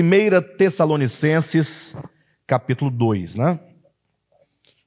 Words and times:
1 0.00 0.56
Tessalonicenses, 0.56 1.94
capítulo 2.46 2.90
2, 2.90 3.36
né? 3.36 3.60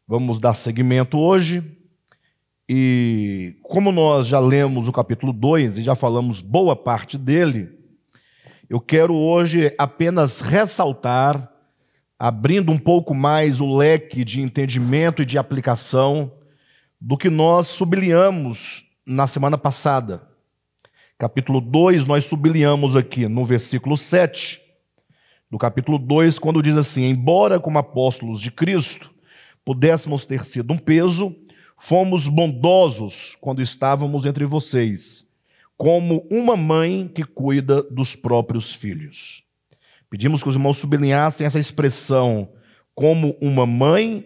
Vamos 0.08 0.40
dar 0.40 0.56
seguimento 0.56 1.20
hoje. 1.20 1.64
E 2.68 3.56
como 3.62 3.92
nós 3.92 4.26
já 4.26 4.40
lemos 4.40 4.88
o 4.88 4.92
capítulo 4.92 5.32
2 5.32 5.78
e 5.78 5.84
já 5.84 5.94
falamos 5.94 6.42
boa 6.42 6.76
parte 6.76 7.16
dele, 7.16 7.70
eu 8.68 8.80
quero 8.80 9.14
hoje 9.14 9.72
apenas 9.78 10.42
ressaltar, 10.42 11.52
abrindo 12.18 12.72
um 12.72 12.80
pouco 12.80 13.14
mais 13.14 13.62
o 13.62 13.78
leque 13.78 14.26
de 14.26 14.42
entendimento 14.42 15.22
e 15.22 15.26
de 15.26 15.38
aplicação 15.38 16.32
do 17.00 17.16
que 17.16 17.30
nós 17.30 17.68
sublinhamos 17.68 18.84
na 19.06 19.28
semana 19.28 19.60
passada. 19.60 20.28
Capítulo 21.20 21.62
2, 21.62 22.08
nós 22.08 22.26
sublinhamos 22.26 22.96
aqui 22.96 23.28
no 23.28 23.46
versículo 23.46 23.96
7 23.96 24.63
do 25.54 25.60
capítulo 25.60 26.00
2, 26.00 26.40
quando 26.40 26.64
diz 26.64 26.76
assim: 26.76 27.04
Embora 27.04 27.60
como 27.60 27.78
apóstolos 27.78 28.42
de 28.42 28.50
Cristo 28.50 29.14
pudéssemos 29.64 30.26
ter 30.26 30.44
sido 30.44 30.74
um 30.74 30.78
peso, 30.80 31.36
fomos 31.78 32.28
bondosos 32.28 33.38
quando 33.40 33.62
estávamos 33.62 34.26
entre 34.26 34.46
vocês, 34.46 35.30
como 35.78 36.26
uma 36.32 36.58
mãe 36.58 37.08
que 37.08 37.24
cuida 37.24 37.84
dos 37.84 38.16
próprios 38.16 38.74
filhos. 38.74 39.44
Pedimos 40.10 40.42
que 40.42 40.50
os 40.50 40.56
irmãos 40.56 40.78
sublinhassem 40.78 41.46
essa 41.46 41.60
expressão, 41.60 42.50
como 42.96 43.38
uma 43.40 43.68
mãe 43.68 44.26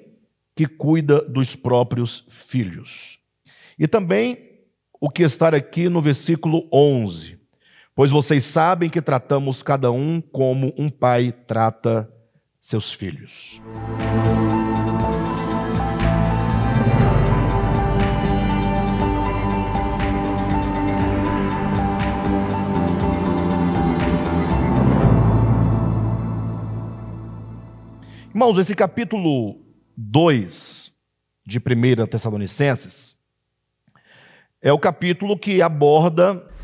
que 0.55 0.65
cuida 0.65 1.21
dos 1.23 1.57
próprios 1.57 2.25
filhos. 2.29 3.19
E 3.77 3.85
também 3.85 4.61
o 4.97 5.09
que 5.09 5.23
está 5.23 5.49
aqui 5.49 5.89
no 5.89 5.99
versículo 5.99 6.69
11. 6.71 7.36
Pois 7.97 8.11
vocês 8.11 8.43
sabem 8.43 8.91
que 8.91 9.01
tratamos 9.01 9.63
cada 9.63 9.91
um 9.91 10.21
como 10.21 10.71
um 10.77 10.87
pai 10.87 11.31
trata 11.31 12.07
seus 12.61 12.93
filhos. 12.93 13.59
Irmãos, 28.29 28.59
esse 28.59 28.75
capítulo 28.75 29.59
2 29.97 30.93
de 31.43 31.57
1 31.57 32.05
Tessalonicenses 32.05 33.17
é 34.61 34.71
o 34.71 34.77
capítulo 34.77 35.35
que 35.35 35.63
aborda 35.63 36.55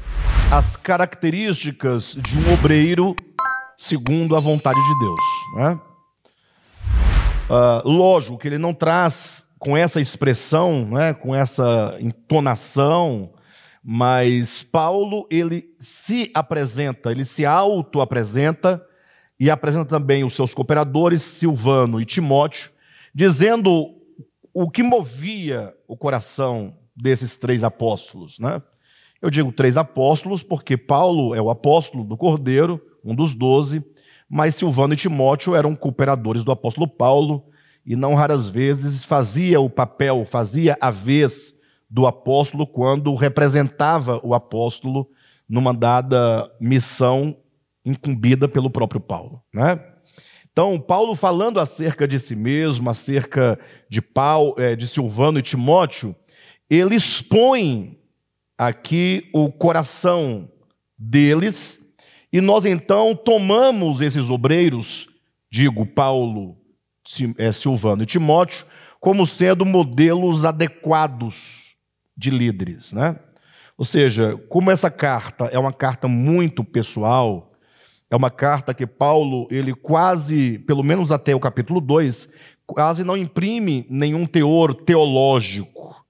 as 0.56 0.78
características 0.78 2.14
de 2.14 2.38
um 2.38 2.54
obreiro 2.54 3.18
segundo 3.76 4.36
a 4.36 4.40
vontade 4.40 4.80
de 4.80 5.00
Deus. 5.00 5.20
Né? 5.56 5.80
Uh, 7.50 7.90
lógico 7.90 8.38
que 8.38 8.50
ele 8.50 8.60
não 8.60 8.72
traz 8.72 9.48
com 9.58 9.76
essa 9.76 10.00
expressão, 10.00 10.86
né, 10.92 11.12
com 11.12 11.34
essa 11.34 11.98
entonação, 12.00 13.34
mas 13.84 14.62
Paulo 14.62 15.28
ele 15.32 15.74
se 15.80 16.30
apresenta, 16.36 17.12
ele 17.12 17.26
se 17.26 17.48
auto-apresenta 17.48 18.80
e 19.40 19.50
apresenta 19.50 19.86
também 19.86 20.24
os 20.24 20.36
seus 20.36 20.54
cooperadores, 20.54 21.24
Silvano 21.24 22.00
e 22.00 22.06
Timóteo, 22.06 22.70
dizendo 23.12 23.96
o 24.54 24.70
que 24.70 24.84
movia 24.84 25.74
o 25.88 25.98
coração 25.98 26.78
desses 26.96 27.38
três 27.38 27.64
apóstolos. 27.64 28.38
Né? 28.38 28.62
Eu 29.24 29.30
digo 29.30 29.54
três 29.54 29.78
apóstolos 29.78 30.44
porque 30.44 30.76
Paulo 30.76 31.34
é 31.34 31.42
o 31.42 31.50
apóstolo 31.50 32.04
do 32.04 32.18
Cordeiro, 32.18 32.82
um 33.02 33.16
dos 33.16 33.34
doze, 33.34 33.82
mas 34.30 34.54
Silvano 34.54 34.96
e 34.96 34.98
Timóteo 34.98 35.56
eram 35.56 35.78
cooperadores 35.78 36.44
do 36.44 36.52
apóstolo 36.52 36.86
Paulo 36.86 37.46
e 37.86 37.96
não 37.96 38.16
raras 38.16 38.50
vezes 38.50 39.06
fazia 39.06 39.62
o 39.62 39.70
papel, 39.70 40.26
fazia 40.26 40.78
a 40.82 40.92
vez 40.92 41.54
do 41.90 42.06
apóstolo 42.06 42.68
quando 42.68 43.16
representava 43.16 44.20
o 44.24 44.34
apóstolo 44.34 45.08
numa 45.48 45.74
dada 45.74 46.52
missão 46.60 47.38
incumbida 47.86 48.50
pelo 48.50 48.70
próprio 48.70 49.00
Paulo, 49.00 49.42
né? 49.54 49.80
Então, 50.52 50.78
Paulo 50.82 51.16
falando 51.16 51.62
acerca 51.62 52.06
de 52.06 52.20
si 52.20 52.36
mesmo, 52.36 52.90
acerca 52.90 53.58
de 53.90 54.02
Paulo, 54.02 54.56
é, 54.58 54.76
de 54.76 54.86
Silvano 54.86 55.40
e 55.40 55.42
Timóteo, 55.42 56.14
ele 56.70 56.96
expõe 56.96 58.03
aqui 58.58 59.30
o 59.34 59.52
coração 59.52 60.50
deles, 60.98 61.80
e 62.32 62.42
nós 62.42 62.66
então 62.66 63.16
tomamos 63.16 64.02
esses 64.02 64.30
obreiros, 64.30 65.08
digo 65.52 65.86
Paulo, 65.86 66.58
é, 67.38 67.52
Silvano 67.52 68.04
e 68.04 68.06
Timóteo, 68.08 68.66
como 69.00 69.28
sendo 69.28 69.66
modelos 69.66 70.46
adequados 70.46 71.76
de 72.16 72.30
líderes, 72.30 72.94
né? 72.94 73.20
Ou 73.78 73.84
seja, 73.84 74.38
como 74.50 74.72
essa 74.72 74.90
carta 74.90 75.46
é 75.46 75.60
uma 75.60 75.74
carta 75.74 76.08
muito 76.08 76.64
pessoal, 76.64 77.52
é 78.10 78.16
uma 78.16 78.30
carta 78.30 78.74
que 78.74 78.86
Paulo, 78.86 79.48
ele 79.50 79.74
quase, 79.74 80.60
pelo 80.60 80.84
menos 80.84 81.12
até 81.12 81.36
o 81.36 81.40
capítulo 81.40 81.82
2, 81.82 82.30
quase 82.66 83.04
não 83.04 83.18
imprime 83.18 83.86
nenhum 83.90 84.26
teor 84.26 84.74
teológico. 84.76 86.03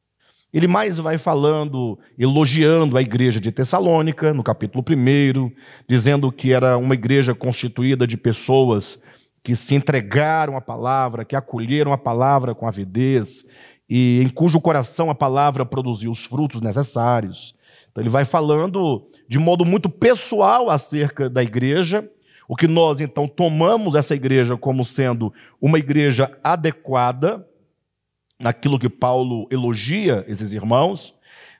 Ele 0.53 0.67
mais 0.67 0.99
vai 0.99 1.17
falando, 1.17 1.97
elogiando 2.17 2.95
a 2.95 3.01
igreja 3.01 3.41
de 3.41 3.51
Tessalônica, 3.51 4.33
no 4.35 4.43
capítulo 4.43 4.85
1, 4.87 5.51
dizendo 5.89 6.31
que 6.31 6.53
era 6.53 6.77
uma 6.77 6.93
igreja 6.93 7.33
constituída 7.33 8.05
de 8.05 8.15
pessoas 8.15 9.01
que 9.43 9.55
se 9.55 9.73
entregaram 9.73 10.55
à 10.55 10.61
palavra, 10.61 11.25
que 11.25 11.35
acolheram 11.35 11.91
a 11.91 11.97
palavra 11.97 12.53
com 12.53 12.67
avidez, 12.67 13.45
e 13.89 14.21
em 14.23 14.29
cujo 14.29 14.61
coração 14.61 15.09
a 15.09 15.15
palavra 15.15 15.65
produziu 15.65 16.11
os 16.11 16.23
frutos 16.23 16.61
necessários. 16.61 17.55
Então, 17.91 18.03
ele 18.03 18.09
vai 18.09 18.23
falando 18.23 19.07
de 19.27 19.39
modo 19.39 19.65
muito 19.65 19.89
pessoal 19.89 20.69
acerca 20.69 21.29
da 21.31 21.41
igreja, 21.41 22.07
o 22.47 22.55
que 22.55 22.67
nós 22.67 23.01
então 23.01 23.27
tomamos 23.27 23.95
essa 23.95 24.13
igreja 24.13 24.55
como 24.55 24.85
sendo 24.85 25.33
uma 25.59 25.79
igreja 25.79 26.31
adequada, 26.43 27.43
naquilo 28.39 28.79
que 28.79 28.89
Paulo 28.89 29.47
elogia 29.49 30.25
esses 30.27 30.53
irmãos. 30.53 31.13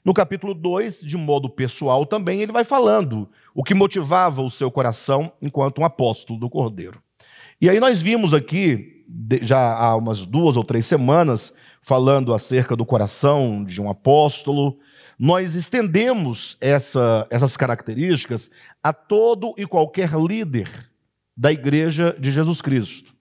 No 0.03 0.13
capítulo 0.13 0.53
2, 0.53 1.01
de 1.01 1.15
modo 1.15 1.49
pessoal 1.49 2.05
também, 2.05 2.41
ele 2.41 2.51
vai 2.51 2.63
falando 2.63 3.29
o 3.55 3.63
que 3.63 3.73
motivava 3.73 4.41
o 4.41 4.51
seu 4.51 4.69
coração 4.69 5.31
enquanto 5.41 5.79
um 5.79 5.85
apóstolo 5.85 6.39
do 6.39 6.49
Cordeiro. 6.49 7.01
E 7.61 7.69
aí 7.69 7.79
nós 7.79 8.01
vimos 8.01 8.33
aqui, 8.33 9.05
já 9.41 9.77
há 9.77 9.95
umas 9.95 10.25
duas 10.25 10.57
ou 10.57 10.63
três 10.63 10.85
semanas, 10.85 11.53
falando 11.81 12.33
acerca 12.33 12.75
do 12.75 12.85
coração 12.85 13.63
de 13.63 13.81
um 13.81 13.89
apóstolo, 13.89 14.77
nós 15.17 15.55
estendemos 15.55 16.57
essa, 16.59 17.27
essas 17.29 17.55
características 17.55 18.49
a 18.81 18.91
todo 18.91 19.53
e 19.57 19.65
qualquer 19.65 20.11
líder 20.13 20.89
da 21.35 21.51
igreja 21.51 22.15
de 22.19 22.31
Jesus 22.31 22.61
Cristo. 22.61 23.12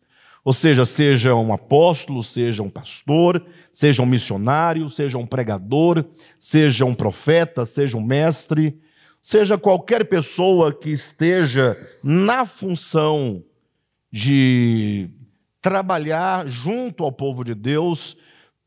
Ou 0.45 0.53
seja, 0.53 0.85
seja 0.85 1.35
um 1.35 1.53
apóstolo, 1.53 2.23
seja 2.23 2.63
um 2.63 2.71
pastor, 2.71 3.45
seja 3.71 4.03
um 4.03 4.07
missionário, 4.07 4.91
seja 4.91 5.17
um 5.17 5.27
pregador, 5.27 6.05
seja 6.39 6.85
um 6.85 6.95
profeta, 6.95 7.65
seja 7.65 7.97
um 7.97 8.03
mestre, 8.03 8.77
seja 9.21 9.57
qualquer 9.57 10.05
pessoa 10.05 10.73
que 10.73 10.91
esteja 10.91 11.77
na 12.03 12.45
função 12.45 13.45
de 14.11 15.09
trabalhar 15.61 16.49
junto 16.49 17.05
ao 17.05 17.13
povo 17.13 17.45
de 17.45 17.55
Deus, 17.55 18.17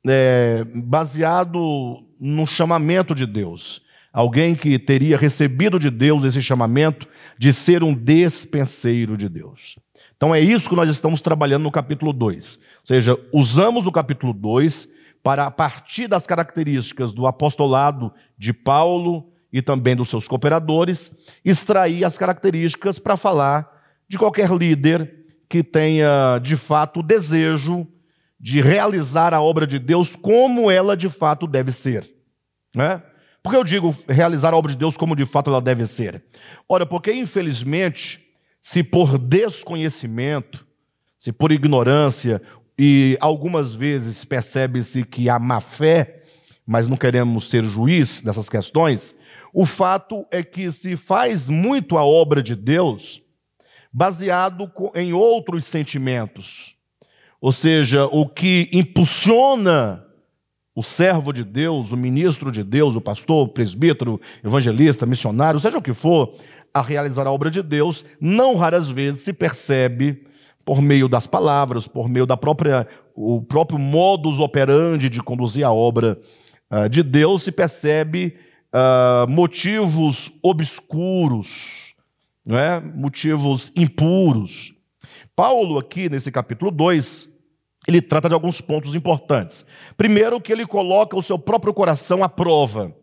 é, 0.08 0.64
baseado 0.74 2.06
no 2.18 2.48
chamamento 2.48 3.14
de 3.14 3.26
Deus. 3.26 3.82
Alguém 4.14 4.56
que 4.56 4.80
teria 4.80 5.18
recebido 5.18 5.78
de 5.78 5.90
Deus 5.90 6.24
esse 6.24 6.42
chamamento 6.42 7.06
de 7.38 7.52
ser 7.52 7.84
um 7.84 7.94
despenseiro 7.94 9.18
de 9.18 9.28
Deus. 9.28 9.76
Então 10.18 10.34
é 10.34 10.40
isso 10.40 10.70
que 10.70 10.76
nós 10.76 10.90
estamos 10.90 11.22
trabalhando 11.22 11.64
no 11.64 11.72
capítulo 11.72 12.14
2. 12.14 12.56
Ou 12.56 12.62
seja, 12.86 13.20
usamos 13.34 13.86
o 13.86 13.92
capítulo 13.92 14.34
2 14.34 14.88
para, 15.22 15.46
a 15.46 15.52
partir 15.52 16.08
das 16.08 16.28
características 16.28 17.14
do 17.14 17.26
apostolado 17.26 18.14
de 18.38 18.54
Paulo 18.54 19.32
e 19.52 19.62
também 19.62 19.96
dos 19.96 20.10
seus 20.10 20.28
cooperadores, 20.28 21.12
extrair 21.44 22.04
as 22.06 22.18
características 22.18 23.00
para 23.00 23.18
falar 23.18 23.70
de 24.08 24.18
qualquer 24.18 24.52
líder 24.52 25.26
que 25.50 25.64
tenha 25.64 26.40
de 26.40 26.56
fato 26.56 27.00
o 27.00 27.04
desejo 27.04 27.88
de 28.40 28.62
realizar 28.62 29.34
a 29.34 29.42
obra 29.42 29.66
de 29.66 29.80
Deus 29.80 30.16
como 30.16 30.70
ela 30.70 30.96
de 30.96 31.10
fato 31.10 31.48
deve 31.48 31.72
ser. 31.72 32.10
Né? 32.76 33.02
Por 33.42 33.52
que 33.52 33.58
eu 33.58 33.64
digo 33.64 33.96
realizar 34.08 34.54
a 34.54 34.58
obra 34.58 34.72
de 34.72 34.78
Deus 34.78 34.98
como 34.98 35.16
de 35.16 35.26
fato 35.26 35.50
ela 35.50 35.62
deve 35.62 35.86
ser? 35.88 36.24
Ora, 36.68 36.86
porque 36.86 37.14
infelizmente, 37.14 38.25
se 38.68 38.82
por 38.82 39.20
desconhecimento, 39.20 40.66
se 41.20 41.32
por 41.32 41.52
ignorância, 41.52 42.42
e 42.76 43.16
algumas 43.22 43.76
vezes 43.76 44.26
percebe-se 44.26 45.04
que 45.04 45.30
há 45.30 45.38
má 45.38 45.62
fé, 45.62 46.24
mas 46.66 46.88
não 46.88 46.98
queremos 46.98 47.48
ser 47.48 47.64
juiz 47.64 48.24
dessas 48.24 48.50
questões, 48.50 49.16
o 49.54 49.68
fato 49.68 50.26
é 50.32 50.42
que 50.42 50.72
se 50.72 50.98
faz 50.98 51.48
muito 51.48 51.96
a 51.96 52.04
obra 52.04 52.42
de 52.42 52.56
Deus 52.56 53.22
baseado 53.94 54.72
em 54.96 55.14
outros 55.14 55.66
sentimentos. 55.66 56.76
Ou 57.40 57.52
seja, 57.52 58.08
o 58.08 58.28
que 58.28 58.68
impulsiona 58.74 60.05
o 60.76 60.84
servo 60.84 61.32
de 61.32 61.44
Deus, 61.44 61.94
o 61.94 61.98
ministro 61.98 62.52
de 62.52 62.62
Deus, 62.62 62.98
o 62.98 63.02
pastor, 63.02 63.46
o 63.46 63.48
presbítero, 63.48 64.20
evangelista, 64.44 65.06
missionário, 65.06 65.60
seja 65.60 65.78
o 65.78 65.82
que 65.82 65.94
for, 65.94 66.36
a 66.74 66.82
realizar 66.82 67.26
a 67.26 67.32
obra 67.32 67.50
de 67.50 67.64
Deus, 67.64 68.04
não 68.20 68.56
raras 68.56 68.90
vezes 68.90 69.22
se 69.22 69.32
percebe 69.32 70.28
por 70.66 70.82
meio 70.82 71.08
das 71.08 71.26
palavras, 71.26 71.88
por 71.88 72.10
meio 72.10 72.26
da 72.26 72.36
própria 72.36 72.86
o 73.16 73.42
próprio 73.42 73.80
modus 73.80 74.42
operandi 74.42 75.10
de 75.10 75.24
conduzir 75.24 75.64
a 75.64 75.72
obra 75.72 76.20
uh, 76.70 76.90
de 76.90 77.02
Deus, 77.02 77.44
se 77.44 77.52
percebe 77.52 78.36
uh, 78.74 79.30
motivos 79.30 80.34
obscuros, 80.44 81.96
não 82.46 82.58
é? 82.58 82.82
motivos 82.82 83.72
impuros. 83.74 84.74
Paulo, 85.34 85.78
aqui 85.78 86.10
nesse 86.10 86.30
capítulo 86.30 86.72
2, 86.72 87.30
ele 87.88 88.02
trata 88.02 88.28
de 88.28 88.34
alguns 88.34 88.62
pontos 88.62 88.96
importantes. 88.96 89.66
Primeiro, 89.96 90.42
que 90.42 90.52
ele 90.52 90.66
coloca 90.66 91.18
o 91.18 91.22
seu 91.22 91.38
próprio 91.38 91.74
coração 91.74 92.24
à 92.24 92.30
prova. 92.30 92.96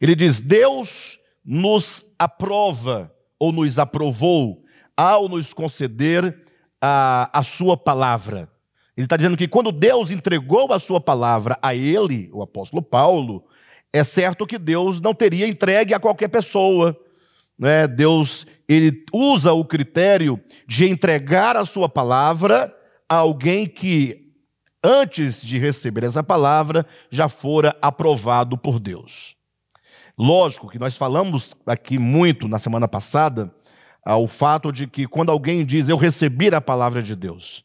Ele 0.00 0.14
diz: 0.14 0.40
Deus 0.40 1.18
nos 1.44 2.04
aprova 2.18 3.12
ou 3.38 3.52
nos 3.52 3.78
aprovou 3.78 4.64
ao 4.96 5.28
nos 5.28 5.52
conceder 5.52 6.42
a, 6.80 7.30
a 7.32 7.42
sua 7.42 7.76
palavra. 7.76 8.48
Ele 8.96 9.06
está 9.06 9.16
dizendo 9.16 9.36
que 9.36 9.48
quando 9.48 9.72
Deus 9.72 10.10
entregou 10.10 10.72
a 10.72 10.78
sua 10.78 11.00
palavra 11.00 11.58
a 11.60 11.74
ele, 11.74 12.30
o 12.32 12.42
apóstolo 12.42 12.82
Paulo, 12.82 13.44
é 13.92 14.04
certo 14.04 14.46
que 14.46 14.58
Deus 14.58 15.00
não 15.00 15.14
teria 15.14 15.48
entregue 15.48 15.94
a 15.94 16.00
qualquer 16.00 16.28
pessoa. 16.28 16.96
Né? 17.58 17.86
Deus 17.86 18.46
ele 18.68 19.04
usa 19.12 19.52
o 19.52 19.64
critério 19.64 20.40
de 20.66 20.86
entregar 20.86 21.56
a 21.56 21.66
sua 21.66 21.88
palavra 21.88 22.74
a 23.08 23.16
alguém 23.16 23.66
que, 23.66 24.23
antes 24.84 25.40
de 25.40 25.58
receber 25.58 26.04
essa 26.04 26.22
palavra, 26.22 26.86
já 27.10 27.26
fora 27.26 27.74
aprovado 27.80 28.58
por 28.58 28.78
Deus. 28.78 29.34
Lógico 30.16 30.68
que 30.68 30.78
nós 30.78 30.96
falamos 30.96 31.56
aqui 31.66 31.98
muito 31.98 32.46
na 32.46 32.58
semana 32.58 32.86
passada 32.86 33.52
ao 34.04 34.28
fato 34.28 34.70
de 34.70 34.86
que 34.86 35.08
quando 35.08 35.32
alguém 35.32 35.64
diz 35.64 35.88
eu 35.88 35.96
recebi 35.96 36.54
a 36.54 36.60
palavra 36.60 37.02
de 37.02 37.16
Deus, 37.16 37.64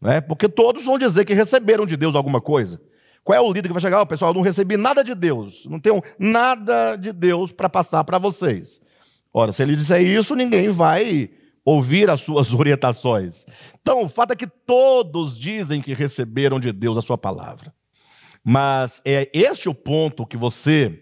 né? 0.00 0.20
porque 0.20 0.48
todos 0.48 0.84
vão 0.84 0.96
dizer 0.96 1.24
que 1.24 1.34
receberam 1.34 1.84
de 1.84 1.96
Deus 1.96 2.14
alguma 2.14 2.40
coisa. 2.40 2.80
Qual 3.24 3.36
é 3.36 3.40
o 3.40 3.52
líder 3.52 3.68
que 3.68 3.74
vai 3.74 3.82
chegar? 3.82 4.00
Oh, 4.00 4.06
pessoal, 4.06 4.30
eu 4.30 4.34
não 4.34 4.42
recebi 4.42 4.76
nada 4.76 5.02
de 5.02 5.14
Deus, 5.14 5.66
não 5.66 5.78
tenho 5.78 6.02
nada 6.18 6.96
de 6.96 7.12
Deus 7.12 7.52
para 7.52 7.68
passar 7.68 8.04
para 8.04 8.18
vocês. 8.18 8.80
Ora, 9.32 9.52
se 9.52 9.62
ele 9.62 9.76
disser 9.76 10.02
isso, 10.02 10.34
ninguém 10.34 10.70
vai 10.70 11.30
ouvir 11.64 12.10
as 12.10 12.20
suas 12.20 12.52
orientações. 12.54 13.46
Então, 13.80 14.04
o 14.04 14.08
fato 14.08 14.32
é 14.32 14.36
que 14.36 14.46
todos 14.46 15.38
dizem 15.38 15.80
que 15.80 15.94
receberam 15.94 16.58
de 16.58 16.72
Deus 16.72 16.98
a 16.98 17.02
sua 17.02 17.18
palavra. 17.18 17.72
Mas 18.44 19.00
é 19.04 19.30
este 19.32 19.68
o 19.68 19.74
ponto 19.74 20.26
que 20.26 20.36
você 20.36 21.00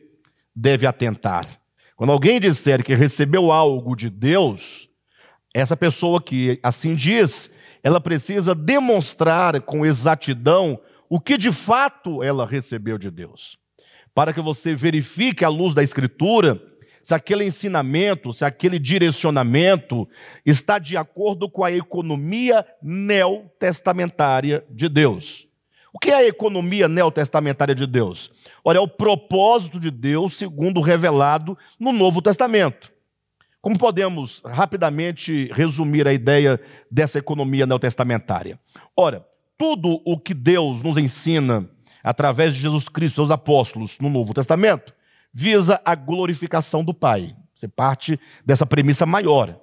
deve 0.54 0.86
atentar. 0.86 1.46
Quando 1.96 2.12
alguém 2.12 2.40
disser 2.40 2.84
que 2.84 2.94
recebeu 2.94 3.50
algo 3.50 3.94
de 3.94 4.10
Deus, 4.10 4.88
essa 5.54 5.76
pessoa 5.76 6.20
que 6.20 6.58
assim 6.62 6.94
diz, 6.94 7.50
ela 7.82 8.00
precisa 8.00 8.54
demonstrar 8.54 9.60
com 9.62 9.86
exatidão 9.86 10.78
o 11.08 11.20
que 11.20 11.36
de 11.36 11.50
fato 11.50 12.22
ela 12.22 12.46
recebeu 12.46 12.98
de 12.98 13.10
Deus. 13.10 13.58
Para 14.14 14.32
que 14.32 14.40
você 14.40 14.74
verifique 14.74 15.44
à 15.44 15.48
luz 15.48 15.74
da 15.74 15.82
Escritura 15.82 16.60
se 17.02 17.14
aquele 17.14 17.44
ensinamento, 17.44 18.32
se 18.32 18.44
aquele 18.44 18.78
direcionamento 18.78 20.08
está 20.44 20.78
de 20.78 20.96
acordo 20.96 21.48
com 21.48 21.64
a 21.64 21.72
economia 21.72 22.66
neotestamentária 22.82 24.64
de 24.70 24.88
Deus. 24.88 25.48
O 25.92 25.98
que 25.98 26.10
é 26.10 26.16
a 26.16 26.26
economia 26.26 26.88
neotestamentária 26.88 27.74
de 27.74 27.86
Deus? 27.86 28.30
Olha, 28.64 28.78
é 28.78 28.80
o 28.80 28.88
propósito 28.88 29.80
de 29.80 29.90
Deus 29.90 30.36
segundo 30.36 30.80
revelado 30.80 31.58
no 31.78 31.92
Novo 31.92 32.22
Testamento. 32.22 32.92
Como 33.60 33.78
podemos 33.78 34.40
rapidamente 34.44 35.50
resumir 35.52 36.06
a 36.06 36.12
ideia 36.12 36.60
dessa 36.90 37.18
economia 37.18 37.66
neotestamentária? 37.66 38.58
Ora, 38.96 39.26
tudo 39.58 40.00
o 40.04 40.18
que 40.18 40.32
Deus 40.32 40.82
nos 40.82 40.96
ensina 40.96 41.68
através 42.02 42.54
de 42.54 42.60
Jesus 42.60 42.88
Cristo, 42.88 43.16
seus 43.16 43.30
apóstolos, 43.30 43.98
no 44.00 44.08
Novo 44.08 44.32
Testamento, 44.32 44.94
visa 45.32 45.80
a 45.84 45.94
glorificação 45.94 46.84
do 46.84 46.94
Pai. 46.94 47.34
Você 47.54 47.68
parte 47.68 48.18
dessa 48.44 48.64
premissa 48.64 49.04
maior. 49.04 49.58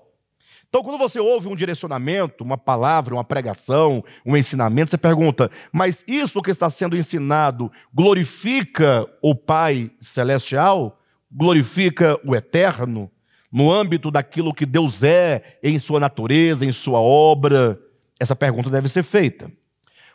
Então, 0.69 0.84
quando 0.84 0.98
você 0.98 1.19
ouve 1.19 1.48
um 1.48 1.56
direcionamento, 1.56 2.44
uma 2.44 2.58
palavra, 2.58 3.16
uma 3.16 3.24
pregação, 3.24 4.04
um 4.25 4.36
ensinamento, 4.36 4.92
você 4.92 4.98
pergunta: 4.98 5.50
mas 5.72 6.04
isso 6.08 6.42
que 6.42 6.52
está 6.52 6.69
sendo 6.69 6.98
ensinado 6.98 7.72
glorifica 7.94 9.08
o 9.22 9.34
Pai 9.34 9.90
Celestial? 10.00 11.00
Glorifica 11.31 12.19
o 12.24 12.36
Eterno? 12.36 13.10
No 13.50 13.72
âmbito 13.72 14.12
daquilo 14.12 14.54
que 14.54 14.66
Deus 14.66 15.04
é, 15.04 15.58
em 15.64 15.80
sua 15.80 16.00
natureza, 16.00 16.66
em 16.66 16.72
sua 16.72 17.00
obra? 17.00 17.80
Essa 18.19 18.36
pergunta 18.36 18.69
deve 18.69 18.90
ser 18.90 19.04
feita. 19.04 19.50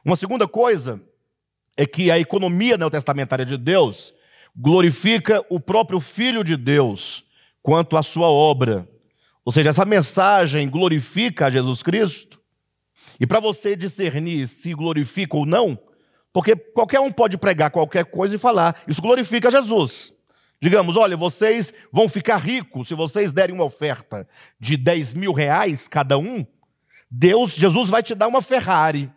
Uma 0.05 0.17
segunda 0.17 0.47
coisa 0.47 1.01
é 1.77 1.87
que 1.87 2.11
a 2.11 2.19
economia 2.19 2.77
neotestamentária 2.77 3.47
de 3.47 3.57
Deus 3.57 4.13
glorifica 4.55 5.45
o 5.49 5.59
próprio 5.59 6.01
Filho 6.01 6.45
de 6.45 6.57
Deus 6.57 7.25
quanto 7.63 7.97
à 7.97 8.03
sua 8.03 8.29
obra. 8.29 8.89
Ou 9.45 9.53
seja, 9.53 9.71
essa 9.71 9.85
mensagem 9.85 10.69
glorifica 10.69 11.47
a 11.47 11.51
Jesus 11.51 11.83
Cristo. 11.83 12.41
E 13.19 13.27
para 13.27 13.41
você 13.41 13.77
discernir 13.77 14.47
se 14.47 14.75
glorifica 14.75 15.37
ou 15.37 15.47
não, 15.47 15.79
porque 16.33 16.57
qualquer 16.57 17.01
um 17.01 17.11
pode 17.11 17.37
pregar 17.37 17.71
qualquer 17.71 18.05
coisa 18.05 18.35
e 18.35 18.39
falar, 18.39 18.83
isso 18.87 19.03
glorifica 19.03 19.51
Jesus. 19.51 20.13
Digamos, 20.61 20.97
olha, 20.97 21.17
vocês 21.17 21.75
vão 21.93 22.09
ficar 22.09 22.37
ricos 22.37 22.89
se 22.89 22.95
vocês 22.95 23.33
derem 23.33 23.55
uma 23.55 23.65
oferta 23.65 24.29
de 24.61 24.77
10 24.77 25.15
mil 25.15 25.33
reais 25.33 25.89
cada 25.89 26.17
um. 26.17 26.47
Deus, 27.11 27.53
Jesus 27.53 27.91
vai 27.91 28.03
te 28.03 28.15
dar 28.15 28.29
uma 28.29 28.41
Ferrari. 28.41 29.11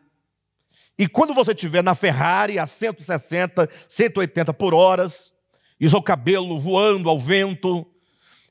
E 0.98 1.08
quando 1.08 1.34
você 1.34 1.52
estiver 1.52 1.84
na 1.84 1.94
Ferrari 1.94 2.58
a 2.58 2.66
160, 2.66 3.70
180 3.88 4.54
por 4.54 4.74
horas, 4.74 5.34
e 5.80 5.90
seu 5.90 6.02
cabelo 6.02 6.58
voando 6.58 7.10
ao 7.10 7.20
vento, 7.20 7.86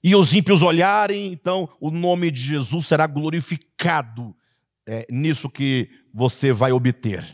e 0.03 0.15
os 0.15 0.35
ímpios 0.35 0.63
olharem, 0.63 1.33
então 1.33 1.69
o 1.81 1.91
nome 1.91 2.31
de 2.31 2.41
Jesus 2.41 2.87
será 2.87 3.07
glorificado 3.07 4.37
é, 4.87 5.07
nisso 5.11 5.49
que 5.49 5.89
você 6.13 6.53
vai 6.53 6.73
obter. 6.73 7.25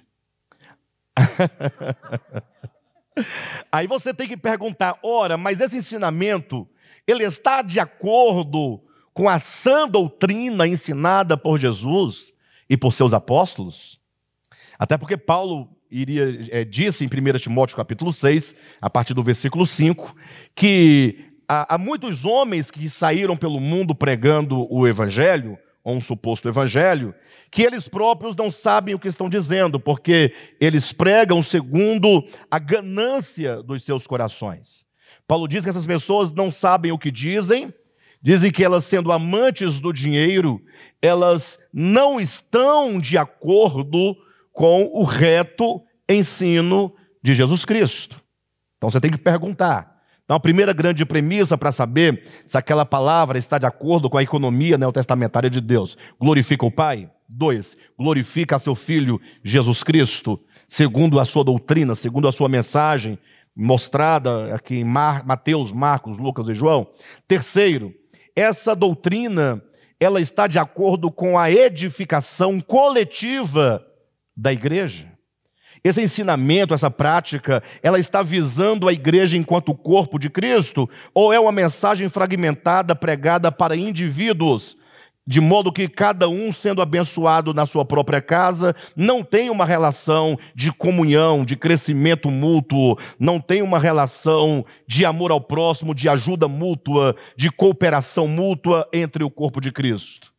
Aí 3.73 3.87
você 3.89 4.15
tem 4.15 4.29
que 4.29 4.37
perguntar: 4.37 4.99
ora, 5.03 5.37
mas 5.37 5.61
esse 5.61 5.77
ensinamento, 5.77 6.69
ele 7.07 7.25
está 7.25 7.61
de 7.61 7.81
acordo 7.81 8.81
com 9.13 9.29
a 9.29 9.39
sã 9.41 9.89
doutrina 9.89 10.67
ensinada 10.67 11.37
por 11.37 11.59
Jesus 11.59 12.33
e 12.69 12.77
por 12.77 12.93
seus 12.93 13.13
apóstolos? 13.13 14.00
Até 14.81 14.97
porque 14.97 15.19
Paulo 15.19 15.69
iria, 15.91 16.49
é, 16.51 16.65
disse 16.65 17.05
em 17.05 17.07
1 17.07 17.39
Timóteo 17.39 17.77
capítulo 17.77 18.11
6, 18.11 18.57
a 18.81 18.89
partir 18.89 19.13
do 19.13 19.23
versículo 19.23 19.67
5, 19.67 20.17
que 20.55 21.27
há, 21.47 21.75
há 21.75 21.77
muitos 21.77 22.25
homens 22.25 22.71
que 22.71 22.89
saíram 22.89 23.37
pelo 23.37 23.61
mundo 23.61 23.95
pregando 23.95 24.67
o 24.73 24.89
evangelho, 24.89 25.59
ou 25.85 25.97
um 25.97 26.01
suposto 26.01 26.49
evangelho, 26.49 27.15
que 27.51 27.63
eles 27.63 27.89
próprios 27.89 28.35
não 28.35 28.51
sabem 28.51 28.95
o 28.95 28.99
que 28.99 29.09
estão 29.09 29.29
dizendo, 29.29 29.79
porque 29.79 30.33
eles 30.59 30.95
pregam 30.95 31.43
segundo 31.43 32.27
a 32.51 32.59
ganância 32.59 33.63
dos 33.63 33.85
seus 33.85 34.07
corações. 34.07 34.87
Paulo 35.29 35.47
diz 35.47 35.63
que 35.63 35.69
essas 35.69 35.87
pessoas 35.87 36.33
não 36.33 36.51
sabem 36.51 36.91
o 36.91 36.99
que 36.99 37.11
dizem, 37.11 37.73
dizem 38.23 38.51
que 38.51 38.65
elas, 38.65 38.87
sendo 38.87 39.13
amantes 39.13 39.79
do 39.79 39.93
dinheiro, 39.93 40.59
elas 41.03 41.59
não 41.71 42.19
estão 42.19 42.99
de 42.99 43.19
acordo 43.19 44.17
com 44.61 44.91
o 44.93 45.05
reto 45.05 45.81
ensino 46.07 46.95
de 47.23 47.33
Jesus 47.33 47.65
Cristo. 47.65 48.23
Então 48.77 48.91
você 48.91 49.01
tem 49.01 49.11
que 49.11 49.17
perguntar: 49.17 50.03
então, 50.23 50.37
a 50.37 50.41
primeira 50.41 50.75
grande 50.75 51.07
premissa 51.07 51.57
para 51.57 51.73
saber 51.73 52.25
se 52.45 52.59
aquela 52.59 52.85
palavra 52.85 53.39
está 53.39 53.57
de 53.57 53.65
acordo 53.65 54.11
com 54.11 54.19
a 54.19 54.23
economia 54.23 54.77
neotestamentária 54.77 55.49
de 55.49 55.63
Deus: 55.63 55.97
glorifica 56.21 56.67
o 56.67 56.71
Pai. 56.71 57.11
Dois, 57.27 57.75
glorifica 57.99 58.59
seu 58.59 58.75
Filho 58.75 59.19
Jesus 59.43 59.83
Cristo, 59.83 60.39
segundo 60.69 61.19
a 61.19 61.25
sua 61.25 61.43
doutrina, 61.43 61.95
segundo 61.95 62.29
a 62.29 62.33
sua 62.33 62.49
mensagem 62.49 63.19
mostrada 63.57 64.55
aqui 64.55 64.75
em 64.75 64.85
Mar, 64.85 65.25
Mateus, 65.25 65.73
Marcos, 65.73 66.19
Lucas 66.19 66.51
e 66.51 66.55
João. 66.55 66.87
Terceiro, 67.27 67.95
essa 68.37 68.77
doutrina 68.77 69.63
ela 69.99 70.21
está 70.21 70.47
de 70.47 70.59
acordo 70.59 71.11
com 71.11 71.39
a 71.39 71.51
edificação 71.51 72.61
coletiva 72.61 73.87
da 74.41 74.53
igreja. 74.53 75.07
Esse 75.85 76.03
ensinamento, 76.03 76.75
essa 76.75 76.91
prática, 76.91 77.63
ela 77.83 77.99
está 77.99 78.23
visando 78.23 78.89
a 78.89 78.93
igreja 78.93 79.37
enquanto 79.37 79.75
corpo 79.75 80.19
de 80.19 80.29
Cristo? 80.29 80.89
Ou 81.15 81.33
é 81.33 81.39
uma 81.39 81.53
mensagem 81.53 82.09
fragmentada 82.09 82.95
pregada 82.95 83.53
para 83.53 83.77
indivíduos 83.77 84.77
de 85.27 85.41
modo 85.41 85.71
que 85.71 85.87
cada 85.87 86.29
um 86.29 86.53
sendo 86.53 86.83
abençoado 86.83 87.55
na 87.55 87.65
sua 87.65 87.85
própria 87.85 88.21
casa, 88.21 88.75
não 88.97 89.23
tem 89.23 89.49
uma 89.49 89.65
relação 89.65 90.37
de 90.57 90.73
comunhão, 90.73 91.45
de 91.45 91.55
crescimento 91.55 92.29
mútuo, 92.33 92.99
não 93.17 93.39
tem 93.39 93.63
uma 93.63 93.79
relação 93.79 94.65
de 94.89 95.05
amor 95.05 95.31
ao 95.31 95.41
próximo, 95.41 95.95
de 95.95 96.09
ajuda 96.09 96.49
mútua, 96.49 97.15
de 97.37 97.49
cooperação 97.49 98.27
mútua 98.27 98.89
entre 98.93 99.23
o 99.23 99.31
corpo 99.31 99.61
de 99.61 99.71
Cristo. 99.71 100.33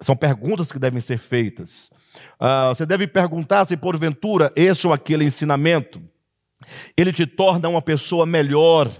São 0.00 0.14
perguntas 0.14 0.70
que 0.70 0.78
devem 0.78 1.00
ser 1.00 1.18
feitas. 1.18 1.90
Uh, 2.40 2.74
você 2.74 2.84
deve 2.84 3.06
perguntar 3.06 3.64
se, 3.64 3.76
porventura, 3.76 4.52
este 4.56 4.86
ou 4.86 4.92
aquele 4.92 5.24
ensinamento, 5.24 6.02
ele 6.96 7.12
te 7.12 7.26
torna 7.26 7.68
uma 7.68 7.82
pessoa 7.82 8.26
melhor 8.26 8.90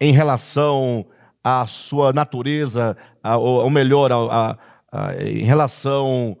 em 0.00 0.12
relação 0.12 1.06
a 1.42 1.66
sua 1.66 2.12
natureza, 2.12 2.96
a, 3.22 3.36
ou 3.36 3.70
melhor, 3.70 4.12
a, 4.12 4.58
a, 4.92 5.14
em 5.22 5.44
relação 5.44 6.36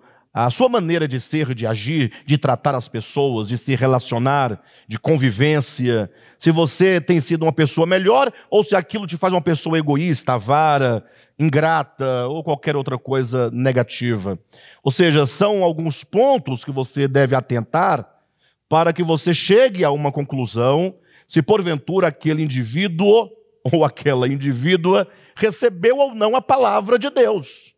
à 0.46 0.50
sua 0.50 0.68
maneira 0.68 1.08
de 1.08 1.18
ser, 1.18 1.52
de 1.52 1.66
agir, 1.66 2.12
de 2.24 2.38
tratar 2.38 2.72
as 2.76 2.86
pessoas, 2.86 3.48
de 3.48 3.58
se 3.58 3.74
relacionar, 3.74 4.62
de 4.86 4.96
convivência, 4.96 6.08
se 6.38 6.52
você 6.52 7.00
tem 7.00 7.20
sido 7.20 7.42
uma 7.42 7.52
pessoa 7.52 7.84
melhor 7.84 8.32
ou 8.48 8.62
se 8.62 8.76
aquilo 8.76 9.04
te 9.04 9.16
faz 9.16 9.32
uma 9.34 9.42
pessoa 9.42 9.76
egoísta, 9.76 10.34
avara, 10.34 11.04
ingrata 11.36 12.28
ou 12.28 12.44
qualquer 12.44 12.76
outra 12.76 12.96
coisa 12.96 13.50
negativa. 13.50 14.38
Ou 14.80 14.92
seja, 14.92 15.26
são 15.26 15.64
alguns 15.64 16.04
pontos 16.04 16.64
que 16.64 16.70
você 16.70 17.08
deve 17.08 17.34
atentar 17.34 18.08
para 18.68 18.92
que 18.92 19.02
você 19.02 19.34
chegue 19.34 19.82
a 19.82 19.90
uma 19.90 20.12
conclusão 20.12 20.94
se 21.26 21.42
porventura 21.42 22.06
aquele 22.06 22.44
indivíduo 22.44 23.28
ou 23.64 23.84
aquela 23.84 24.28
indivídua 24.28 25.08
recebeu 25.34 25.98
ou 25.98 26.14
não 26.14 26.36
a 26.36 26.40
palavra 26.40 26.96
de 26.96 27.10
Deus. 27.10 27.74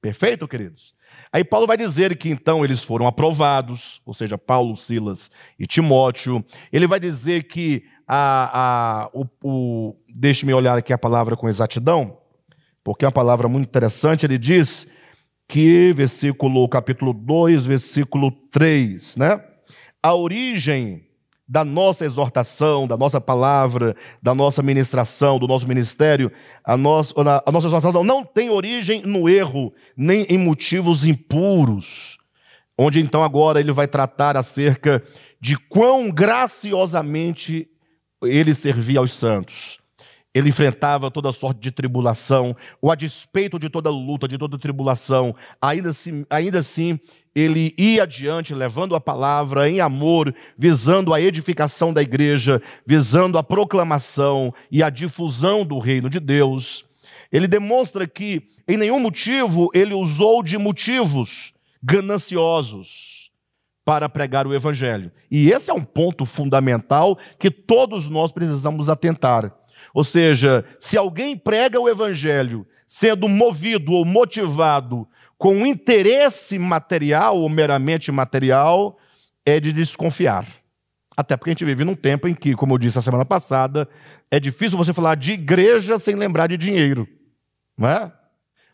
Perfeito, 0.00 0.48
queridos? 0.48 0.95
Aí 1.36 1.44
Paulo 1.44 1.66
vai 1.66 1.76
dizer 1.76 2.16
que 2.16 2.30
então 2.30 2.64
eles 2.64 2.82
foram 2.82 3.06
aprovados, 3.06 4.00
ou 4.06 4.14
seja, 4.14 4.38
Paulo, 4.38 4.74
Silas 4.74 5.30
e 5.58 5.66
Timóteo. 5.66 6.42
Ele 6.72 6.86
vai 6.86 6.98
dizer 6.98 7.42
que 7.42 7.84
a, 8.08 9.02
a, 9.04 9.10
o, 9.12 9.26
o 9.44 9.96
deixe-me 10.08 10.54
olhar 10.54 10.78
aqui 10.78 10.94
a 10.94 10.98
palavra 10.98 11.36
com 11.36 11.46
exatidão, 11.46 12.16
porque 12.82 13.04
é 13.04 13.08
uma 13.08 13.12
palavra 13.12 13.48
muito 13.48 13.68
interessante. 13.68 14.24
Ele 14.24 14.38
diz 14.38 14.88
que, 15.46 15.92
versículo, 15.92 16.66
capítulo 16.70 17.12
2, 17.12 17.66
versículo 17.66 18.30
3, 18.50 19.18
né? 19.18 19.38
A 20.02 20.14
origem 20.14 21.05
da 21.48 21.64
nossa 21.64 22.04
exortação, 22.04 22.88
da 22.88 22.96
nossa 22.96 23.20
palavra, 23.20 23.94
da 24.20 24.34
nossa 24.34 24.62
ministração, 24.62 25.38
do 25.38 25.46
nosso 25.46 25.66
ministério, 25.68 26.32
a 26.64 26.74
a 26.74 26.76
nossa 26.76 27.66
exortação 27.66 28.02
não 28.02 28.24
tem 28.24 28.50
origem 28.50 29.02
no 29.02 29.28
erro, 29.28 29.72
nem 29.96 30.24
em 30.28 30.38
motivos 30.38 31.04
impuros. 31.04 32.18
Onde 32.76 33.00
então 33.00 33.22
agora 33.22 33.60
ele 33.60 33.72
vai 33.72 33.86
tratar 33.86 34.36
acerca 34.36 35.02
de 35.40 35.56
quão 35.56 36.10
graciosamente 36.10 37.68
ele 38.22 38.54
servia 38.54 38.98
aos 38.98 39.12
santos. 39.12 39.78
Ele 40.36 40.50
enfrentava 40.50 41.10
toda 41.10 41.32
sorte 41.32 41.60
de 41.60 41.70
tribulação, 41.70 42.54
ou 42.78 42.90
a 42.90 42.94
despeito 42.94 43.58
de 43.58 43.70
toda 43.70 43.88
luta, 43.88 44.28
de 44.28 44.36
toda 44.36 44.58
tribulação, 44.58 45.34
ainda 45.62 45.88
assim, 45.88 46.26
ainda 46.28 46.58
assim 46.58 47.00
ele 47.34 47.74
ia 47.78 48.02
adiante 48.02 48.54
levando 48.54 48.94
a 48.94 49.00
palavra 49.00 49.66
em 49.66 49.80
amor, 49.80 50.34
visando 50.58 51.14
a 51.14 51.20
edificação 51.22 51.90
da 51.90 52.02
igreja, 52.02 52.60
visando 52.86 53.38
a 53.38 53.42
proclamação 53.42 54.52
e 54.70 54.82
a 54.82 54.90
difusão 54.90 55.64
do 55.64 55.78
reino 55.78 56.10
de 56.10 56.20
Deus. 56.20 56.84
Ele 57.32 57.48
demonstra 57.48 58.06
que 58.06 58.42
em 58.68 58.76
nenhum 58.76 59.00
motivo 59.00 59.70
ele 59.72 59.94
usou 59.94 60.42
de 60.42 60.58
motivos 60.58 61.54
gananciosos 61.82 63.30
para 63.86 64.06
pregar 64.06 64.46
o 64.46 64.54
evangelho. 64.54 65.10
E 65.30 65.50
esse 65.50 65.70
é 65.70 65.74
um 65.74 65.84
ponto 65.84 66.26
fundamental 66.26 67.18
que 67.38 67.50
todos 67.50 68.10
nós 68.10 68.32
precisamos 68.32 68.90
atentar. 68.90 69.50
Ou 69.96 70.04
seja, 70.04 70.62
se 70.78 70.98
alguém 70.98 71.34
prega 71.34 71.80
o 71.80 71.88
evangelho 71.88 72.66
sendo 72.86 73.26
movido 73.30 73.92
ou 73.92 74.04
motivado 74.04 75.08
com 75.38 75.66
interesse 75.66 76.58
material 76.58 77.38
ou 77.38 77.48
meramente 77.48 78.12
material, 78.12 78.98
é 79.42 79.58
de 79.58 79.72
desconfiar. 79.72 80.46
Até 81.16 81.34
porque 81.34 81.48
a 81.48 81.54
gente 81.54 81.64
vive 81.64 81.82
num 81.82 81.94
tempo 81.94 82.28
em 82.28 82.34
que, 82.34 82.54
como 82.54 82.74
eu 82.74 82.78
disse 82.78 82.98
a 82.98 83.00
semana 83.00 83.24
passada, 83.24 83.88
é 84.30 84.38
difícil 84.38 84.76
você 84.76 84.92
falar 84.92 85.14
de 85.14 85.32
igreja 85.32 85.98
sem 85.98 86.14
lembrar 86.14 86.48
de 86.48 86.58
dinheiro. 86.58 87.08
Não 87.74 87.88
é? 87.88 88.12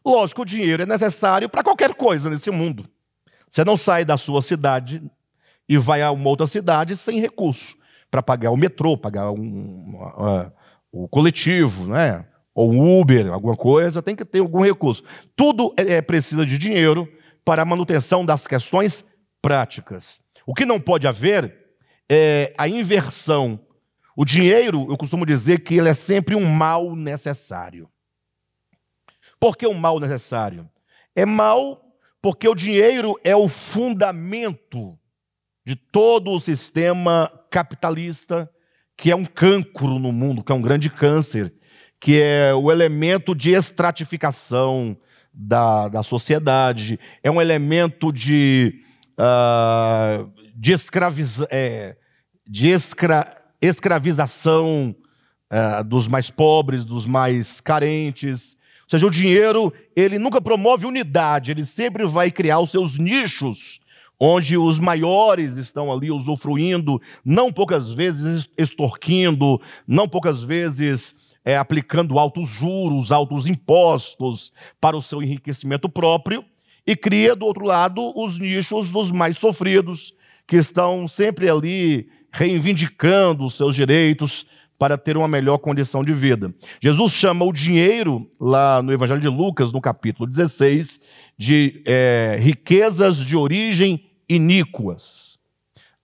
Lógico, 0.04 0.42
o 0.42 0.44
dinheiro 0.44 0.82
é 0.82 0.86
necessário 0.86 1.48
para 1.48 1.62
qualquer 1.62 1.94
coisa 1.94 2.28
nesse 2.28 2.50
mundo. 2.50 2.84
Você 3.48 3.64
não 3.64 3.76
sai 3.76 4.04
da 4.04 4.18
sua 4.18 4.42
cidade 4.42 5.00
e 5.68 5.78
vai 5.78 6.02
a 6.02 6.10
uma 6.10 6.28
outra 6.28 6.48
cidade 6.48 6.96
sem 6.96 7.20
recurso 7.20 7.76
para 8.10 8.24
pagar 8.24 8.50
o 8.50 8.56
metrô, 8.56 8.96
pagar 8.96 9.30
um, 9.30 10.50
o 10.92 11.08
coletivo, 11.08 11.87
né? 11.87 12.25
ou 12.54 12.70
um 12.70 13.00
Uber, 13.00 13.32
alguma 13.32 13.56
coisa, 13.56 14.02
tem 14.02 14.14
que 14.14 14.25
ter 14.25 14.40
algum 14.40 14.62
recurso. 14.62 15.02
Tudo 15.34 15.75
é, 15.76 15.94
é, 15.94 16.02
precisa 16.02 16.44
de 16.44 16.58
dinheiro 16.58 17.11
para 17.44 17.62
a 17.62 17.64
manutenção 17.64 18.25
das 18.25 18.46
questões 18.46 19.04
práticas. 19.40 20.20
O 20.46 20.54
que 20.54 20.66
não 20.66 20.80
pode 20.80 21.06
haver 21.06 21.56
é 22.11 22.52
a 22.58 22.68
inversão. 22.68 23.58
O 24.14 24.25
dinheiro, 24.25 24.87
eu 24.90 24.96
costumo 24.96 25.25
dizer 25.25 25.61
que 25.61 25.76
ele 25.76 25.88
é 25.88 25.94
sempre 25.94 26.34
um 26.34 26.44
mal 26.44 26.94
necessário. 26.94 27.88
Por 29.40 29.56
que 29.56 29.66
um 29.66 29.75
mal 29.75 29.99
necessário? 29.99 30.68
É 31.16 31.25
mal 31.25 31.82
porque 32.20 32.46
o 32.46 32.54
dinheiro 32.54 33.18
é 33.25 33.34
o 33.34 33.49
fundamento 33.49 34.96
de 35.64 35.75
todo 35.75 36.30
o 36.30 36.40
sistema 36.40 37.32
capitalista, 37.50 38.49
que 39.02 39.11
é 39.11 39.16
um 39.16 39.25
cancro 39.25 39.99
no 39.99 40.12
mundo, 40.12 40.44
que 40.44 40.52
é 40.52 40.54
um 40.54 40.62
grande 40.62 40.88
câncer 40.88 41.52
que 42.00 42.23
é 42.23 42.54
o 42.54 42.71
elemento 42.71 43.35
de 43.35 43.50
estratificação 43.50 44.97
da, 45.35 45.88
da 45.88 46.02
sociedade, 46.04 47.00
é 47.21 47.28
um 47.28 47.40
elemento 47.40 48.12
de, 48.12 48.80
uh, 49.12 50.30
de, 50.54 50.75
é, 51.50 51.97
de 52.47 52.68
escra, 52.68 53.42
escravização 53.61 54.94
uh, 55.52 55.82
dos 55.82 56.06
mais 56.06 56.30
pobres, 56.30 56.85
dos 56.85 57.04
mais 57.04 57.61
carentes. 57.61 58.56
Ou 58.85 58.90
seja, 58.90 59.06
o 59.06 59.11
dinheiro, 59.11 59.73
ele 59.97 60.16
nunca 60.16 60.40
promove 60.40 60.87
unidade, 60.87 61.50
ele 61.50 61.64
sempre 61.64 62.04
vai 62.04 62.30
criar 62.30 62.61
os 62.61 62.71
seus 62.71 62.97
nichos, 62.97 63.80
onde 64.24 64.56
os 64.56 64.78
maiores 64.78 65.56
estão 65.56 65.92
ali 65.92 66.08
usufruindo, 66.08 67.02
não 67.24 67.52
poucas 67.52 67.92
vezes 67.92 68.48
extorquindo, 68.56 69.60
não 69.84 70.08
poucas 70.08 70.44
vezes 70.44 71.16
é, 71.44 71.56
aplicando 71.56 72.16
altos 72.20 72.48
juros, 72.48 73.10
altos 73.10 73.48
impostos 73.48 74.52
para 74.80 74.96
o 74.96 75.02
seu 75.02 75.20
enriquecimento 75.24 75.88
próprio, 75.88 76.44
e 76.86 76.94
cria, 76.94 77.34
do 77.34 77.44
outro 77.44 77.64
lado, 77.64 78.12
os 78.16 78.38
nichos 78.38 78.92
dos 78.92 79.10
mais 79.10 79.36
sofridos, 79.38 80.14
que 80.46 80.54
estão 80.54 81.08
sempre 81.08 81.50
ali 81.50 82.08
reivindicando 82.30 83.44
os 83.44 83.56
seus 83.56 83.74
direitos 83.74 84.46
para 84.78 84.96
ter 84.96 85.16
uma 85.16 85.26
melhor 85.26 85.58
condição 85.58 86.04
de 86.04 86.12
vida. 86.12 86.54
Jesus 86.80 87.12
chama 87.12 87.44
o 87.44 87.52
dinheiro, 87.52 88.30
lá 88.40 88.80
no 88.82 88.92
Evangelho 88.92 89.20
de 89.20 89.28
Lucas, 89.28 89.72
no 89.72 89.80
capítulo 89.80 90.30
16, 90.30 91.00
de 91.36 91.82
é, 91.84 92.36
riquezas 92.40 93.16
de 93.16 93.36
origem 93.36 94.12
iníquas. 94.34 95.38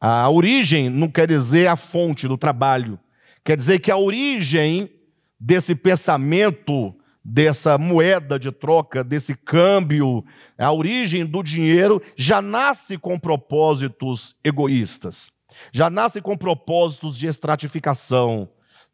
A 0.00 0.28
origem 0.28 0.88
não 0.88 1.08
quer 1.08 1.26
dizer 1.26 1.66
a 1.66 1.76
fonte 1.76 2.28
do 2.28 2.38
trabalho, 2.38 2.99
quer 3.44 3.56
dizer 3.56 3.80
que 3.80 3.90
a 3.90 3.97
origem 3.97 4.90
desse 5.38 5.75
pensamento, 5.75 6.94
dessa 7.25 7.76
moeda 7.76 8.38
de 8.38 8.52
troca, 8.52 9.02
desse 9.02 9.35
câmbio, 9.35 10.25
a 10.56 10.73
origem 10.73 11.26
do 11.26 11.42
dinheiro 11.42 12.00
já 12.16 12.40
nasce 12.40 12.97
com 12.97 13.18
propósitos 13.18 14.37
egoístas, 14.42 15.30
já 15.73 15.90
nasce 15.90 16.20
com 16.20 16.37
propósitos 16.37 17.16
de 17.18 17.26
estratificação, 17.26 18.49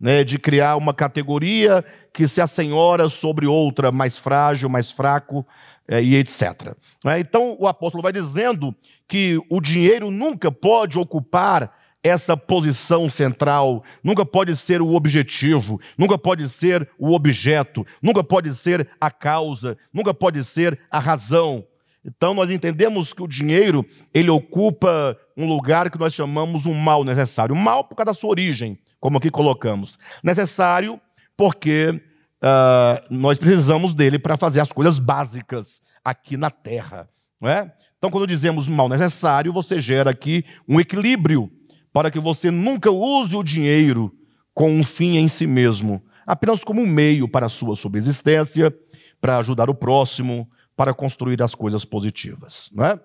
né, 0.04 0.22
de 0.22 0.38
criar 0.38 0.76
uma 0.76 0.92
categoria 0.92 1.82
que 2.12 2.28
se 2.28 2.38
assenhora 2.38 3.08
sobre 3.08 3.46
outra 3.46 3.90
mais 3.90 4.18
frágil, 4.18 4.68
mais 4.68 4.90
fraco 4.90 5.46
é, 5.88 6.02
e 6.02 6.14
etc. 6.16 6.74
É, 7.06 7.18
então 7.18 7.56
o 7.58 7.66
apóstolo 7.66 8.02
vai 8.02 8.12
dizendo 8.12 8.74
que 9.08 9.40
o 9.48 9.62
dinheiro 9.62 10.10
nunca 10.10 10.52
pode 10.52 10.98
ocupar 10.98 11.72
essa 12.02 12.36
posição 12.36 13.08
central, 13.08 13.82
nunca 14.02 14.26
pode 14.26 14.54
ser 14.56 14.82
o 14.82 14.92
objetivo, 14.92 15.80
nunca 15.96 16.18
pode 16.18 16.50
ser 16.50 16.86
o 16.98 17.14
objeto, 17.14 17.86
nunca 18.02 18.22
pode 18.22 18.54
ser 18.54 18.86
a 19.00 19.10
causa, 19.10 19.74
nunca 19.90 20.12
pode 20.12 20.44
ser 20.44 20.78
a 20.90 20.98
razão. 20.98 21.64
Então 22.04 22.34
nós 22.34 22.50
entendemos 22.50 23.14
que 23.14 23.22
o 23.22 23.26
dinheiro, 23.26 23.86
ele 24.12 24.28
ocupa 24.28 25.16
um 25.34 25.48
lugar 25.48 25.90
que 25.90 25.98
nós 25.98 26.12
chamamos 26.12 26.66
um 26.66 26.74
mal 26.74 27.04
necessário. 27.04 27.54
Um 27.54 27.58
mal 27.58 27.84
por 27.84 27.94
causa 27.94 28.12
da 28.12 28.14
sua 28.14 28.28
origem, 28.28 28.78
como 29.04 29.18
aqui 29.18 29.30
colocamos. 29.30 29.98
Necessário 30.22 30.98
porque 31.36 31.90
uh, 31.90 33.04
nós 33.14 33.36
precisamos 33.36 33.94
dele 33.94 34.18
para 34.18 34.38
fazer 34.38 34.60
as 34.60 34.72
coisas 34.72 34.98
básicas 34.98 35.82
aqui 36.02 36.38
na 36.38 36.48
terra. 36.48 37.06
Não 37.38 37.50
é? 37.50 37.70
Então, 37.98 38.10
quando 38.10 38.26
dizemos 38.26 38.66
mal 38.66 38.88
necessário, 38.88 39.52
você 39.52 39.78
gera 39.78 40.08
aqui 40.08 40.42
um 40.66 40.80
equilíbrio 40.80 41.52
para 41.92 42.10
que 42.10 42.18
você 42.18 42.50
nunca 42.50 42.90
use 42.90 43.36
o 43.36 43.42
dinheiro 43.42 44.10
com 44.54 44.70
um 44.70 44.82
fim 44.82 45.18
em 45.18 45.28
si 45.28 45.46
mesmo, 45.46 46.02
apenas 46.26 46.64
como 46.64 46.80
um 46.80 46.86
meio 46.86 47.28
para 47.28 47.44
a 47.44 47.50
sua 47.50 47.76
subsistência, 47.76 48.74
para 49.20 49.36
ajudar 49.36 49.68
o 49.68 49.74
próximo, 49.74 50.48
para 50.74 50.94
construir 50.94 51.42
as 51.42 51.54
coisas 51.54 51.84
positivas. 51.84 52.70
Não 52.72 52.86
é? 52.86 52.98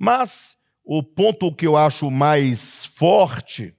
Mas 0.00 0.56
o 0.84 1.00
ponto 1.00 1.54
que 1.54 1.64
eu 1.64 1.76
acho 1.76 2.10
mais 2.10 2.86
forte 2.86 3.72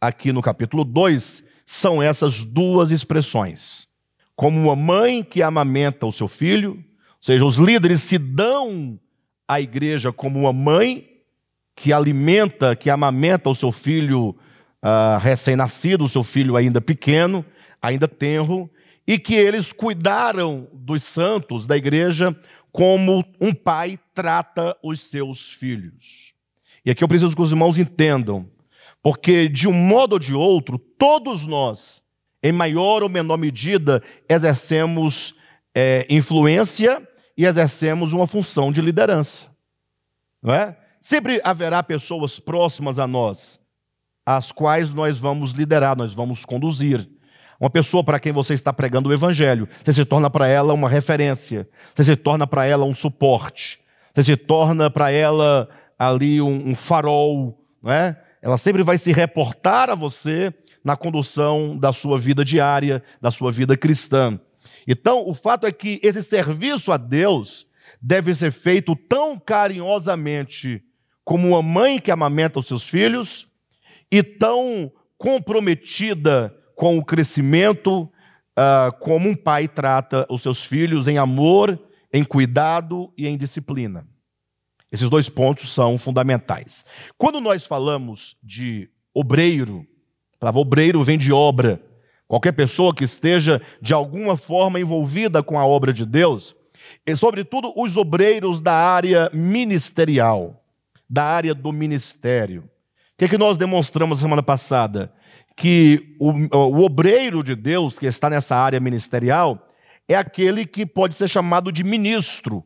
aqui 0.00 0.32
no 0.32 0.42
capítulo 0.42 0.84
2 0.84 1.44
são 1.64 2.02
essas 2.02 2.44
duas 2.44 2.90
expressões. 2.90 3.88
Como 4.34 4.58
uma 4.58 4.76
mãe 4.76 5.22
que 5.22 5.42
amamenta 5.42 6.06
o 6.06 6.12
seu 6.12 6.28
filho, 6.28 6.72
ou 6.72 7.22
seja, 7.22 7.44
os 7.44 7.56
líderes 7.56 8.02
se 8.02 8.16
dão 8.16 8.98
à 9.46 9.60
igreja 9.60 10.12
como 10.12 10.38
uma 10.38 10.52
mãe 10.52 11.08
que 11.74 11.92
alimenta, 11.92 12.74
que 12.74 12.90
amamenta 12.90 13.50
o 13.50 13.54
seu 13.54 13.72
filho 13.72 14.30
uh, 14.82 15.18
recém-nascido, 15.20 16.04
o 16.04 16.08
seu 16.08 16.24
filho 16.24 16.56
ainda 16.56 16.80
pequeno, 16.80 17.44
ainda 17.80 18.08
tenro, 18.08 18.70
e 19.06 19.18
que 19.18 19.34
eles 19.34 19.72
cuidaram 19.72 20.68
dos 20.72 21.02
santos 21.02 21.66
da 21.66 21.76
igreja 21.76 22.36
como 22.70 23.24
um 23.40 23.52
pai 23.54 23.98
trata 24.14 24.76
os 24.82 25.00
seus 25.00 25.50
filhos. 25.52 26.32
E 26.84 26.90
aqui 26.90 27.02
eu 27.02 27.08
preciso 27.08 27.34
que 27.34 27.42
os 27.42 27.50
irmãos 27.50 27.78
entendam 27.78 28.48
porque, 29.08 29.48
de 29.48 29.66
um 29.66 29.72
modo 29.72 30.12
ou 30.12 30.18
de 30.18 30.34
outro, 30.34 30.78
todos 30.78 31.46
nós, 31.46 32.02
em 32.42 32.52
maior 32.52 33.02
ou 33.02 33.08
menor 33.08 33.38
medida, 33.38 34.02
exercemos 34.28 35.34
é, 35.74 36.06
influência 36.10 37.02
e 37.34 37.46
exercemos 37.46 38.12
uma 38.12 38.26
função 38.26 38.70
de 38.70 38.82
liderança. 38.82 39.46
Não 40.42 40.52
é? 40.52 40.76
Sempre 41.00 41.40
haverá 41.42 41.82
pessoas 41.82 42.38
próximas 42.38 42.98
a 42.98 43.06
nós, 43.06 43.58
as 44.26 44.52
quais 44.52 44.92
nós 44.92 45.18
vamos 45.18 45.52
liderar, 45.52 45.96
nós 45.96 46.12
vamos 46.12 46.44
conduzir. 46.44 47.08
Uma 47.58 47.70
pessoa 47.70 48.04
para 48.04 48.20
quem 48.20 48.30
você 48.30 48.52
está 48.52 48.74
pregando 48.74 49.08
o 49.08 49.12
evangelho, 49.14 49.66
você 49.82 49.94
se 49.94 50.04
torna 50.04 50.28
para 50.28 50.46
ela 50.46 50.74
uma 50.74 50.86
referência, 50.90 51.66
você 51.94 52.04
se 52.04 52.14
torna 52.14 52.46
para 52.46 52.66
ela 52.66 52.84
um 52.84 52.92
suporte, 52.92 53.80
você 54.12 54.22
se 54.22 54.36
torna 54.36 54.90
para 54.90 55.10
ela 55.10 55.66
ali 55.98 56.42
um, 56.42 56.68
um 56.68 56.76
farol, 56.76 57.58
não 57.82 57.90
é? 57.90 58.27
Ela 58.40 58.58
sempre 58.58 58.82
vai 58.82 58.98
se 58.98 59.12
reportar 59.12 59.90
a 59.90 59.94
você 59.94 60.52
na 60.84 60.96
condução 60.96 61.76
da 61.76 61.92
sua 61.92 62.18
vida 62.18 62.44
diária, 62.44 63.02
da 63.20 63.30
sua 63.30 63.50
vida 63.50 63.76
cristã. 63.76 64.40
Então, 64.86 65.28
o 65.28 65.34
fato 65.34 65.66
é 65.66 65.72
que 65.72 66.00
esse 66.02 66.22
serviço 66.22 66.92
a 66.92 66.96
Deus 66.96 67.66
deve 68.00 68.34
ser 68.34 68.52
feito 68.52 68.94
tão 68.94 69.38
carinhosamente 69.38 70.82
como 71.24 71.48
uma 71.48 71.62
mãe 71.62 72.00
que 72.00 72.10
amamenta 72.10 72.58
os 72.58 72.66
seus 72.66 72.84
filhos 72.84 73.46
e 74.10 74.22
tão 74.22 74.90
comprometida 75.18 76.54
com 76.74 76.96
o 76.96 77.04
crescimento 77.04 78.02
uh, 78.02 78.92
como 79.00 79.28
um 79.28 79.34
pai 79.34 79.68
trata 79.68 80.26
os 80.30 80.42
seus 80.42 80.64
filhos 80.64 81.06
em 81.06 81.18
amor, 81.18 81.78
em 82.12 82.24
cuidado 82.24 83.12
e 83.18 83.28
em 83.28 83.36
disciplina. 83.36 84.06
Esses 84.90 85.10
dois 85.10 85.28
pontos 85.28 85.72
são 85.72 85.98
fundamentais. 85.98 86.84
Quando 87.16 87.40
nós 87.40 87.66
falamos 87.66 88.36
de 88.42 88.88
obreiro, 89.12 89.86
a 90.34 90.38
palavra 90.38 90.60
obreiro 90.60 91.02
vem 91.02 91.18
de 91.18 91.32
obra. 91.32 91.82
Qualquer 92.26 92.52
pessoa 92.52 92.94
que 92.94 93.04
esteja 93.04 93.60
de 93.80 93.92
alguma 93.92 94.36
forma 94.36 94.80
envolvida 94.80 95.42
com 95.42 95.58
a 95.58 95.66
obra 95.66 95.92
de 95.92 96.04
Deus, 96.04 96.54
e 97.06 97.16
sobretudo 97.16 97.72
os 97.76 97.96
obreiros 97.96 98.60
da 98.60 98.74
área 98.74 99.30
ministerial, 99.32 100.62
da 101.08 101.24
área 101.24 101.54
do 101.54 101.72
ministério. 101.72 102.62
O 102.62 103.18
que, 103.18 103.24
é 103.24 103.28
que 103.28 103.38
nós 103.38 103.58
demonstramos 103.58 104.20
semana 104.20 104.42
passada? 104.42 105.12
Que 105.56 106.16
o, 106.20 106.30
o 106.56 106.84
obreiro 106.84 107.42
de 107.42 107.54
Deus 107.56 107.98
que 107.98 108.06
está 108.06 108.30
nessa 108.30 108.54
área 108.56 108.78
ministerial 108.78 109.68
é 110.06 110.14
aquele 110.14 110.64
que 110.64 110.86
pode 110.86 111.14
ser 111.14 111.28
chamado 111.28 111.72
de 111.72 111.82
ministro. 111.82 112.64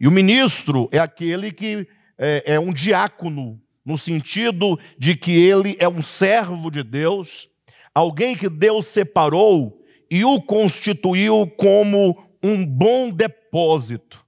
E 0.00 0.08
o 0.08 0.10
ministro 0.10 0.88
é 0.90 0.98
aquele 0.98 1.52
que 1.52 1.86
é, 2.18 2.54
é 2.54 2.60
um 2.60 2.72
diácono, 2.72 3.60
no 3.84 3.98
sentido 3.98 4.78
de 4.98 5.14
que 5.14 5.32
ele 5.32 5.76
é 5.78 5.88
um 5.88 6.02
servo 6.02 6.70
de 6.70 6.82
Deus, 6.82 7.48
alguém 7.94 8.34
que 8.34 8.48
Deus 8.48 8.86
separou 8.86 9.84
e 10.10 10.24
o 10.24 10.40
constituiu 10.40 11.46
como 11.56 12.16
um 12.42 12.64
bom 12.64 13.10
depósito. 13.10 14.24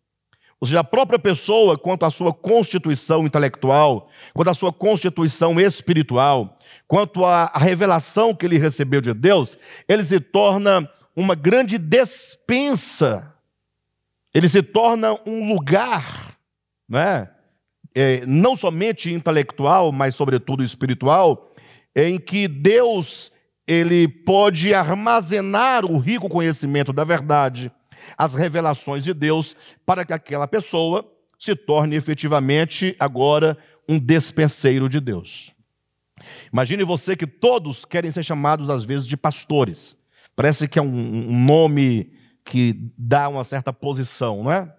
Ou 0.61 0.67
seja, 0.67 0.81
a 0.81 0.85
própria 0.85 1.19
pessoa, 1.19 1.77
quanto 1.77 2.05
à 2.05 2.11
sua 2.11 2.33
constituição 2.33 3.27
intelectual, 3.27 4.09
quanto 4.33 4.51
à 4.51 4.55
sua 4.55 4.73
constituição 4.73 5.59
espiritual, 5.59 6.57
quanto 6.87 7.25
à 7.25 7.51
revelação 7.57 8.35
que 8.35 8.47
ele 8.47 8.59
recebeu 8.59 9.01
de 9.01 9.13
Deus, 9.13 9.59
ele 9.89 10.05
se 10.05 10.21
torna 10.21 10.89
uma 11.17 11.35
grande 11.35 11.79
despensa 11.79 13.35
ele 14.35 14.49
se 14.49 14.63
torna 14.63 15.15
um 15.27 15.49
lugar, 15.49 16.37
né? 16.89 17.29
É, 17.95 18.25
não 18.25 18.57
somente 18.57 19.13
intelectual, 19.13 19.93
mas 19.93 20.15
sobretudo 20.15 20.65
espiritual, 20.65 21.53
em 21.95 22.19
que 22.19 22.49
Deus 22.49 23.31
ele 23.67 24.09
pode 24.09 24.73
armazenar 24.75 25.85
o 25.85 25.99
rico 25.99 26.29
conhecimento 26.29 26.93
da 26.93 27.05
verdade, 27.05 27.71
as 28.17 28.35
revelações 28.35 29.05
de 29.05 29.13
Deus, 29.13 29.55
para 29.85 30.05
que 30.05 30.13
aquela 30.13 30.49
pessoa 30.49 31.07
se 31.39 31.55
torne 31.55 31.97
efetivamente 31.97 32.97
agora 32.99 33.59
um 33.89 33.99
despenseiro 33.99 34.89
de 34.89 35.01
Deus. 35.01 35.53
Imagine 36.53 36.85
você 36.85 37.17
que 37.17 37.27
todos 37.27 37.85
querem 37.85 38.11
ser 38.11 38.23
chamados 38.23 38.71
às 38.71 38.85
vezes 38.85 39.07
de 39.07 39.17
pastores. 39.17 39.97
Parece 40.35 40.69
que 40.69 40.79
é 40.79 40.83
um, 40.83 40.87
um 41.31 41.45
nome 41.45 42.13
que 42.45 42.93
dá 42.97 43.29
uma 43.29 43.45
certa 43.45 43.73
posição, 43.73 44.45
não 44.45 44.53
é? 44.53 44.75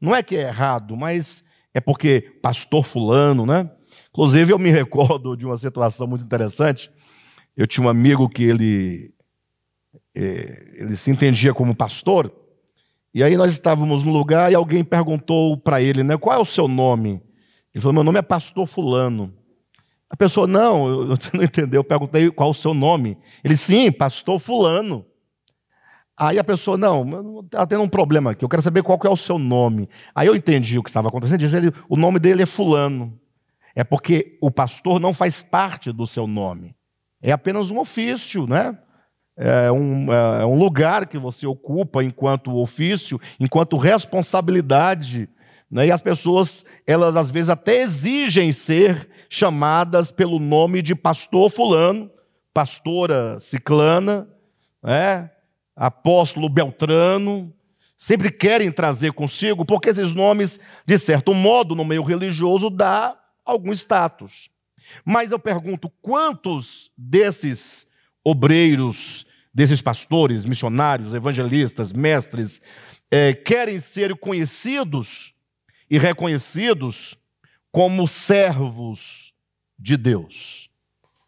Não 0.00 0.14
é 0.14 0.22
que 0.22 0.36
é 0.36 0.42
errado, 0.42 0.96
mas 0.96 1.44
é 1.74 1.80
porque 1.80 2.20
pastor 2.42 2.84
fulano, 2.84 3.46
né? 3.46 3.70
Inclusive 4.10 4.52
eu 4.52 4.58
me 4.58 4.70
recordo 4.70 5.36
de 5.36 5.46
uma 5.46 5.56
situação 5.56 6.06
muito 6.06 6.24
interessante. 6.24 6.90
Eu 7.56 7.66
tinha 7.66 7.86
um 7.86 7.90
amigo 7.90 8.28
que 8.28 8.44
ele 8.44 9.14
é, 10.14 10.74
ele 10.74 10.96
se 10.96 11.10
entendia 11.10 11.54
como 11.54 11.74
pastor. 11.74 12.32
E 13.14 13.22
aí 13.22 13.36
nós 13.36 13.52
estávamos 13.52 14.04
no 14.04 14.12
lugar 14.12 14.50
e 14.50 14.54
alguém 14.54 14.82
perguntou 14.82 15.56
para 15.56 15.82
ele, 15.82 16.02
né? 16.02 16.16
Qual 16.16 16.36
é 16.36 16.40
o 16.40 16.46
seu 16.46 16.66
nome? 16.66 17.22
Ele 17.74 17.82
falou: 17.82 17.94
Meu 17.94 18.04
nome 18.04 18.18
é 18.18 18.22
Pastor 18.22 18.66
fulano. 18.66 19.34
A 20.08 20.16
pessoa 20.16 20.46
não, 20.46 20.88
eu 20.88 21.06
não 21.34 21.42
entendeu. 21.42 21.80
Eu 21.80 21.84
perguntei 21.84 22.30
qual 22.30 22.50
o 22.50 22.54
seu 22.54 22.74
nome. 22.74 23.18
Ele 23.42 23.56
sim, 23.56 23.90
Pastor 23.90 24.38
fulano. 24.38 25.06
Aí 26.22 26.38
a 26.38 26.44
pessoa, 26.44 26.76
não, 26.76 27.40
está 27.40 27.66
tendo 27.66 27.82
um 27.82 27.88
problema 27.88 28.30
aqui, 28.30 28.44
eu 28.44 28.48
quero 28.48 28.62
saber 28.62 28.84
qual 28.84 28.96
que 28.96 29.08
é 29.08 29.10
o 29.10 29.16
seu 29.16 29.40
nome. 29.40 29.88
Aí 30.14 30.28
eu 30.28 30.36
entendi 30.36 30.78
o 30.78 30.82
que 30.84 30.88
estava 30.88 31.08
acontecendo, 31.08 31.40
diz 31.40 31.52
ele, 31.52 31.72
o 31.88 31.96
nome 31.96 32.20
dele 32.20 32.44
é 32.44 32.46
fulano. 32.46 33.18
É 33.74 33.82
porque 33.82 34.38
o 34.40 34.48
pastor 34.48 35.00
não 35.00 35.12
faz 35.12 35.42
parte 35.42 35.90
do 35.90 36.06
seu 36.06 36.28
nome. 36.28 36.76
É 37.20 37.32
apenas 37.32 37.72
um 37.72 37.80
ofício, 37.80 38.46
né? 38.46 38.78
É 39.36 39.72
um, 39.72 40.12
é 40.12 40.46
um 40.46 40.56
lugar 40.56 41.08
que 41.08 41.18
você 41.18 41.44
ocupa 41.44 42.04
enquanto 42.04 42.56
ofício, 42.56 43.20
enquanto 43.40 43.76
responsabilidade. 43.76 45.28
Né? 45.68 45.88
E 45.88 45.90
as 45.90 46.00
pessoas, 46.00 46.64
elas 46.86 47.16
às 47.16 47.32
vezes 47.32 47.50
até 47.50 47.82
exigem 47.82 48.52
ser 48.52 49.08
chamadas 49.28 50.12
pelo 50.12 50.38
nome 50.38 50.82
de 50.82 50.94
pastor 50.94 51.50
fulano, 51.50 52.08
pastora 52.54 53.40
ciclana, 53.40 54.28
né? 54.80 55.31
Apóstolo 55.76 56.48
Beltrano, 56.48 57.52
sempre 57.96 58.30
querem 58.30 58.70
trazer 58.70 59.12
consigo, 59.12 59.64
porque 59.64 59.90
esses 59.90 60.14
nomes, 60.14 60.58
de 60.84 60.98
certo 60.98 61.32
modo, 61.32 61.74
no 61.74 61.84
meio 61.84 62.02
religioso, 62.02 62.68
dá 62.68 63.16
algum 63.44 63.72
status. 63.72 64.50
Mas 65.04 65.30
eu 65.30 65.38
pergunto, 65.38 65.90
quantos 66.00 66.90
desses 66.96 67.86
obreiros, 68.24 69.26
desses 69.54 69.80
pastores, 69.80 70.44
missionários, 70.44 71.14
evangelistas, 71.14 71.92
mestres, 71.92 72.60
é, 73.10 73.32
querem 73.32 73.78
ser 73.78 74.16
conhecidos 74.16 75.34
e 75.88 75.98
reconhecidos 75.98 77.16
como 77.70 78.08
servos 78.08 79.32
de 79.78 79.96
Deus? 79.96 80.68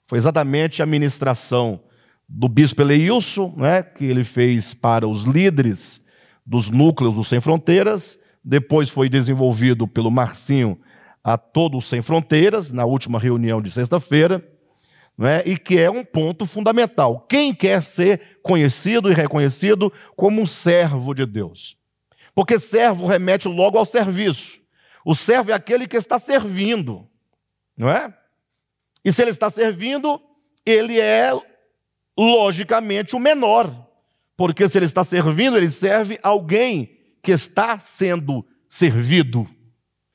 Foi 0.07 0.19
exatamente 0.19 0.83
a 0.83 0.87
ministração 0.87 1.81
do 2.29 2.49
bispo 2.49 2.83
Eleilson, 2.83 3.55
né, 3.57 3.83
que 3.83 4.05
ele 4.05 4.25
fez 4.25 4.75
para 4.75 5.07
os 5.07 5.25
líderes 5.25 6.03
dos 6.45 6.71
núcleos 6.71 7.15
do 7.15 7.25
Sem 7.25 7.41
Fronteiras, 7.41 8.19
depois 8.43 8.91
foi 8.91 9.09
desenvolvido 9.09 9.87
pelo 9.87 10.11
Marcinho 10.11 10.79
a 11.23 11.39
todos 11.39 11.89
Sem 11.89 12.03
Fronteiras, 12.03 12.73
na 12.73 12.85
última 12.85 13.19
reunião 13.19 13.63
de 13.63 13.71
sexta-feira. 13.71 14.43
né, 15.17 15.43
e 15.47 15.57
que 15.57 15.79
é 15.79 15.91
um 15.91 16.05
ponto 16.05 16.45
fundamental. 16.45 17.21
Quem 17.29 17.55
quer 17.55 17.83
ser 17.83 18.39
conhecido 18.43 19.11
e 19.11 19.15
reconhecido 19.15 19.93
como 20.17 20.43
um 20.43 20.47
servo 20.47 21.15
de 21.15 21.25
Deus? 21.25 21.77
Porque 22.35 22.59
servo 22.59 23.07
remete 23.07 23.47
logo 23.47 23.79
ao 23.79 23.87
serviço. 23.87 24.59
O 25.05 25.15
servo 25.15 25.53
é 25.53 25.55
aquele 25.55 25.87
que 25.87 25.97
está 25.97 26.19
servindo, 26.19 27.07
não 27.77 27.89
é? 27.89 28.13
E 29.05 29.13
se 29.13 29.23
ele 29.23 29.31
está 29.31 29.49
servindo, 29.51 30.21
ele 30.67 30.99
é 30.99 31.31
logicamente 32.17 33.17
o 33.17 33.19
menor. 33.19 33.87
Porque 34.37 34.69
se 34.69 34.79
ele 34.79 34.87
está 34.87 35.05
servindo, 35.05 35.57
ele 35.57 35.71
serve 35.71 36.19
alguém 36.23 36.99
que 37.23 37.33
está 37.33 37.79
sendo 37.79 38.45
servido. 38.69 39.49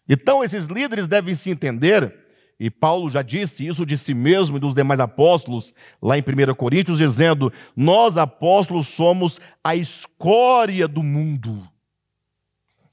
Então, 0.08 0.44
esses 0.44 0.68
líderes 0.68 1.08
devem 1.08 1.36
se 1.36 1.50
entender, 1.50 2.14
e 2.60 2.70
Paulo 2.70 3.10
já 3.10 3.22
disse 3.22 3.66
isso 3.66 3.86
de 3.86 3.98
si 3.98 4.14
mesmo 4.14 4.58
e 4.58 4.60
dos 4.60 4.74
demais 4.74 5.00
apóstolos, 5.00 5.74
lá 6.02 6.18
em 6.18 6.22
1 6.22 6.54
Coríntios, 6.56 6.98
dizendo: 6.98 7.54
Nós 7.76 8.18
apóstolos 8.18 8.88
somos 8.88 9.40
a 9.64 9.76
escória 9.76 10.88
do 10.88 11.02
mundo. 11.02 11.64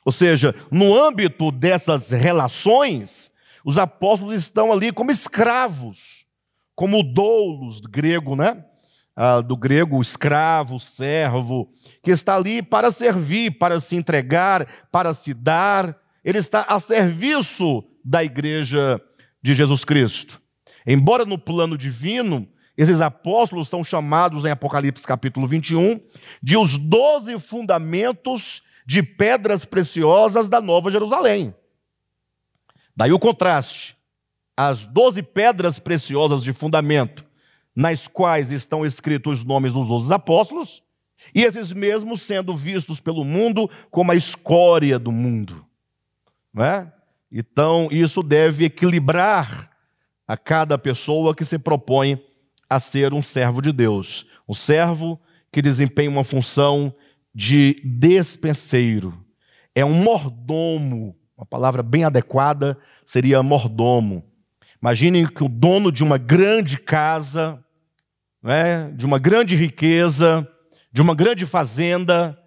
Ou 0.05 0.13
seja, 0.13 0.55
no 0.71 0.97
âmbito 0.97 1.51
dessas 1.51 2.11
relações, 2.11 3.33
os 3.65 3.77
apóstolos 3.77 4.37
estão 4.37 4.73
ali 4.73 4.93
como 4.93 5.11
escravos, 5.11 6.25
como 6.77 7.03
doulos, 7.03 7.81
grego, 7.81 8.37
né? 8.37 8.65
Ah, 9.17 9.41
do 9.41 9.57
grego 9.57 10.03
escravo, 10.03 10.79
servo, 10.79 11.73
que 12.03 12.11
está 12.11 12.37
ali 12.37 12.61
para 12.61 12.91
servir, 12.91 13.59
para 13.59 13.81
se 13.81 13.97
entregar, 13.97 14.67
para 14.93 15.15
se 15.15 15.33
dar. 15.33 15.97
Ele 16.23 16.39
está 16.39 16.63
a 16.69 16.79
serviço 16.79 17.83
da 18.05 18.23
igreja 18.23 19.01
de 19.43 19.55
Jesus 19.55 19.85
Cristo. 19.85 20.41
Embora 20.87 21.25
no 21.25 21.39
plano 21.39 21.79
divino, 21.79 22.47
esses 22.77 23.01
apóstolos 23.01 23.69
são 23.69 23.83
chamados 23.83 24.45
em 24.45 24.51
Apocalipse 24.51 25.07
capítulo 25.07 25.47
21 25.47 25.99
de 26.43 26.57
os 26.59 26.77
doze 26.77 27.39
fundamentos 27.39 28.63
de 28.87 29.03
pedras 29.03 29.65
preciosas 29.65 30.49
da 30.49 30.61
Nova 30.61 30.91
Jerusalém. 30.91 31.55
Daí 32.95 33.13
o 33.13 33.19
contraste. 33.19 33.97
As 34.57 34.87
doze 34.87 35.23
pedras 35.23 35.79
preciosas 35.79 36.43
de 36.43 36.53
fundamento, 36.53 37.26
nas 37.77 38.09
quais 38.09 38.51
estão 38.51 38.87
escritos 38.87 39.41
os 39.41 39.45
nomes 39.45 39.75
dos 39.75 39.87
doze 39.87 40.13
apóstolos, 40.13 40.83
e 41.35 41.45
esses 41.45 41.73
mesmos 41.73 42.23
sendo 42.23 42.57
vistos 42.57 43.01
pelo 43.01 43.23
mundo 43.23 43.69
como 43.91 44.13
a 44.13 44.17
escória 44.17 44.99
do 44.99 45.13
mundo. 45.13 45.65
Não 46.55 46.65
é? 46.65 46.93
Então, 47.31 47.89
isso 47.91 48.23
deve 48.23 48.65
equilibrar 48.65 49.71
a 50.27 50.37
cada 50.37 50.79
pessoa 50.79 51.35
que 51.35 51.45
se 51.45 51.59
propõe 51.59 52.19
a 52.69 52.81
ser 52.81 53.13
um 53.13 53.23
servo 53.23 53.61
de 53.61 53.73
Deus. 53.73 54.27
Um 54.49 54.55
servo 54.55 55.21
que 55.53 55.61
desempenha 55.61 56.11
uma 56.11 56.25
função 56.25 56.95
de 57.35 57.81
despenseiro. 57.85 59.23
É 59.75 59.85
um 59.85 59.93
mordomo, 59.93 61.15
uma 61.37 61.45
palavra 61.45 61.83
bem 61.83 62.05
adequada 62.05 62.79
seria 63.05 63.43
mordomo. 63.43 64.25
Imaginem 64.81 65.27
que 65.27 65.45
o 65.45 65.49
dono 65.49 65.93
de 65.93 66.03
uma 66.03 66.17
grande 66.17 66.79
casa, 66.79 67.63
né, 68.47 68.93
de 68.93 69.05
uma 69.05 69.19
grande 69.19 69.57
riqueza, 69.57 70.47
de 70.93 71.03
uma 71.03 71.17
grande 71.17 71.45
fazenda, 71.45 72.39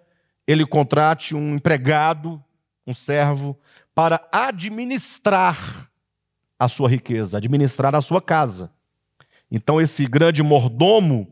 ele 0.46 0.64
contrate 0.64 1.36
um 1.36 1.56
empregado, 1.56 2.42
um 2.86 2.94
servo, 2.94 3.54
para 3.94 4.26
administrar 4.32 5.90
a 6.58 6.68
sua 6.68 6.88
riqueza, 6.88 7.36
administrar 7.36 7.94
a 7.94 8.00
sua 8.00 8.22
casa. 8.22 8.72
Então, 9.50 9.78
esse 9.78 10.06
grande 10.06 10.42
mordomo, 10.42 11.28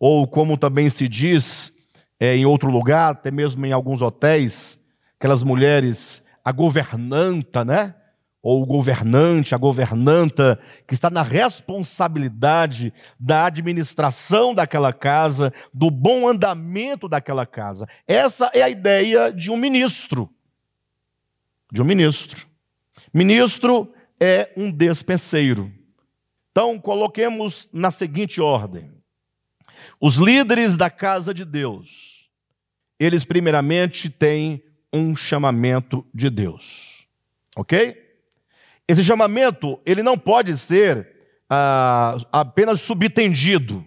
ou 0.00 0.26
como 0.26 0.56
também 0.56 0.88
se 0.88 1.06
diz, 1.06 1.74
é, 2.18 2.34
em 2.34 2.46
outro 2.46 2.70
lugar, 2.70 3.10
até 3.10 3.30
mesmo 3.30 3.66
em 3.66 3.72
alguns 3.72 4.00
hotéis, 4.00 4.78
aquelas 5.20 5.42
mulheres, 5.42 6.24
a 6.42 6.52
governanta, 6.52 7.66
né? 7.66 7.94
Ou 8.48 8.62
o 8.62 8.64
governante, 8.64 9.56
a 9.56 9.58
governanta, 9.58 10.56
que 10.86 10.94
está 10.94 11.10
na 11.10 11.22
responsabilidade 11.22 12.94
da 13.18 13.46
administração 13.46 14.54
daquela 14.54 14.92
casa, 14.92 15.52
do 15.74 15.90
bom 15.90 16.28
andamento 16.28 17.08
daquela 17.08 17.44
casa. 17.44 17.88
Essa 18.06 18.48
é 18.54 18.62
a 18.62 18.70
ideia 18.70 19.32
de 19.32 19.50
um 19.50 19.56
ministro. 19.56 20.30
De 21.72 21.82
um 21.82 21.84
ministro. 21.84 22.46
Ministro 23.12 23.92
é 24.20 24.52
um 24.56 24.70
despenseiro. 24.70 25.72
Então, 26.52 26.78
coloquemos 26.78 27.68
na 27.72 27.90
seguinte 27.90 28.40
ordem: 28.40 28.92
os 30.00 30.18
líderes 30.18 30.76
da 30.76 30.88
casa 30.88 31.34
de 31.34 31.44
Deus, 31.44 32.30
eles 32.96 33.24
primeiramente 33.24 34.08
têm 34.08 34.62
um 34.92 35.16
chamamento 35.16 36.06
de 36.14 36.30
Deus. 36.30 37.08
Ok? 37.56 38.05
Esse 38.88 39.02
chamamento, 39.02 39.80
ele 39.84 40.02
não 40.02 40.16
pode 40.16 40.56
ser 40.56 41.08
ah, 41.50 42.16
apenas 42.32 42.80
subtendido. 42.80 43.84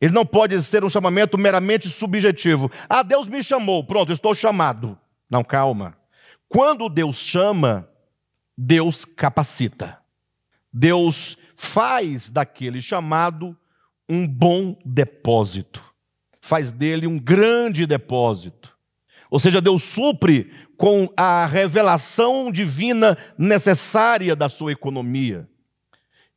Ele 0.00 0.12
não 0.12 0.26
pode 0.26 0.60
ser 0.62 0.84
um 0.84 0.90
chamamento 0.90 1.38
meramente 1.38 1.88
subjetivo. 1.88 2.70
Ah, 2.88 3.02
Deus 3.02 3.26
me 3.26 3.42
chamou, 3.42 3.84
pronto, 3.84 4.12
estou 4.12 4.34
chamado. 4.34 4.98
Não, 5.28 5.42
calma. 5.42 5.96
Quando 6.48 6.88
Deus 6.88 7.16
chama, 7.16 7.88
Deus 8.56 9.04
capacita. 9.04 9.98
Deus 10.72 11.36
faz 11.56 12.30
daquele 12.30 12.82
chamado 12.82 13.56
um 14.08 14.26
bom 14.26 14.76
depósito, 14.84 15.82
faz 16.40 16.72
dele 16.72 17.06
um 17.06 17.18
grande 17.18 17.86
depósito. 17.86 18.76
Ou 19.30 19.38
seja, 19.40 19.60
Deus 19.60 19.82
supre 19.82 20.52
com 20.76 21.08
a 21.16 21.46
revelação 21.46 22.50
divina 22.50 23.16
necessária 23.38 24.34
da 24.34 24.48
sua 24.48 24.72
economia. 24.72 25.48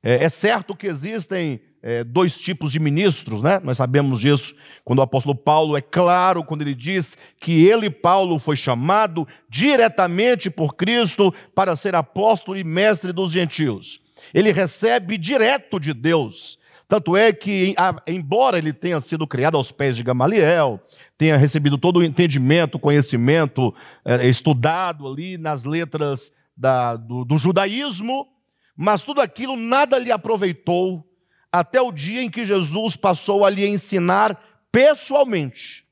É, 0.03 0.25
é 0.25 0.29
certo 0.29 0.75
que 0.75 0.87
existem 0.87 1.59
é, 1.81 2.03
dois 2.03 2.35
tipos 2.35 2.71
de 2.71 2.79
ministros, 2.79 3.43
né? 3.43 3.59
Nós 3.63 3.77
sabemos 3.77 4.19
disso 4.19 4.55
quando 4.83 4.99
o 4.99 5.03
apóstolo 5.03 5.35
Paulo 5.35 5.77
é 5.77 5.81
claro 5.81 6.43
quando 6.43 6.61
ele 6.61 6.75
diz 6.75 7.17
que 7.39 7.65
ele, 7.65 7.89
Paulo, 7.89 8.39
foi 8.39 8.55
chamado 8.55 9.27
diretamente 9.49 10.49
por 10.49 10.75
Cristo 10.75 11.33
para 11.55 11.75
ser 11.75 11.95
apóstolo 11.95 12.57
e 12.57 12.63
mestre 12.63 13.11
dos 13.11 13.31
gentios. 13.31 13.99
Ele 14.33 14.51
recebe 14.51 15.17
direto 15.17 15.79
de 15.79 15.93
Deus 15.93 16.59
tanto 16.87 17.17
é 17.17 17.33
que, 17.33 17.75
embora 18.07 18.57
ele 18.57 18.71
tenha 18.71 19.01
sido 19.01 19.27
criado 19.27 19.57
aos 19.57 19.73
pés 19.73 19.95
de 19.95 20.03
Gamaliel, 20.03 20.81
tenha 21.17 21.35
recebido 21.35 21.77
todo 21.77 21.97
o 21.97 22.03
entendimento, 22.03 22.79
conhecimento, 22.79 23.75
é, 24.05 24.25
estudado 24.27 25.05
ali 25.05 25.37
nas 25.37 25.65
letras 25.65 26.31
da, 26.55 26.95
do, 26.95 27.25
do 27.25 27.37
judaísmo, 27.37 28.25
mas 28.73 29.03
tudo 29.03 29.19
aquilo 29.19 29.57
nada 29.57 29.99
lhe 29.99 30.11
aproveitou 30.11 31.05
até 31.51 31.81
o 31.81 31.91
dia 31.91 32.21
em 32.21 32.29
que 32.29 32.45
Jesus 32.45 32.95
passou 32.95 33.43
a 33.43 33.49
lhe 33.49 33.67
ensinar 33.67 34.39
pessoalmente. 34.71 35.85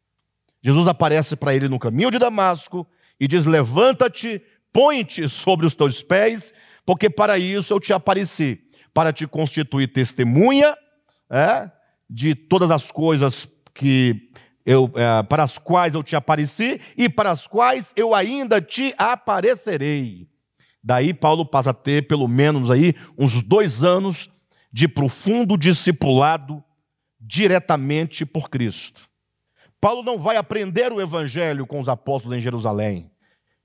Jesus 0.63 0.87
aparece 0.87 1.35
para 1.35 1.53
ele 1.53 1.67
no 1.67 1.77
caminho 1.77 2.09
de 2.09 2.19
Damasco 2.19 2.87
e 3.19 3.27
diz: 3.27 3.45
Levanta-te, 3.45 4.41
põe-te 4.71 5.27
sobre 5.27 5.65
os 5.65 5.75
teus 5.75 6.01
pés, 6.01 6.53
porque 6.85 7.09
para 7.09 7.37
isso 7.37 7.73
eu 7.73 7.81
te 7.81 7.91
apareci, 7.91 8.61
para 8.93 9.11
te 9.11 9.27
constituir 9.27 9.91
testemunha 9.91 10.73
é, 11.29 11.69
de 12.09 12.35
todas 12.35 12.71
as 12.71 12.91
coisas 12.91 13.47
que 13.73 14.29
eu, 14.65 14.91
é, 14.95 15.23
para 15.23 15.43
as 15.43 15.57
quais 15.57 15.93
eu 15.93 16.03
te 16.03 16.15
apareci 16.15 16.79
e 16.97 17.07
para 17.07 17.31
as 17.31 17.45
quais 17.45 17.93
eu 17.95 18.15
ainda 18.15 18.61
te 18.61 18.93
aparecerei. 18.97 20.27
Daí 20.83 21.13
Paulo 21.13 21.45
passa 21.45 21.71
a 21.71 21.73
ter 21.73 22.07
pelo 22.07 22.27
menos 22.27 22.69
aí 22.69 22.95
uns 23.17 23.41
dois 23.41 23.83
anos 23.83 24.29
de 24.71 24.87
profundo 24.87 25.57
discipulado 25.57 26.63
diretamente 27.19 28.25
por 28.25 28.49
Cristo. 28.49 29.01
Paulo 29.81 30.03
não 30.03 30.19
vai 30.19 30.35
aprender 30.35 30.91
o 30.91 31.01
evangelho 31.01 31.65
com 31.65 31.79
os 31.79 31.89
apóstolos 31.89 32.37
em 32.37 32.41
Jerusalém. 32.41 33.11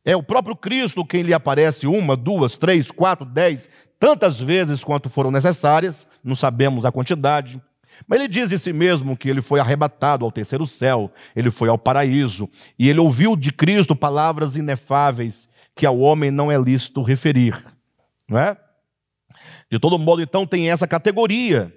É 0.04 0.16
o 0.16 0.22
próprio 0.22 0.56
Cristo 0.56 1.04
quem 1.04 1.22
lhe 1.22 1.34
aparece 1.34 1.86
uma, 1.86 2.16
duas, 2.16 2.56
três, 2.56 2.90
quatro, 2.90 3.26
dez, 3.26 3.68
tantas 3.98 4.40
vezes 4.40 4.82
quanto 4.82 5.10
foram 5.10 5.30
necessárias, 5.30 6.08
não 6.22 6.34
sabemos 6.34 6.84
a 6.84 6.92
quantidade. 6.92 7.60
Mas 8.06 8.18
ele 8.18 8.28
diz 8.28 8.48
de 8.48 8.58
si 8.58 8.72
mesmo 8.72 9.16
que 9.16 9.28
ele 9.28 9.42
foi 9.42 9.60
arrebatado 9.60 10.24
ao 10.24 10.32
terceiro 10.32 10.66
céu, 10.66 11.10
ele 11.34 11.50
foi 11.50 11.68
ao 11.68 11.78
paraíso, 11.78 12.48
e 12.78 12.88
ele 12.88 13.00
ouviu 13.00 13.36
de 13.36 13.52
Cristo 13.52 13.94
palavras 13.94 14.56
inefáveis 14.56 15.48
que 15.74 15.86
ao 15.86 15.98
homem 15.98 16.30
não 16.30 16.50
é 16.50 16.58
lícito 16.58 17.02
referir. 17.02 17.64
Não 18.28 18.38
é? 18.38 18.56
De 19.70 19.78
todo 19.78 19.98
modo, 19.98 20.22
então, 20.22 20.46
tem 20.46 20.70
essa 20.70 20.86
categoria 20.86 21.72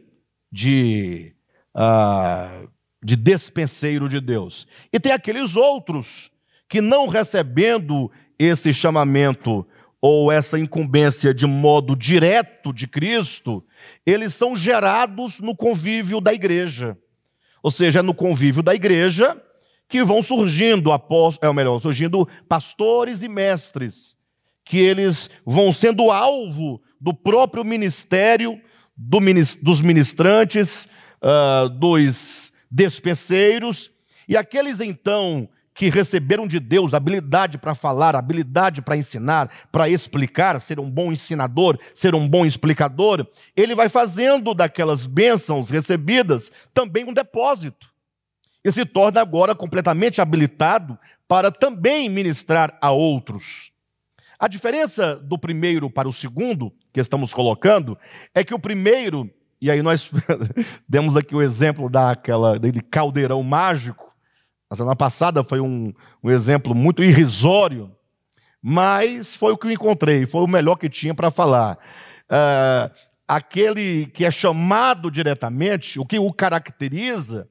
de, 0.52 1.34
uh, 1.76 2.68
de 3.04 3.16
despenseiro 3.16 4.10
de 4.10 4.20
Deus. 4.20 4.68
E 4.92 5.00
tem 5.00 5.12
aqueles 5.12 5.56
outros 5.56 6.32
que, 6.68 6.82
não 6.82 7.08
recebendo 7.08 8.12
esse 8.38 8.74
chamamento 8.74 9.66
ou 10.06 10.30
essa 10.30 10.60
incumbência 10.60 11.34
de 11.34 11.46
modo 11.46 11.96
direto 11.96 12.74
de 12.74 12.88
Cristo, 12.88 13.64
eles 14.06 14.34
são 14.34 14.54
gerados 14.54 15.40
no 15.40 15.56
convívio 15.56 16.20
da 16.20 16.34
igreja. 16.34 16.98
Ou 17.64 17.72
seja, 17.72 18.00
é 18.00 18.02
no 18.02 18.14
convívio 18.14 18.62
da 18.62 18.76
igreja 18.76 19.42
que 19.88 20.04
vão 20.04 20.22
surgindo 20.22 20.92
apóstolos, 20.92 21.50
é 21.50 21.56
melhor, 21.56 21.80
surgindo 21.80 22.28
pastores 22.50 23.24
e 23.24 23.30
mestres, 23.30 24.18
que 24.66 24.78
eles 24.78 25.30
vão 25.46 25.72
sendo 25.72 26.12
alvo 26.12 26.82
do 27.00 27.14
próprio 27.14 27.64
ministério 27.64 28.62
do, 28.98 29.20
dos 29.62 29.80
ministrantes, 29.80 30.90
uh, 31.24 31.70
dos 31.70 32.52
despeceiros, 32.70 33.90
e 34.28 34.36
aqueles 34.36 34.82
então 34.82 35.48
que 35.74 35.90
receberam 35.90 36.48
de 36.48 36.60
Deus 36.60 36.94
habilidade 36.94 37.58
para 37.58 37.74
falar, 37.74 38.16
habilidade 38.16 38.82
para 38.82 38.98
ensinar, 38.98 39.50
para 39.72 39.90
explicar, 39.90 40.60
ser 40.62 40.80
um 40.80 40.90
bom 40.90 41.12
ensinador, 41.12 41.80
ser 41.94 42.14
um 42.14 42.28
bom 42.28 42.46
explicador, 42.46 43.26
ele 43.56 43.74
vai 43.74 43.90
fazendo 43.90 44.54
daquelas 44.54 45.06
bênçãos 45.06 45.70
recebidas 45.70 46.52
também 46.74 47.06
um 47.06 47.14
depósito. 47.14 47.88
E 48.64 48.72
se 48.72 48.86
torna 48.86 49.20
agora 49.20 49.54
completamente 49.54 50.22
habilitado 50.22 50.98
para 51.28 51.52
também 51.52 52.08
ministrar 52.08 52.78
a 52.82 52.92
outros. 52.92 53.72
A 54.40 54.48
diferença 54.48 55.16
do 55.16 55.38
primeiro 55.38 55.90
para 55.90 56.08
o 56.08 56.14
segundo, 56.14 56.72
que 56.92 57.00
estamos 57.00 57.34
colocando, 57.34 57.98
é 58.34 58.44
que 58.44 58.54
o 58.54 58.60
primeiro, 58.60 59.30
e 59.62 59.70
aí 59.70 59.82
nós 59.82 60.12
demos 60.88 61.18
aqui 61.18 61.36
o 61.36 61.42
exemplo 61.42 61.90
daquela, 61.90 62.60
daquele 62.60 62.82
caldeirão 62.82 63.42
mágico, 63.44 64.03
a 64.74 64.76
semana 64.76 64.96
passada 64.96 65.44
foi 65.44 65.60
um, 65.60 65.94
um 66.24 66.32
exemplo 66.32 66.74
muito 66.74 67.04
irrisório, 67.04 67.92
mas 68.62 69.36
foi 69.36 69.54
o 69.54 69.58
que 69.58 69.68
eu 69.68 69.72
encontrei, 69.72 70.26
foi 70.26 70.42
o 70.42 70.48
melhor 70.48 70.78
que 70.78 70.90
tinha 70.90 71.14
para 71.14 71.30
falar. 71.30 71.78
Uh, 72.26 72.92
aquele 73.28 74.08
que 74.08 74.26
é 74.26 74.32
chamado 74.32 75.12
diretamente, 75.12 76.00
o 76.00 76.06
que 76.06 76.18
o 76.18 76.34
caracteriza, 76.34 77.48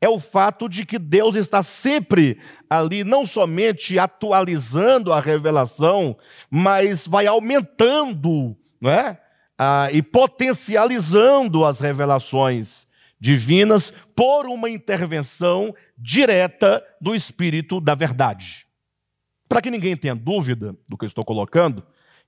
é 0.00 0.08
o 0.08 0.20
fato 0.20 0.68
de 0.68 0.84
que 0.84 0.98
Deus 0.98 1.34
está 1.34 1.62
sempre 1.62 2.38
ali, 2.68 3.04
não 3.04 3.24
somente 3.24 3.98
atualizando 3.98 5.14
a 5.14 5.20
revelação, 5.20 6.14
mas 6.50 7.06
vai 7.06 7.26
aumentando 7.26 8.54
não 8.78 8.90
é? 8.90 9.18
Ah, 9.58 9.88
e 9.90 10.02
potencializando 10.02 11.64
as 11.64 11.80
revelações 11.80 12.86
divinas 13.18 13.92
por 14.14 14.46
uma 14.46 14.68
intervenção 14.68 15.74
direta 15.96 16.84
do 17.00 17.14
Espírito 17.14 17.80
da 17.80 17.94
Verdade. 17.94 18.66
Para 19.48 19.62
que 19.62 19.70
ninguém 19.70 19.96
tenha 19.96 20.14
dúvida 20.14 20.76
do 20.88 20.96
que 20.96 21.04
eu 21.04 21.08
estou 21.08 21.24
colocando, 21.24 21.84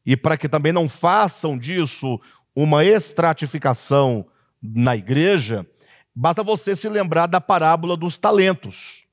e 0.07 0.16
para 0.16 0.37
que 0.37 0.48
também 0.48 0.72
não 0.72 0.88
façam 0.88 1.59
disso 1.59 2.20
uma 2.55 2.85
estratificação 2.85 4.27
na 4.62 4.96
igreja, 4.96 5.66
basta 6.14 6.42
você 6.42 6.74
se 6.74 6.88
lembrar 6.88 7.27
da 7.27 7.40
parábola 7.40 7.96
dos 7.96 8.18
talentos. 8.18 9.05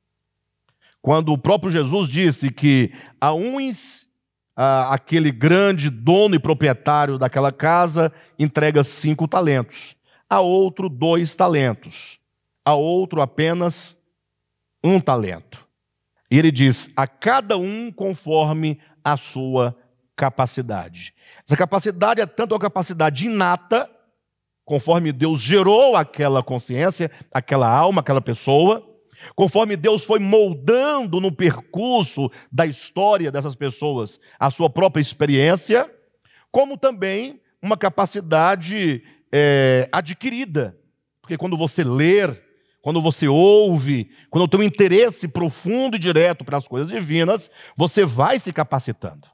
Quando 1.01 1.31
o 1.31 1.37
próprio 1.37 1.69
Jesus 1.69 2.09
disse 2.09 2.49
que 2.49 2.91
a 3.19 3.33
uns, 3.33 4.07
aquele 4.55 5.31
grande 5.31 5.89
dono 5.89 6.35
e 6.35 6.39
proprietário 6.39 7.17
daquela 7.17 7.51
casa 7.51 8.11
entrega 8.39 8.83
cinco 8.83 9.27
talentos 9.27 9.95
a 10.35 10.41
outro 10.41 10.89
dois 10.89 11.33
talentos, 11.33 12.19
a 12.65 12.73
outro 12.75 13.21
apenas 13.21 13.97
um 14.83 14.99
talento. 14.99 15.65
E 16.29 16.37
ele 16.37 16.51
diz: 16.51 16.89
a 16.95 17.07
cada 17.07 17.57
um 17.57 17.89
conforme 17.89 18.79
a 19.03 19.15
sua 19.15 19.77
capacidade. 20.15 21.13
Essa 21.45 21.55
capacidade 21.55 22.19
é 22.19 22.25
tanto 22.25 22.53
a 22.53 22.59
capacidade 22.59 23.27
inata, 23.27 23.89
conforme 24.65 25.13
Deus 25.13 25.39
gerou 25.39 25.95
aquela 25.95 26.43
consciência, 26.43 27.09
aquela 27.31 27.69
alma, 27.69 28.01
aquela 28.01 28.21
pessoa, 28.21 28.85
conforme 29.35 29.77
Deus 29.77 30.03
foi 30.03 30.19
moldando 30.19 31.21
no 31.21 31.31
percurso 31.31 32.29
da 32.51 32.65
história 32.65 33.31
dessas 33.31 33.55
pessoas 33.55 34.19
a 34.37 34.49
sua 34.49 34.69
própria 34.69 35.01
experiência, 35.01 35.89
como 36.51 36.77
também 36.77 37.39
uma 37.61 37.77
capacidade 37.77 39.01
é, 39.31 39.89
adquirida. 39.91 40.77
Porque 41.21 41.37
quando 41.37 41.57
você 41.57 41.83
ler, 41.83 42.41
quando 42.81 43.01
você 43.01 43.27
ouve, 43.27 44.11
quando 44.29 44.47
tem 44.47 44.59
um 44.59 44.63
interesse 44.63 45.27
profundo 45.27 45.95
e 45.95 45.99
direto 45.99 46.45
para 46.45 46.57
as 46.57 46.67
coisas 46.67 46.89
divinas, 46.89 47.49
você 47.75 48.05
vai 48.05 48.37
se 48.37 48.53
capacitando. 48.53 49.27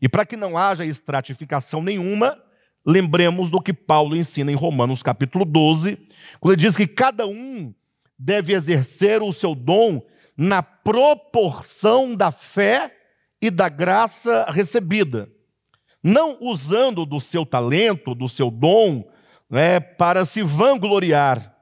E 0.00 0.08
para 0.08 0.26
que 0.26 0.36
não 0.36 0.58
haja 0.58 0.84
estratificação 0.84 1.80
nenhuma, 1.80 2.36
lembremos 2.84 3.52
do 3.52 3.60
que 3.60 3.72
Paulo 3.72 4.16
ensina 4.16 4.50
em 4.50 4.56
Romanos 4.56 5.00
capítulo 5.00 5.44
12, 5.44 5.96
quando 6.40 6.54
ele 6.54 6.62
diz 6.62 6.76
que 6.76 6.88
cada 6.88 7.24
um 7.24 7.72
deve 8.18 8.52
exercer 8.52 9.22
o 9.22 9.32
seu 9.32 9.54
dom 9.54 10.02
na 10.36 10.60
proporção 10.60 12.16
da 12.16 12.32
fé 12.32 12.96
e 13.40 13.50
da 13.50 13.68
graça 13.68 14.46
recebida, 14.48 15.30
não 16.02 16.36
usando 16.40 17.06
do 17.06 17.20
seu 17.20 17.46
talento, 17.46 18.12
do 18.14 18.28
seu 18.28 18.50
dom, 18.50 19.08
né, 19.52 19.78
para 19.78 20.24
se 20.24 20.42
vangloriar, 20.42 21.54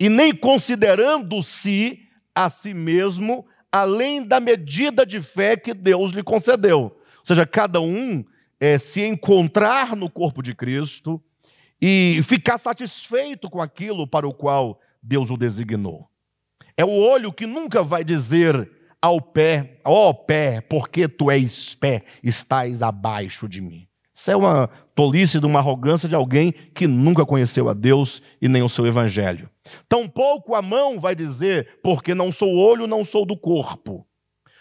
e 0.00 0.08
nem 0.08 0.34
considerando-se 0.34 2.00
a 2.34 2.48
si 2.48 2.72
mesmo 2.72 3.46
além 3.70 4.26
da 4.26 4.40
medida 4.40 5.04
de 5.04 5.20
fé 5.20 5.56
que 5.56 5.74
Deus 5.74 6.12
lhe 6.12 6.22
concedeu. 6.22 6.80
Ou 6.80 7.24
seja, 7.24 7.44
cada 7.44 7.80
um 7.80 8.24
é, 8.58 8.78
se 8.78 9.02
encontrar 9.02 9.94
no 9.94 10.10
corpo 10.10 10.42
de 10.42 10.54
Cristo 10.54 11.22
e 11.80 12.20
ficar 12.22 12.56
satisfeito 12.56 13.50
com 13.50 13.60
aquilo 13.60 14.06
para 14.06 14.26
o 14.26 14.32
qual 14.32 14.80
Deus 15.02 15.28
o 15.28 15.36
designou. 15.36 16.08
É 16.76 16.84
o 16.84 16.90
olho 16.90 17.32
que 17.32 17.46
nunca 17.46 17.82
vai 17.82 18.02
dizer 18.02 18.70
ao 19.02 19.20
pé, 19.20 19.80
ó 19.84 20.08
oh, 20.08 20.14
pé, 20.14 20.62
porque 20.62 21.06
tu 21.06 21.30
és 21.30 21.74
pé, 21.74 22.04
estás 22.22 22.80
abaixo 22.80 23.46
de 23.46 23.60
mim. 23.60 23.86
Isso 24.14 24.30
é 24.30 24.36
uma 24.36 24.68
tolice 24.94 25.40
de 25.40 25.46
uma 25.46 25.58
arrogância 25.58 26.08
de 26.08 26.14
alguém 26.14 26.52
que 26.52 26.86
nunca 26.86 27.26
conheceu 27.26 27.68
a 27.68 27.74
Deus 27.74 28.22
e 28.40 28.48
nem 28.48 28.62
o 28.62 28.68
seu 28.68 28.86
evangelho. 28.86 29.50
Tampouco 29.88 30.54
a 30.54 30.62
mão 30.62 31.00
vai 31.00 31.16
dizer, 31.16 31.80
porque 31.82 32.14
não 32.14 32.30
sou 32.30 32.56
olho, 32.56 32.86
não 32.86 33.04
sou 33.04 33.26
do 33.26 33.36
corpo. 33.36 34.06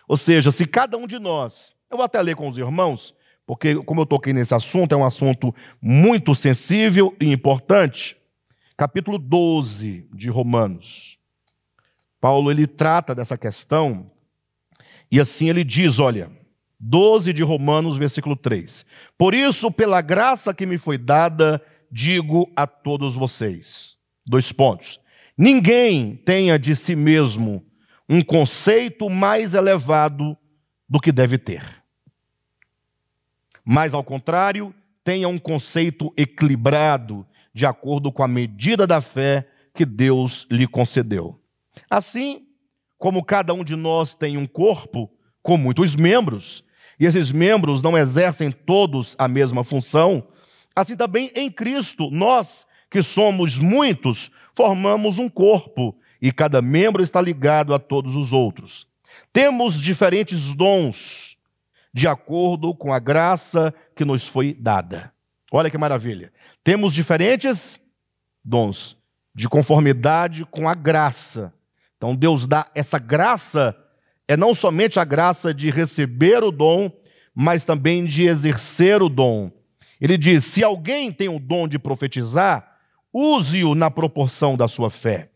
Ou 0.07 0.17
seja, 0.17 0.51
se 0.51 0.65
cada 0.65 0.97
um 0.97 1.05
de 1.05 1.19
nós, 1.19 1.71
eu 1.89 1.97
vou 1.97 2.05
até 2.05 2.19
ler 2.19 2.35
com 2.35 2.49
os 2.49 2.57
irmãos, 2.57 3.15
porque 3.45 3.75
como 3.83 4.01
eu 4.01 4.05
toquei 4.07 4.33
nesse 4.33 4.55
assunto, 4.55 4.93
é 4.93 4.97
um 4.97 5.05
assunto 5.05 5.53
muito 5.79 6.33
sensível 6.33 7.15
e 7.21 7.31
importante. 7.31 8.17
Capítulo 8.75 9.19
12 9.19 10.09
de 10.11 10.31
Romanos. 10.31 11.19
Paulo 12.19 12.49
ele 12.49 12.65
trata 12.65 13.13
dessa 13.13 13.37
questão 13.37 14.09
e 15.11 15.19
assim 15.19 15.47
ele 15.47 15.63
diz, 15.63 15.99
olha, 15.99 16.31
12 16.85 17.31
de 17.31 17.41
Romanos, 17.43 17.97
versículo 17.97 18.35
3. 18.35 18.85
Por 19.17 19.33
isso, 19.33 19.71
pela 19.71 20.01
graça 20.01 20.53
que 20.53 20.65
me 20.65 20.77
foi 20.77 20.97
dada, 20.97 21.61
digo 21.89 22.51
a 22.57 22.67
todos 22.67 23.15
vocês. 23.15 23.95
Dois 24.25 24.51
pontos. 24.51 24.99
Ninguém 25.37 26.17
tenha 26.17 26.59
de 26.59 26.75
si 26.75 26.93
mesmo 26.93 27.65
um 28.09 28.21
conceito 28.21 29.09
mais 29.09 29.53
elevado 29.53 30.37
do 30.87 30.99
que 30.99 31.11
deve 31.11 31.37
ter. 31.37 31.63
Mas, 33.63 33.93
ao 33.93 34.03
contrário, 34.03 34.75
tenha 35.05 35.29
um 35.29 35.37
conceito 35.37 36.13
equilibrado, 36.17 37.25
de 37.53 37.65
acordo 37.65 38.11
com 38.11 38.23
a 38.23 38.27
medida 38.27 38.85
da 38.85 38.99
fé 38.99 39.47
que 39.73 39.85
Deus 39.85 40.45
lhe 40.51 40.67
concedeu. 40.67 41.39
Assim, 41.89 42.45
como 42.97 43.23
cada 43.23 43.53
um 43.53 43.63
de 43.63 43.77
nós 43.77 44.15
tem 44.15 44.37
um 44.37 44.45
corpo 44.45 45.09
com 45.41 45.55
muitos 45.55 45.95
membros, 45.95 46.63
e 46.99 47.05
esses 47.05 47.31
membros 47.31 47.81
não 47.81 47.97
exercem 47.97 48.51
todos 48.51 49.15
a 49.17 49.27
mesma 49.27 49.63
função, 49.63 50.27
assim 50.75 50.95
também 50.95 51.31
em 51.35 51.49
Cristo, 51.49 52.09
nós, 52.11 52.65
que 52.89 53.01
somos 53.01 53.57
muitos, 53.57 54.31
formamos 54.55 55.19
um 55.19 55.29
corpo 55.29 55.95
e 56.21 56.31
cada 56.31 56.61
membro 56.61 57.01
está 57.03 57.19
ligado 57.19 57.73
a 57.73 57.79
todos 57.79 58.15
os 58.15 58.31
outros. 58.31 58.87
Temos 59.31 59.79
diferentes 59.79 60.53
dons, 60.53 61.37
de 61.93 62.07
acordo 62.07 62.73
com 62.73 62.93
a 62.93 62.99
graça 62.99 63.73
que 63.95 64.05
nos 64.05 64.27
foi 64.27 64.53
dada. 64.53 65.11
Olha 65.51 65.69
que 65.69 65.77
maravilha. 65.77 66.31
Temos 66.63 66.93
diferentes 66.93 67.79
dons, 68.43 68.97
de 69.35 69.47
conformidade 69.47 70.45
com 70.45 70.67
a 70.67 70.73
graça. 70.73 71.53
Então 71.97 72.15
Deus 72.15 72.47
dá 72.47 72.67
essa 72.73 72.97
graça 72.97 73.75
é 74.27 74.37
não 74.37 74.53
somente 74.53 74.99
a 74.99 75.03
graça 75.03 75.53
de 75.53 75.69
receber 75.69 76.43
o 76.43 76.51
dom, 76.51 76.91
mas 77.35 77.65
também 77.65 78.05
de 78.05 78.25
exercer 78.25 79.01
o 79.01 79.09
dom. 79.09 79.51
Ele 79.99 80.17
diz: 80.17 80.45
se 80.45 80.63
alguém 80.63 81.11
tem 81.11 81.29
o 81.29 81.39
dom 81.39 81.67
de 81.67 81.79
profetizar, 81.79 82.77
use-o 83.11 83.75
na 83.75 83.89
proporção 83.89 84.55
da 84.55 84.67
sua 84.67 84.89
fé. 84.89 85.29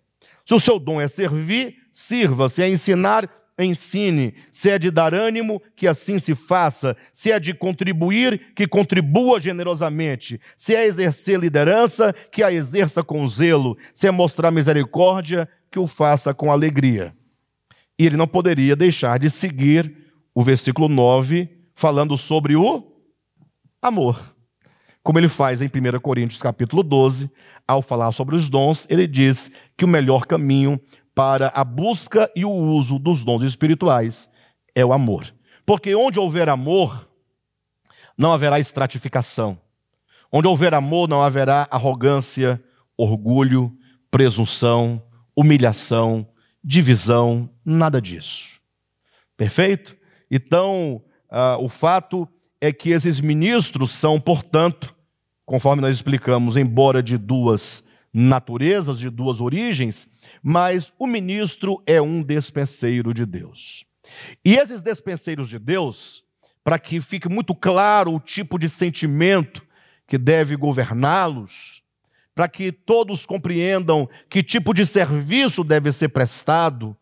Se 0.45 0.54
o 0.54 0.60
seu 0.60 0.80
dom 0.80 1.02
é 1.02 1.08
servir, 1.08 1.76
sirva. 1.91 2.47
Se 2.47 2.63
é 2.63 2.69
ensinar, 2.69 3.30
ensine. 3.60 4.34
Se 4.50 4.69
é 4.69 4.80
de 4.80 4.89
dar 4.89 5.13
ânimo, 5.13 5.62
que 5.76 5.88
assim 5.88 6.19
se 6.19 6.36
faça. 6.36 6.95
Se 7.12 7.32
é 7.32 7.39
de 7.39 7.54
contribuir, 7.54 8.54
que 8.56 8.67
contribua 8.67 9.41
generosamente. 9.41 10.39
Se 10.56 10.73
é 10.73 10.86
exercer 10.86 11.39
liderança, 11.39 12.13
que 12.32 12.43
a 12.43 12.52
exerça 12.52 13.04
com 13.04 13.28
zelo. 13.28 13.78
Se 13.93 14.08
é 14.08 14.12
mostrar 14.12 14.52
misericórdia, 14.52 15.50
que 15.69 15.80
o 15.80 15.88
faça 15.88 16.34
com 16.34 16.52
alegria. 16.52 17.13
E 17.99 18.05
ele 18.05 18.17
não 18.17 18.27
poderia 18.27 18.75
deixar 18.75 19.17
de 19.19 19.29
seguir 19.29 19.95
o 20.33 20.43
versículo 20.43 20.88
9, 20.88 21.49
falando 21.73 22.17
sobre 22.17 22.55
o 22.55 22.91
amor. 23.81 24.36
Como 25.01 25.17
ele 25.17 25.29
faz 25.29 25.62
em 25.62 25.67
1 25.67 25.99
Coríntios 25.99 26.41
capítulo 26.41 26.83
12, 26.83 27.31
ao 27.67 27.81
falar 27.81 28.12
sobre 28.12 28.36
os 28.36 28.49
dons, 28.49 28.86
ele 28.89 29.07
diz 29.07 29.51
que 29.75 29.86
o 29.86 29.88
melhor 29.88 30.25
caminho 30.25 30.79
para 31.15 31.47
a 31.55 31.63
busca 31.63 32.29
e 32.36 32.45
o 32.45 32.51
uso 32.51 32.99
dos 32.99 33.23
dons 33.23 33.41
espirituais 33.41 34.29
é 34.75 34.86
o 34.86 34.93
amor. 34.93 35.33
Porque 35.65 35.95
onde 35.95 36.19
houver 36.19 36.49
amor, 36.49 37.10
não 38.17 38.31
haverá 38.31 38.60
estratificação. 38.60 39.57
Onde 40.31 40.47
houver 40.47 40.73
amor, 40.73 41.07
não 41.07 41.23
haverá 41.23 41.67
arrogância, 41.71 42.62
orgulho, 42.97 43.75
presunção, 44.12 45.01
humilhação, 45.36 46.27
divisão, 46.67 47.49
nada 47.63 48.01
disso. 48.01 48.60
Perfeito? 49.38 49.95
Então, 50.30 51.01
uh, 51.32 51.63
o 51.63 51.69
fato 51.69 52.27
é 52.60 52.73
que 52.73 52.89
esses 52.89 53.21
ministros 53.21 53.91
são, 53.91 54.19
portanto, 54.19 54.93
conforme 55.45 55.82
nós 55.82 55.95
explicamos, 55.95 56.58
embora 56.58 57.01
de 57.01 57.17
duas 57.17 57.86
naturezas, 58.13 58.99
de 58.99 59.10
duas 59.10 59.39
origens, 59.39 60.10
mas 60.43 60.91
o 60.99 61.08
ministro 61.08 61.82
é 61.86 62.01
um 62.01 62.21
despenseiro 62.21 63.13
de 63.13 63.25
Deus. 63.25 63.86
E 64.43 64.56
esses 64.56 64.82
despenseiros 64.82 65.47
de 65.47 65.58
Deus, 65.58 66.21
para 66.65 66.77
que 66.77 66.99
fique 66.99 67.30
muito 67.30 67.56
claro 67.56 68.13
o 68.13 68.19
tipo 68.19 68.60
de 68.60 68.67
sentimento 68.67 69.65
que 70.06 70.17
deve 70.17 70.58
governá-los, 70.58 71.76
para 72.38 72.47
que 72.47 72.71
todos 72.71 73.26
compreendam 73.26 74.08
que 74.30 74.43
tipo 74.43 74.71
de 74.71 74.86
serviço 74.86 75.63
deve 75.63 75.91
ser 75.91 76.10
prestado, 76.10 76.95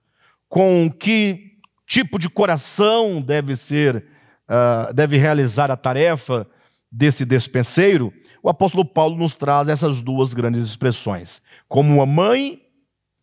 com 0.47 0.89
que 0.89 1.57
tipo 1.85 2.17
de 2.17 2.29
coração 2.29 3.21
deve 3.21 3.57
ser, 3.57 4.05
uh, 4.47 4.93
deve 4.93 5.17
realizar 5.17 5.69
a 5.69 5.75
tarefa 5.75 6.47
desse 6.89 7.25
despenseiro, 7.25 8.13
o 8.41 8.47
apóstolo 8.47 8.85
Paulo 8.85 9.17
nos 9.17 9.35
traz 9.35 9.67
essas 9.67 10.01
duas 10.01 10.33
grandes 10.33 10.63
expressões. 10.63 11.41
Como 11.67 11.95
uma 11.95 12.05
mãe 12.05 12.61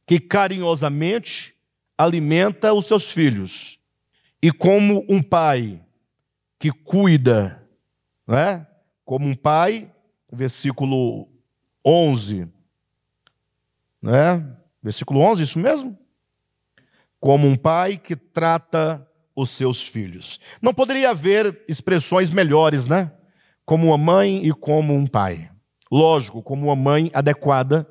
que 0.07 0.21
carinhosamente 0.21 1.55
alimenta 1.97 2.75
os 2.75 2.85
seus 2.89 3.11
filhos, 3.11 3.79
e 4.43 4.53
como 4.53 5.03
um 5.09 5.23
pai 5.23 5.81
que 6.59 6.71
cuida, 6.71 7.67
né? 8.29 8.67
como 9.03 9.27
um 9.27 9.35
pai, 9.35 9.91
versículo 10.31 11.32
11, 11.85 12.49
né? 14.01 14.57
versículo 14.83 15.21
11, 15.21 15.43
isso 15.43 15.59
mesmo? 15.59 15.99
Como 17.21 17.47
um 17.47 17.57
pai 17.57 17.97
que 17.97 18.17
trata 18.17 19.07
os 19.35 19.51
seus 19.51 19.83
filhos. 19.83 20.41
Não 20.61 20.75
poderia 20.75 21.11
haver 21.11 21.65
expressões 21.69 22.31
melhores, 22.31 22.89
né? 22.89 23.13
Como 23.65 23.89
uma 23.89 23.99
mãe 23.99 24.45
e 24.47 24.53
como 24.53 24.95
um 24.95 25.07
pai. 25.07 25.51
Lógico, 25.91 26.43
como 26.43 26.67
uma 26.67 26.77
mãe 26.77 27.11
adequada 27.15 27.87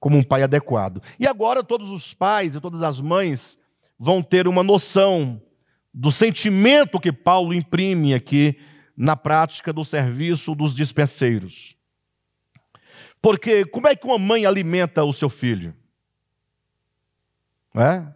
como 0.00 0.16
um 0.16 0.22
pai 0.22 0.42
adequado. 0.42 1.02
E 1.18 1.26
agora 1.26 1.62
todos 1.64 1.90
os 1.90 2.14
pais 2.14 2.54
e 2.54 2.60
todas 2.60 2.82
as 2.82 3.00
mães 3.00 3.58
vão 3.98 4.22
ter 4.22 4.46
uma 4.46 4.62
noção 4.62 5.40
do 5.92 6.10
sentimento 6.10 7.00
que 7.00 7.12
Paulo 7.12 7.52
imprime 7.52 8.14
aqui 8.14 8.58
na 8.96 9.16
prática 9.16 9.72
do 9.72 9.84
serviço 9.84 10.54
dos 10.54 10.74
dispenseiros. 10.74 11.76
Porque 13.20 13.64
como 13.64 13.88
é 13.88 13.96
que 13.96 14.06
uma 14.06 14.18
mãe 14.18 14.46
alimenta 14.46 15.04
o 15.04 15.12
seu 15.12 15.28
filho? 15.28 15.74
É? 17.74 18.06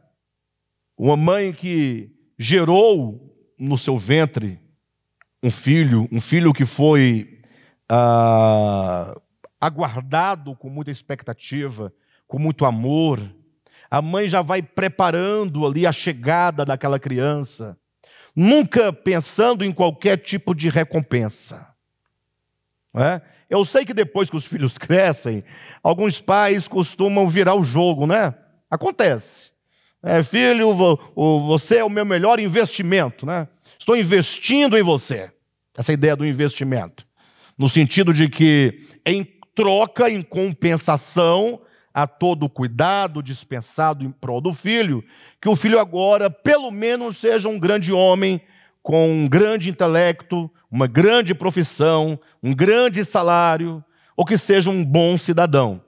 Uma 0.97 1.17
mãe 1.17 1.53
que 1.53 2.11
gerou 2.39 3.35
no 3.59 3.77
seu 3.77 3.99
ventre 3.99 4.61
um 5.43 5.51
filho, 5.51 6.09
um 6.13 6.21
filho 6.21 6.53
que 6.53 6.65
foi 6.65 7.41
ah, 7.89 9.15
aguardado 9.61 10.55
com 10.55 10.69
muita 10.69 10.91
expectativa, 10.91 11.93
com 12.29 12.39
muito 12.39 12.65
amor. 12.65 13.21
A 13.91 14.01
mãe 14.01 14.29
já 14.29 14.41
vai 14.41 14.63
preparando 14.63 15.67
ali 15.67 15.87
a 15.87 15.93
chegada 15.93 16.65
daquela 16.65 16.99
criança, 16.99 17.77
nunca 18.35 18.93
pensando 18.93 19.65
em 19.65 19.73
qualquer 19.73 20.17
tipo 20.17 20.55
de 20.55 20.69
recompensa. 20.69 21.67
É? 22.95 23.21
Eu 23.53 23.67
sei 23.67 23.85
que 23.85 23.93
depois 23.93 24.31
que 24.31 24.37
os 24.37 24.47
filhos 24.47 24.79
crescem, 24.79 25.45
alguns 25.83 26.23
pais 26.23 26.67
costumam 26.67 27.29
virar 27.29 27.55
o 27.55 27.63
jogo, 27.63 28.07
né? 28.07 28.33
Acontece. 28.71 29.53
É, 30.03 30.23
filho, 30.23 30.75
você 31.15 31.77
é 31.77 31.85
o 31.85 31.91
meu 31.91 32.07
melhor 32.07 32.41
investimento, 32.41 33.27
né? 33.27 33.47
Estou 33.79 33.95
investindo 33.95 34.79
em 34.79 34.83
você. 34.83 35.31
Essa 35.77 35.93
ideia 35.93 36.17
do 36.17 36.25
investimento. 36.25 37.07
No 37.59 37.69
sentido 37.69 38.15
de 38.15 38.27
que 38.27 38.87
em 39.05 39.23
troca, 39.55 40.09
em 40.09 40.23
compensação 40.23 41.61
a 41.93 42.07
todo 42.07 42.45
o 42.45 42.49
cuidado 42.49 43.23
dispensado 43.23 44.03
em 44.03 44.11
prol 44.11 44.41
do 44.41 44.55
filho, 44.55 45.05
que 45.39 45.49
o 45.51 45.55
filho 45.55 45.79
agora, 45.79 46.31
pelo 46.31 46.71
menos, 46.71 47.19
seja 47.19 47.51
um 47.51 47.61
grande 47.61 47.93
homem 47.93 48.41
com 48.83 49.13
um 49.13 49.29
grande 49.29 49.69
intelecto, 49.69 50.51
uma 50.73 50.87
grande 50.87 51.35
profissão, 51.35 52.19
um 52.43 52.55
grande 52.55 53.05
salário, 53.05 53.85
ou 54.17 54.25
que 54.25 54.39
seja 54.39 54.71
um 54.71 54.83
bom 54.83 55.19
cidadão. 55.19 55.83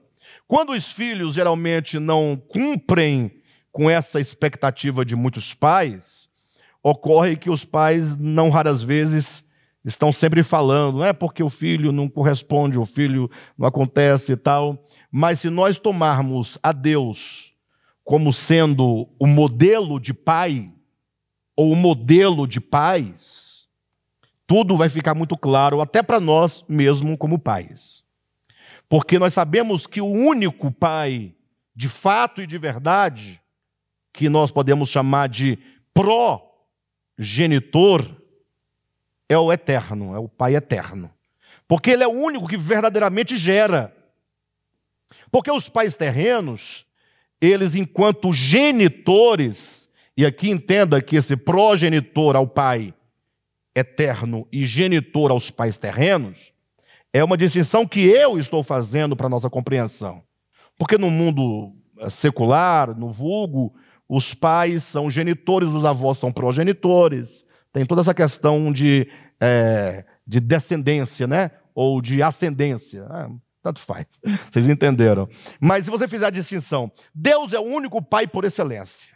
Quando 0.47 0.73
os 0.73 0.93
filhos 0.93 1.35
geralmente 1.35 1.99
não 1.99 2.41
cumprem 2.49 3.33
com 3.73 3.89
essa 3.89 4.21
expectativa 4.21 5.03
de 5.03 5.17
muitos 5.17 5.55
pais, 5.55 6.29
ocorre 6.83 7.35
que 7.35 7.49
os 7.49 7.65
pais, 7.65 8.19
não 8.19 8.51
raras 8.51 8.83
vezes, 8.83 9.43
estão 9.83 10.13
sempre 10.13 10.43
falando, 10.43 10.99
não 10.99 11.05
é 11.05 11.15
porque 11.15 11.43
o 11.43 11.49
filho 11.49 11.91
não 11.91 12.07
corresponde, 12.07 12.79
o 12.79 12.85
filho 12.85 13.31
não 13.57 13.67
acontece 13.67 14.33
e 14.33 14.37
tal. 14.37 14.85
Mas 15.11 15.41
se 15.41 15.49
nós 15.49 15.79
tomarmos 15.79 16.59
a 16.63 16.73
Deus 16.73 17.55
como 18.05 18.35
sendo 18.35 19.09
o 19.19 19.27
modelo 19.27 19.99
de 19.99 20.13
pai, 20.13 20.71
ou 21.57 21.73
o 21.73 21.77
modelo 21.77 22.47
de 22.47 22.61
pais, 22.61 23.44
tudo 24.47 24.77
vai 24.77 24.89
ficar 24.89 25.15
muito 25.15 25.37
claro, 25.37 25.81
até 25.81 26.03
para 26.03 26.21
nós 26.21 26.65
mesmo 26.69 27.17
como 27.17 27.39
pais. 27.39 28.05
Porque 28.89 29.19
nós 29.19 29.33
sabemos 29.33 29.87
que 29.87 30.01
o 30.01 30.07
único 30.07 30.71
pai, 30.71 31.35
de 31.75 31.89
fato 31.89 32.43
e 32.43 32.47
de 32.47 32.59
verdade, 32.59 33.41
que 34.13 34.29
nós 34.29 34.51
podemos 34.51 34.89
chamar 34.89 35.29
de 35.29 35.59
progenitor, 35.93 38.15
é 39.29 39.39
o 39.39 39.53
eterno, 39.53 40.15
é 40.15 40.19
o 40.19 40.29
Pai 40.29 40.55
eterno. 40.55 41.11
Porque 41.67 41.91
Ele 41.91 42.05
é 42.05 42.07
o 42.07 42.13
único 42.13 42.47
que 42.47 42.57
verdadeiramente 42.57 43.37
gera. 43.37 43.93
Porque 45.31 45.51
os 45.51 45.69
pais 45.69 45.97
terrenos, 45.97 46.87
eles, 47.41 47.75
enquanto 47.75 48.33
genitores, 48.33 49.89
e 50.17 50.25
aqui 50.25 50.51
entenda 50.51 51.03
que 51.03 51.17
esse 51.17 51.37
progenitor 51.37 52.37
ao 52.37 52.47
Pai 52.47 52.95
eterno 53.75 54.47
e 54.53 54.67
genitor 54.67 55.31
aos 55.31 55.51
pais 55.51 55.77
terrenos, 55.77 56.39
é 57.13 57.23
uma 57.23 57.37
distinção 57.37 57.87
que 57.87 58.01
eu 58.01 58.39
estou 58.39 58.63
fazendo 58.63 59.17
para 59.17 59.29
nossa 59.29 59.49
compreensão. 59.49 60.23
Porque 60.79 60.99
no 60.99 61.11
mundo 61.11 61.73
eh, 62.01 62.11
secular, 62.11 62.97
no 62.97 63.13
vulgo, 63.13 63.75
os 64.09 64.35
pais 64.35 64.85
são 64.85 65.11
genitores, 65.11 65.69
os 65.69 65.85
avós 65.85 66.19
são 66.19 66.33
progenitores, 66.33 67.45
tem 67.73 67.85
toda 67.85 68.01
essa 68.01 68.15
questão 68.15 68.73
de, 68.73 69.09
é, 69.41 70.05
de 70.27 70.41
descendência, 70.41 71.27
né? 71.27 71.51
Ou 71.75 72.01
de 72.01 72.23
ascendência. 72.23 73.05
Ah, 73.09 73.29
tanto 73.63 73.81
faz. 73.81 74.07
Vocês 74.51 74.69
entenderam. 74.69 75.29
Mas 75.59 75.85
se 75.85 75.91
você 75.91 76.07
fizer 76.07 76.27
a 76.27 76.31
distinção, 76.31 76.93
Deus 77.15 77.53
é 77.53 77.59
o 77.59 77.65
único 77.65 78.01
Pai 78.03 78.27
por 78.27 78.45
excelência. 78.45 79.15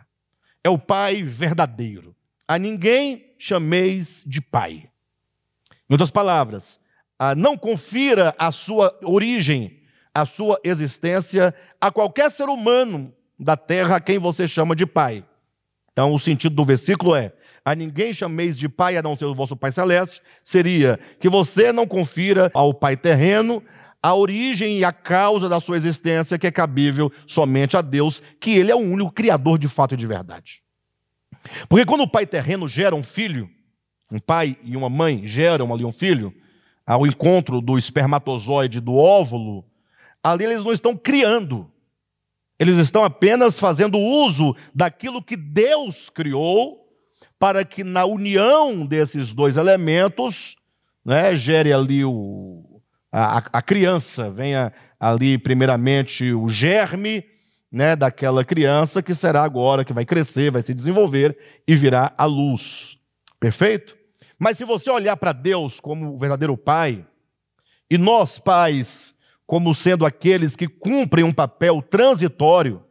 É 0.64 0.70
o 0.70 0.78
Pai 0.78 1.22
verdadeiro. 1.22 2.16
A 2.48 2.58
ninguém 2.58 3.34
chameis 3.38 4.24
de 4.26 4.40
Pai. 4.40 4.88
Em 5.88 5.92
outras 5.92 6.10
palavras, 6.10 6.80
não 7.36 7.56
confira 7.58 8.34
a 8.38 8.50
sua 8.50 8.98
origem, 9.02 9.82
a 10.14 10.24
sua 10.24 10.58
existência 10.64 11.54
a 11.80 11.90
qualquer 11.90 12.30
ser 12.30 12.48
humano 12.48 13.14
da 13.38 13.56
terra 13.56 13.96
a 13.96 14.00
quem 14.00 14.18
você 14.18 14.48
chama 14.48 14.74
de 14.74 14.86
Pai. 14.86 15.24
Então, 15.92 16.14
o 16.14 16.18
sentido 16.18 16.54
do 16.54 16.64
versículo 16.64 17.14
é: 17.14 17.32
a 17.64 17.74
ninguém 17.74 18.14
chameis 18.14 18.56
de 18.58 18.68
pai 18.68 18.96
a 18.96 19.02
não 19.02 19.16
ser 19.16 19.26
o 19.26 19.34
vosso 19.34 19.56
Pai 19.56 19.70
Celeste, 19.70 20.22
seria 20.42 20.98
que 21.20 21.28
você 21.28 21.72
não 21.72 21.86
confira 21.86 22.50
ao 22.54 22.72
Pai 22.72 22.96
terreno 22.96 23.62
a 24.02 24.14
origem 24.14 24.78
e 24.78 24.84
a 24.84 24.92
causa 24.92 25.48
da 25.48 25.60
sua 25.60 25.76
existência 25.76 26.38
que 26.38 26.46
é 26.46 26.52
cabível 26.52 27.12
somente 27.26 27.76
a 27.76 27.82
Deus, 27.82 28.22
que 28.40 28.56
Ele 28.56 28.70
é 28.70 28.74
o 28.74 28.78
único 28.78 29.10
Criador 29.10 29.58
de 29.58 29.68
fato 29.68 29.94
e 29.94 29.96
de 29.98 30.06
verdade. 30.06 30.62
Porque 31.68 31.84
quando 31.84 32.02
o 32.02 32.08
pai 32.08 32.26
terreno 32.26 32.68
gera 32.68 32.94
um 32.94 33.02
filho, 33.02 33.50
um 34.10 34.18
pai 34.18 34.56
e 34.62 34.76
uma 34.76 34.88
mãe 34.88 35.26
geram 35.26 35.72
ali 35.72 35.84
um 35.84 35.92
filho, 35.92 36.34
ao 36.86 37.06
encontro 37.06 37.60
do 37.60 37.76
espermatozoide 37.76 38.80
do 38.80 38.96
óvulo, 38.96 39.64
ali 40.22 40.44
eles 40.44 40.64
não 40.64 40.72
estão 40.72 40.96
criando, 40.96 41.70
eles 42.58 42.78
estão 42.78 43.04
apenas 43.04 43.60
fazendo 43.60 43.98
uso 43.98 44.56
daquilo 44.74 45.22
que 45.22 45.36
Deus 45.36 46.08
criou, 46.10 46.88
para 47.38 47.64
que 47.64 47.84
na 47.84 48.04
união 48.04 48.84
desses 48.84 49.32
dois 49.32 49.56
elementos, 49.56 50.56
né, 51.04 51.36
gere 51.36 51.72
ali 51.72 52.04
o, 52.04 52.80
a, 53.12 53.38
a 53.52 53.62
criança, 53.62 54.30
venha 54.30 54.72
ali 54.98 55.38
primeiramente 55.38 56.32
o 56.32 56.48
germe, 56.48 57.24
né, 57.70 57.94
daquela 57.94 58.44
criança 58.44 59.02
que 59.02 59.14
será 59.14 59.42
agora, 59.42 59.84
que 59.84 59.92
vai 59.92 60.04
crescer, 60.04 60.50
vai 60.50 60.62
se 60.62 60.72
desenvolver 60.72 61.36
e 61.66 61.76
virá 61.76 62.12
a 62.16 62.24
luz. 62.24 62.98
Perfeito? 63.38 63.96
Mas 64.38 64.56
se 64.56 64.64
você 64.64 64.90
olhar 64.90 65.16
para 65.16 65.32
Deus 65.32 65.80
como 65.80 66.14
o 66.14 66.18
verdadeiro 66.18 66.56
Pai, 66.56 67.04
e 67.90 67.96
nós, 67.96 68.38
pais, 68.38 69.14
como 69.46 69.74
sendo 69.74 70.04
aqueles 70.04 70.54
que 70.54 70.68
cumprem 70.68 71.24
um 71.24 71.32
papel 71.32 71.80
transitório, 71.82 72.82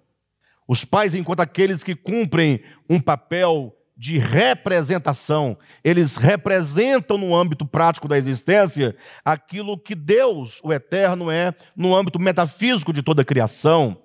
os 0.68 0.84
pais, 0.84 1.14
enquanto 1.14 1.40
aqueles 1.40 1.84
que 1.84 1.96
cumprem 1.96 2.62
um 2.90 3.00
papel 3.00 3.74
de 3.96 4.18
representação, 4.18 5.58
eles 5.84 6.18
representam 6.18 7.18
no 7.18 7.36
âmbito 7.36 7.66
prático 7.66 8.08
da 8.08 8.18
existência 8.18 8.96
aquilo 9.24 9.78
que 9.78 9.96
Deus, 9.96 10.60
o 10.64 10.72
Eterno, 10.72 11.32
é 11.32 11.54
no 11.76 11.96
âmbito 11.96 12.20
metafísico 12.20 12.92
de 12.92 13.02
toda 13.02 13.22
a 13.22 13.26
criação. 13.26 13.98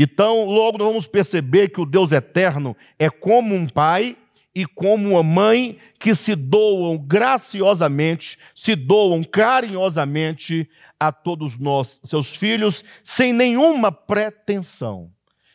Então, 0.00 0.44
logo 0.44 0.78
nós 0.78 0.86
vamos 0.86 1.06
perceber 1.08 1.70
que 1.70 1.80
o 1.80 1.84
Deus 1.84 2.12
eterno 2.12 2.76
é 2.96 3.10
como 3.10 3.52
um 3.52 3.66
pai 3.66 4.16
e 4.54 4.64
como 4.64 5.10
uma 5.10 5.22
mãe 5.24 5.76
que 5.98 6.14
se 6.14 6.36
doam 6.36 6.96
graciosamente, 6.96 8.38
se 8.54 8.76
doam 8.76 9.24
carinhosamente 9.24 10.70
a 11.00 11.10
todos 11.10 11.58
nós, 11.58 12.00
seus 12.04 12.36
filhos, 12.36 12.84
sem 13.02 13.32
nenhuma 13.32 13.90
pretensão. 13.90 15.10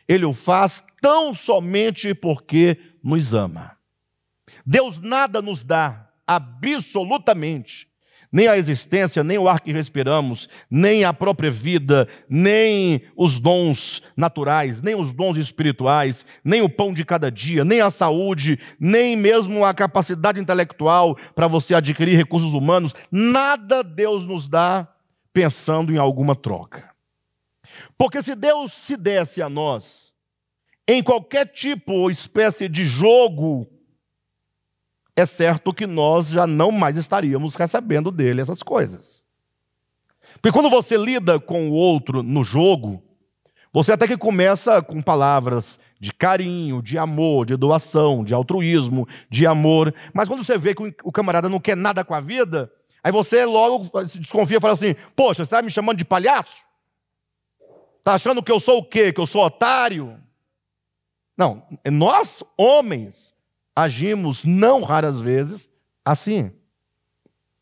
Ele 0.06 0.26
o 0.26 0.34
faz 0.34 0.84
tão 1.00 1.32
somente 1.32 2.14
porque 2.14 2.76
nos 3.02 3.32
ama. 3.32 3.78
Deus 4.64 5.00
nada 5.00 5.40
nos 5.40 5.64
dá, 5.64 6.10
absolutamente, 6.26 7.88
nem 8.34 8.48
a 8.48 8.58
existência, 8.58 9.22
nem 9.22 9.38
o 9.38 9.48
ar 9.48 9.60
que 9.60 9.70
respiramos, 9.70 10.48
nem 10.68 11.04
a 11.04 11.12
própria 11.12 11.52
vida, 11.52 12.08
nem 12.28 13.00
os 13.16 13.38
dons 13.38 14.02
naturais, 14.16 14.82
nem 14.82 14.96
os 14.96 15.14
dons 15.14 15.38
espirituais, 15.38 16.26
nem 16.42 16.60
o 16.60 16.68
pão 16.68 16.92
de 16.92 17.04
cada 17.04 17.30
dia, 17.30 17.64
nem 17.64 17.80
a 17.80 17.92
saúde, 17.92 18.58
nem 18.80 19.14
mesmo 19.14 19.64
a 19.64 19.72
capacidade 19.72 20.40
intelectual 20.40 21.16
para 21.32 21.46
você 21.46 21.76
adquirir 21.76 22.16
recursos 22.16 22.54
humanos, 22.54 22.92
nada 23.08 23.84
Deus 23.84 24.24
nos 24.24 24.48
dá 24.48 24.88
pensando 25.32 25.92
em 25.92 25.98
alguma 25.98 26.34
troca. 26.34 26.90
Porque 27.96 28.20
se 28.20 28.34
Deus 28.34 28.72
se 28.72 28.96
desse 28.96 29.42
a 29.42 29.48
nós 29.48 30.12
em 30.88 31.04
qualquer 31.04 31.46
tipo 31.46 31.92
ou 31.92 32.10
espécie 32.10 32.68
de 32.68 32.84
jogo 32.84 33.68
é 35.16 35.24
certo 35.24 35.72
que 35.72 35.86
nós 35.86 36.28
já 36.28 36.46
não 36.46 36.70
mais 36.70 36.96
estaríamos 36.96 37.54
recebendo 37.54 38.10
dele 38.10 38.40
essas 38.40 38.62
coisas. 38.62 39.22
Porque 40.40 40.52
quando 40.52 40.70
você 40.70 40.96
lida 40.96 41.38
com 41.38 41.70
o 41.70 41.72
outro 41.72 42.22
no 42.22 42.42
jogo, 42.42 43.02
você 43.72 43.92
até 43.92 44.06
que 44.06 44.16
começa 44.16 44.82
com 44.82 45.00
palavras 45.00 45.78
de 46.00 46.12
carinho, 46.12 46.82
de 46.82 46.98
amor, 46.98 47.46
de 47.46 47.56
doação, 47.56 48.24
de 48.24 48.34
altruísmo, 48.34 49.08
de 49.30 49.46
amor, 49.46 49.94
mas 50.12 50.28
quando 50.28 50.44
você 50.44 50.58
vê 50.58 50.74
que 50.74 50.94
o 51.02 51.12
camarada 51.12 51.48
não 51.48 51.60
quer 51.60 51.76
nada 51.76 52.04
com 52.04 52.14
a 52.14 52.20
vida, 52.20 52.70
aí 53.02 53.12
você 53.12 53.44
logo 53.44 53.90
se 54.06 54.18
desconfia 54.18 54.58
e 54.58 54.60
fala 54.60 54.74
assim: 54.74 54.94
Poxa, 55.16 55.36
você 55.36 55.42
está 55.42 55.62
me 55.62 55.70
chamando 55.70 55.98
de 55.98 56.04
palhaço? 56.04 56.64
Está 57.98 58.14
achando 58.14 58.42
que 58.42 58.52
eu 58.52 58.60
sou 58.60 58.78
o 58.78 58.84
quê? 58.84 59.12
Que 59.12 59.20
eu 59.20 59.26
sou 59.26 59.42
otário? 59.44 60.20
Não, 61.36 61.66
nós, 61.90 62.44
homens, 62.56 63.33
agimos, 63.74 64.44
não 64.44 64.82
raras 64.82 65.20
vezes, 65.20 65.70
assim. 66.04 66.52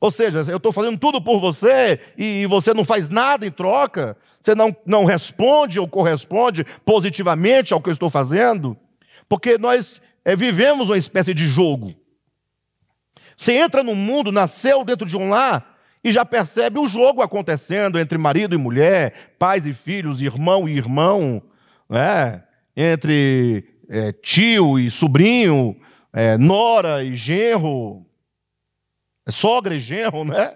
Ou 0.00 0.10
seja, 0.10 0.40
eu 0.48 0.56
estou 0.56 0.72
fazendo 0.72 0.98
tudo 0.98 1.22
por 1.22 1.38
você 1.38 2.00
e 2.18 2.44
você 2.46 2.74
não 2.74 2.84
faz 2.84 3.08
nada 3.08 3.46
em 3.46 3.50
troca, 3.52 4.16
você 4.40 4.54
não, 4.54 4.74
não 4.84 5.04
responde 5.04 5.78
ou 5.78 5.86
corresponde 5.86 6.64
positivamente 6.84 7.72
ao 7.72 7.80
que 7.80 7.88
eu 7.88 7.92
estou 7.92 8.10
fazendo, 8.10 8.76
porque 9.28 9.56
nós 9.56 10.02
é, 10.24 10.34
vivemos 10.34 10.88
uma 10.88 10.98
espécie 10.98 11.32
de 11.32 11.46
jogo. 11.46 11.94
Você 13.36 13.52
entra 13.52 13.84
no 13.84 13.94
mundo, 13.94 14.32
nasceu 14.32 14.84
dentro 14.84 15.06
de 15.06 15.16
um 15.16 15.30
lar 15.30 15.78
e 16.02 16.10
já 16.10 16.24
percebe 16.24 16.80
o 16.80 16.86
jogo 16.88 17.22
acontecendo 17.22 17.98
entre 17.98 18.18
marido 18.18 18.54
e 18.54 18.58
mulher, 18.58 19.34
pais 19.38 19.66
e 19.66 19.72
filhos, 19.72 20.20
irmão 20.20 20.68
e 20.68 20.76
irmão, 20.76 21.40
né? 21.88 22.42
entre 22.76 23.64
é, 23.88 24.12
tio 24.12 24.78
e 24.78 24.90
sobrinho, 24.90 25.76
é, 26.12 26.36
nora 26.36 27.02
e 27.02 27.16
genro, 27.16 28.04
sogra 29.28 29.74
e 29.74 29.80
genro, 29.80 30.24
né? 30.24 30.54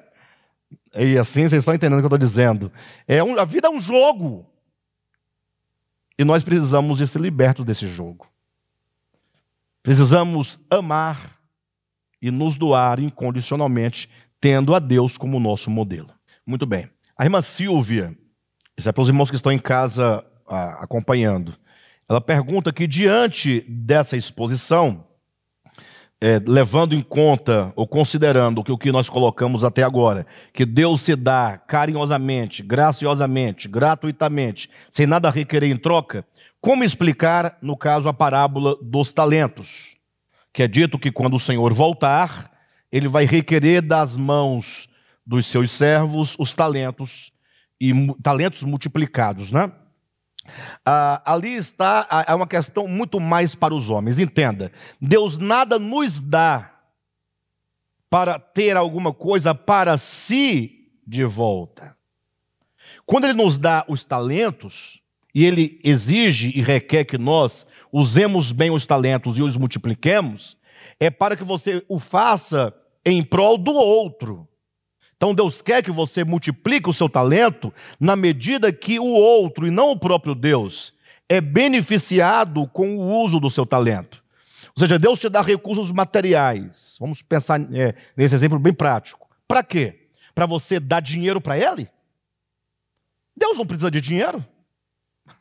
E 0.94 1.18
assim 1.18 1.48
vocês 1.48 1.62
estão 1.62 1.74
entendendo 1.74 1.98
o 1.98 2.02
que 2.02 2.06
eu 2.06 2.16
estou 2.16 2.18
dizendo. 2.18 2.72
É 3.06 3.22
um, 3.22 3.38
a 3.38 3.44
vida 3.44 3.68
é 3.68 3.70
um 3.70 3.80
jogo. 3.80 4.46
E 6.18 6.24
nós 6.24 6.42
precisamos 6.42 6.98
de 6.98 7.06
ser 7.06 7.20
libertos 7.20 7.64
desse 7.64 7.86
jogo. 7.86 8.26
Precisamos 9.82 10.58
amar 10.70 11.38
e 12.20 12.30
nos 12.30 12.56
doar 12.56 12.98
incondicionalmente, 12.98 14.10
tendo 14.40 14.74
a 14.74 14.78
Deus 14.78 15.16
como 15.16 15.38
nosso 15.38 15.70
modelo. 15.70 16.08
Muito 16.44 16.66
bem. 16.66 16.88
A 17.16 17.24
irmã 17.24 17.40
Silvia, 17.40 18.16
isso 18.76 18.88
é 18.88 18.92
para 18.92 19.02
os 19.02 19.08
irmãos 19.08 19.30
que 19.30 19.36
estão 19.36 19.52
em 19.52 19.58
casa 19.58 20.24
ah, 20.46 20.82
acompanhando. 20.82 21.54
Ela 22.08 22.20
pergunta 22.20 22.72
que, 22.72 22.86
diante 22.86 23.60
dessa 23.68 24.16
exposição, 24.16 25.05
é, 26.20 26.40
levando 26.46 26.94
em 26.94 27.02
conta 27.02 27.72
ou 27.76 27.86
considerando 27.86 28.64
que 28.64 28.72
o 28.72 28.78
que 28.78 28.90
nós 28.90 29.08
colocamos 29.08 29.64
até 29.64 29.82
agora, 29.82 30.26
que 30.52 30.64
Deus 30.64 31.02
se 31.02 31.14
dá 31.14 31.58
carinhosamente, 31.58 32.62
graciosamente, 32.62 33.68
gratuitamente, 33.68 34.70
sem 34.90 35.06
nada 35.06 35.30
requerer 35.30 35.70
em 35.70 35.76
troca, 35.76 36.24
como 36.60 36.82
explicar, 36.82 37.58
no 37.60 37.76
caso, 37.76 38.08
a 38.08 38.14
parábola 38.14 38.76
dos 38.82 39.12
talentos? 39.12 39.94
Que 40.52 40.62
é 40.62 40.68
dito 40.68 40.98
que 40.98 41.12
quando 41.12 41.34
o 41.34 41.40
Senhor 41.40 41.72
voltar, 41.74 42.50
ele 42.90 43.08
vai 43.08 43.24
requerer 43.24 43.82
das 43.82 44.16
mãos 44.16 44.88
dos 45.24 45.46
seus 45.46 45.70
servos 45.70 46.34
os 46.38 46.54
talentos 46.54 47.30
e 47.80 47.92
talentos 48.22 48.62
multiplicados, 48.62 49.52
né? 49.52 49.70
Ah, 50.84 51.22
ali 51.24 51.54
está 51.54 52.24
é 52.26 52.34
uma 52.34 52.46
questão 52.46 52.86
muito 52.86 53.20
mais 53.20 53.54
para 53.54 53.74
os 53.74 53.90
homens. 53.90 54.18
Entenda, 54.18 54.72
Deus 55.00 55.38
nada 55.38 55.78
nos 55.78 56.20
dá 56.20 56.72
para 58.08 58.38
ter 58.38 58.76
alguma 58.76 59.12
coisa 59.12 59.54
para 59.54 59.98
si 59.98 60.88
de 61.06 61.24
volta. 61.24 61.96
Quando 63.04 63.24
Ele 63.24 63.34
nos 63.34 63.58
dá 63.58 63.84
os 63.88 64.04
talentos, 64.04 65.00
e 65.36 65.44
Ele 65.44 65.78
exige 65.84 66.50
e 66.54 66.62
requer 66.62 67.04
que 67.04 67.18
nós 67.18 67.66
usemos 67.92 68.52
bem 68.52 68.70
os 68.70 68.86
talentos 68.86 69.36
e 69.36 69.42
os 69.42 69.54
multipliquemos, 69.54 70.56
é 70.98 71.10
para 71.10 71.36
que 71.36 71.44
você 71.44 71.84
o 71.90 71.98
faça 71.98 72.74
em 73.04 73.22
prol 73.22 73.58
do 73.58 73.72
outro. 73.72 74.45
Então 75.16 75.34
Deus 75.34 75.62
quer 75.62 75.82
que 75.82 75.90
você 75.90 76.24
multiplique 76.24 76.88
o 76.88 76.94
seu 76.94 77.08
talento 77.08 77.72
na 77.98 78.14
medida 78.14 78.72
que 78.72 78.98
o 79.00 79.06
outro, 79.06 79.66
e 79.66 79.70
não 79.70 79.90
o 79.90 79.98
próprio 79.98 80.34
Deus, 80.34 80.92
é 81.28 81.40
beneficiado 81.40 82.68
com 82.68 82.96
o 82.96 83.22
uso 83.22 83.40
do 83.40 83.50
seu 83.50 83.64
talento. 83.64 84.22
Ou 84.76 84.80
seja, 84.80 84.98
Deus 84.98 85.18
te 85.18 85.28
dá 85.28 85.40
recursos 85.40 85.90
materiais. 85.90 86.96
Vamos 87.00 87.22
pensar 87.22 87.58
é, 87.74 87.94
nesse 88.14 88.34
exemplo 88.34 88.58
bem 88.58 88.74
prático. 88.74 89.26
Para 89.48 89.62
quê? 89.62 90.08
Para 90.34 90.44
você 90.44 90.78
dar 90.78 91.00
dinheiro 91.00 91.40
para 91.40 91.58
Ele? 91.58 91.88
Deus 93.34 93.56
não 93.56 93.66
precisa 93.66 93.90
de 93.90 94.02
dinheiro. 94.02 94.44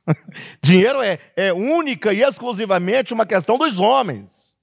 dinheiro 0.64 1.02
é, 1.02 1.20
é 1.36 1.52
única 1.52 2.14
e 2.14 2.22
exclusivamente 2.22 3.14
uma 3.14 3.26
questão 3.26 3.58
dos 3.58 3.78
homens. 3.78 4.56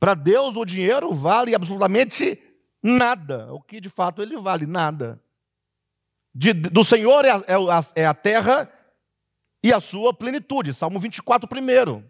Para 0.00 0.14
Deus, 0.14 0.56
o 0.56 0.64
dinheiro 0.64 1.12
vale 1.12 1.54
absolutamente 1.54 2.24
Nada. 2.30 2.47
O 3.52 3.60
que 3.60 3.80
de 3.80 3.88
fato 3.88 4.22
ele 4.22 4.36
vale? 4.36 4.66
Nada. 4.66 5.20
De, 6.34 6.52
do 6.52 6.84
Senhor 6.84 7.24
é 7.24 7.30
a, 7.30 7.44
é, 7.46 7.54
a, 7.54 7.84
é 7.96 8.06
a 8.06 8.14
terra 8.14 8.70
e 9.62 9.72
a 9.72 9.80
sua 9.80 10.14
plenitude. 10.14 10.72
Salmo 10.72 10.98
24, 10.98 11.48
primeiro. 11.48 12.04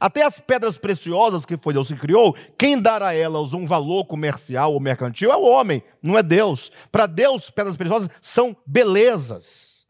Até 0.00 0.22
as 0.24 0.40
pedras 0.40 0.76
preciosas 0.76 1.46
que 1.46 1.56
foi 1.56 1.72
Deus 1.72 1.88
que 1.88 1.96
criou, 1.96 2.34
quem 2.58 2.80
dará 2.80 3.08
a 3.08 3.14
elas 3.14 3.52
um 3.52 3.64
valor 3.64 4.04
comercial 4.06 4.72
ou 4.72 4.80
mercantil 4.80 5.30
é 5.30 5.36
o 5.36 5.44
homem, 5.44 5.82
não 6.02 6.18
é 6.18 6.22
Deus. 6.22 6.72
Para 6.90 7.06
Deus, 7.06 7.50
pedras 7.50 7.76
preciosas 7.76 8.10
são 8.20 8.56
belezas. 8.66 9.86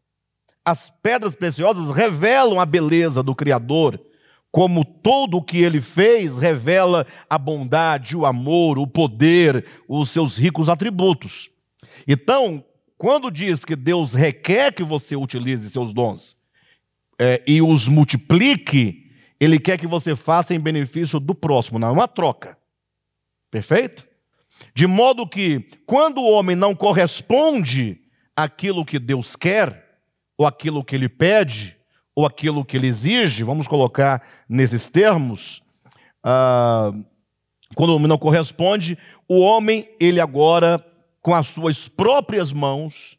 As 0.63 0.91
pedras 1.01 1.35
preciosas 1.35 1.95
revelam 1.95 2.59
a 2.59 2.65
beleza 2.65 3.23
do 3.23 3.35
Criador 3.35 3.99
como 4.55 4.85
todo 4.85 5.35
o 5.35 5.43
que 5.43 5.57
ele 5.57 5.81
fez 5.81 6.37
revela 6.37 7.05
a 7.29 7.37
bondade, 7.37 8.15
o 8.15 8.25
amor, 8.25 8.79
o 8.79 8.87
poder, 8.87 9.65
os 9.85 10.11
seus 10.11 10.37
ricos 10.37 10.69
atributos. 10.69 11.49
Então, 12.07 12.63
quando 12.97 13.29
diz 13.29 13.65
que 13.65 13.75
Deus 13.75 14.13
requer 14.13 14.73
que 14.73 14.81
você 14.81 15.13
utilize 15.13 15.69
seus 15.69 15.93
dons 15.93 16.37
é, 17.19 17.43
e 17.45 17.61
os 17.61 17.89
multiplique, 17.89 19.11
ele 19.41 19.59
quer 19.59 19.77
que 19.77 19.87
você 19.87 20.15
faça 20.15 20.55
em 20.55 20.59
benefício 20.61 21.19
do 21.19 21.35
próximo, 21.35 21.77
não 21.77 21.89
é 21.89 21.91
uma 21.91 22.07
troca. 22.07 22.57
Perfeito? 23.51 24.07
De 24.73 24.87
modo 24.87 25.27
que, 25.27 25.69
quando 25.85 26.21
o 26.21 26.31
homem 26.31 26.55
não 26.55 26.73
corresponde 26.73 27.99
àquilo 28.33 28.85
que 28.85 28.99
Deus 28.99 29.35
quer, 29.35 29.99
ou 30.37 30.47
aquilo 30.47 30.81
que 30.81 30.95
ele 30.95 31.09
pede, 31.09 31.74
ou 32.15 32.25
aquilo 32.25 32.63
que 32.63 32.77
ele 32.77 32.87
exige, 32.87 33.43
vamos 33.43 33.67
colocar 33.67 34.23
nesses 34.47 34.89
termos, 34.89 35.61
ah, 36.23 36.93
quando 37.75 37.99
não 37.99 38.17
corresponde, 38.17 38.97
o 39.27 39.39
homem, 39.41 39.89
ele 39.99 40.21
agora, 40.21 40.83
com 41.21 41.35
as 41.35 41.47
suas 41.47 41.89
próprias 41.89 42.53
mãos, 42.53 43.17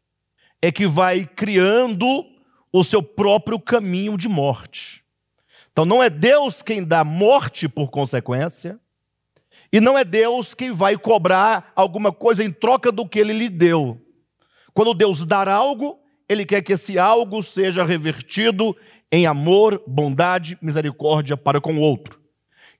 é 0.62 0.72
que 0.72 0.86
vai 0.86 1.26
criando 1.26 2.24
o 2.72 2.82
seu 2.82 3.02
próprio 3.02 3.60
caminho 3.60 4.16
de 4.16 4.28
morte. 4.28 5.04
Então 5.70 5.84
não 5.84 6.02
é 6.02 6.08
Deus 6.08 6.62
quem 6.62 6.82
dá 6.82 7.04
morte 7.04 7.68
por 7.68 7.90
consequência, 7.90 8.80
e 9.72 9.80
não 9.80 9.98
é 9.98 10.04
Deus 10.04 10.54
quem 10.54 10.72
vai 10.72 10.96
cobrar 10.96 11.72
alguma 11.76 12.10
coisa 12.10 12.42
em 12.42 12.50
troca 12.50 12.90
do 12.90 13.06
que 13.06 13.18
ele 13.18 13.32
lhe 13.32 13.48
deu. 13.48 14.00
Quando 14.72 14.94
Deus 14.94 15.26
dar 15.26 15.48
algo, 15.48 15.98
ele 16.28 16.44
quer 16.44 16.62
que 16.62 16.72
esse 16.72 16.98
algo 16.98 17.42
seja 17.42 17.84
revertido 17.84 18.76
em 19.10 19.26
amor, 19.26 19.82
bondade, 19.86 20.58
misericórdia 20.60 21.36
para 21.36 21.60
com 21.60 21.76
o 21.76 21.80
outro. 21.80 22.20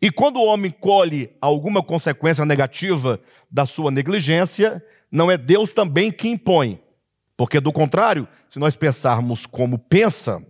E 0.01 0.11
quando 0.11 0.37
o 0.37 0.45
homem 0.45 0.71
colhe 0.71 1.31
alguma 1.41 1.83
consequência 1.83 2.45
negativa 2.45 3.21
da 3.51 3.65
sua 3.65 3.91
negligência, 3.91 4.85
não 5.11 5.31
é 5.31 5.39
Deus 5.39 5.73
também 5.73 6.11
que 6.11 6.29
impõe. 6.29 6.81
Porque, 7.37 7.61
do 7.61 7.73
contrário, 7.73 8.27
se 8.49 8.59
nós 8.59 8.77
pensarmos 8.77 9.47
como 9.47 9.79
pensa 9.79 10.45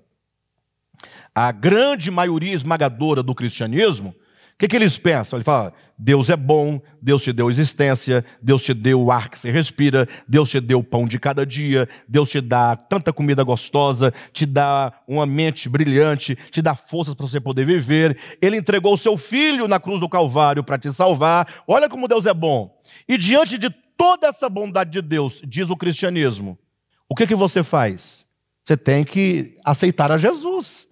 a 1.34 1.52
grande 1.52 2.10
maioria 2.10 2.54
esmagadora 2.54 3.22
do 3.22 3.34
cristianismo, 3.34 4.14
o 4.56 4.58
que, 4.58 4.68
que 4.68 4.76
eles 4.76 4.96
pensam? 4.96 5.36
Ele 5.36 5.44
fala: 5.44 5.74
Deus 5.98 6.30
é 6.30 6.36
bom, 6.36 6.80
Deus 7.00 7.22
te 7.22 7.30
deu 7.30 7.50
existência, 7.50 8.24
Deus 8.40 8.62
te 8.62 8.72
deu 8.72 9.02
o 9.02 9.12
ar 9.12 9.28
que 9.28 9.38
você 9.38 9.50
respira, 9.50 10.08
Deus 10.26 10.48
te 10.48 10.58
deu 10.60 10.78
o 10.78 10.84
pão 10.84 11.06
de 11.06 11.18
cada 11.18 11.44
dia, 11.44 11.86
Deus 12.08 12.30
te 12.30 12.40
dá 12.40 12.74
tanta 12.74 13.12
comida 13.12 13.44
gostosa, 13.44 14.14
te 14.32 14.46
dá 14.46 14.94
uma 15.06 15.26
mente 15.26 15.68
brilhante, 15.68 16.38
te 16.50 16.62
dá 16.62 16.74
forças 16.74 17.14
para 17.14 17.26
você 17.26 17.38
poder 17.38 17.66
viver. 17.66 18.18
Ele 18.40 18.56
entregou 18.56 18.94
o 18.94 18.98
seu 18.98 19.18
filho 19.18 19.68
na 19.68 19.78
cruz 19.78 20.00
do 20.00 20.08
Calvário 20.08 20.64
para 20.64 20.78
te 20.78 20.90
salvar. 20.90 21.62
Olha 21.68 21.86
como 21.86 22.08
Deus 22.08 22.24
é 22.24 22.32
bom. 22.32 22.80
E 23.06 23.18
diante 23.18 23.58
de 23.58 23.68
toda 23.68 24.28
essa 24.28 24.48
bondade 24.48 24.90
de 24.90 25.02
Deus, 25.02 25.42
diz 25.46 25.68
o 25.68 25.76
cristianismo, 25.76 26.58
o 27.06 27.14
que, 27.14 27.26
que 27.26 27.34
você 27.34 27.62
faz? 27.62 28.26
Você 28.64 28.74
tem 28.74 29.04
que 29.04 29.58
aceitar 29.62 30.10
a 30.10 30.16
Jesus, 30.16 30.88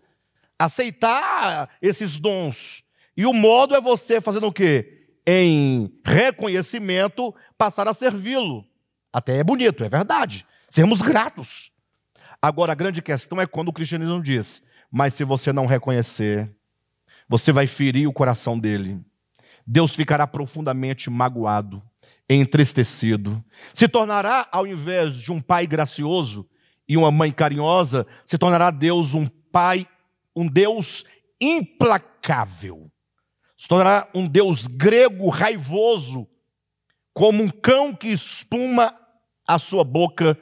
aceitar 0.58 1.70
esses 1.80 2.18
dons 2.18 2.83
e 3.16 3.24
o 3.26 3.32
modo 3.32 3.74
é 3.74 3.80
você 3.80 4.20
fazendo 4.20 4.48
o 4.48 4.52
quê? 4.52 5.06
Em 5.26 5.90
reconhecimento, 6.04 7.34
passar 7.56 7.86
a 7.86 7.94
servi-lo. 7.94 8.64
Até 9.12 9.38
é 9.38 9.44
bonito, 9.44 9.84
é 9.84 9.88
verdade. 9.88 10.44
Sermos 10.68 11.00
gratos. 11.00 11.70
Agora, 12.42 12.72
a 12.72 12.74
grande 12.74 13.00
questão 13.00 13.40
é 13.40 13.46
quando 13.46 13.68
o 13.68 13.72
cristianismo 13.72 14.20
diz: 14.20 14.62
mas 14.90 15.14
se 15.14 15.24
você 15.24 15.52
não 15.52 15.66
reconhecer, 15.66 16.50
você 17.28 17.52
vai 17.52 17.66
ferir 17.66 18.08
o 18.08 18.12
coração 18.12 18.58
dele. 18.58 19.00
Deus 19.66 19.94
ficará 19.94 20.26
profundamente 20.26 21.08
magoado, 21.08 21.82
entristecido. 22.28 23.42
Se 23.72 23.88
tornará, 23.88 24.46
ao 24.50 24.66
invés 24.66 25.16
de 25.18 25.32
um 25.32 25.40
pai 25.40 25.66
gracioso 25.66 26.46
e 26.86 26.96
uma 26.96 27.10
mãe 27.10 27.32
carinhosa, 27.32 28.06
se 28.26 28.36
tornará 28.36 28.70
Deus 28.70 29.14
um 29.14 29.26
pai, 29.26 29.86
um 30.36 30.46
Deus 30.46 31.04
implacável 31.40 32.90
se 33.64 33.68
tornará 33.68 34.06
um 34.14 34.28
Deus 34.28 34.66
grego 34.66 35.30
raivoso, 35.30 36.28
como 37.14 37.42
um 37.42 37.48
cão 37.48 37.94
que 37.94 38.08
espuma 38.08 38.94
a 39.48 39.58
sua 39.58 39.82
boca 39.82 40.38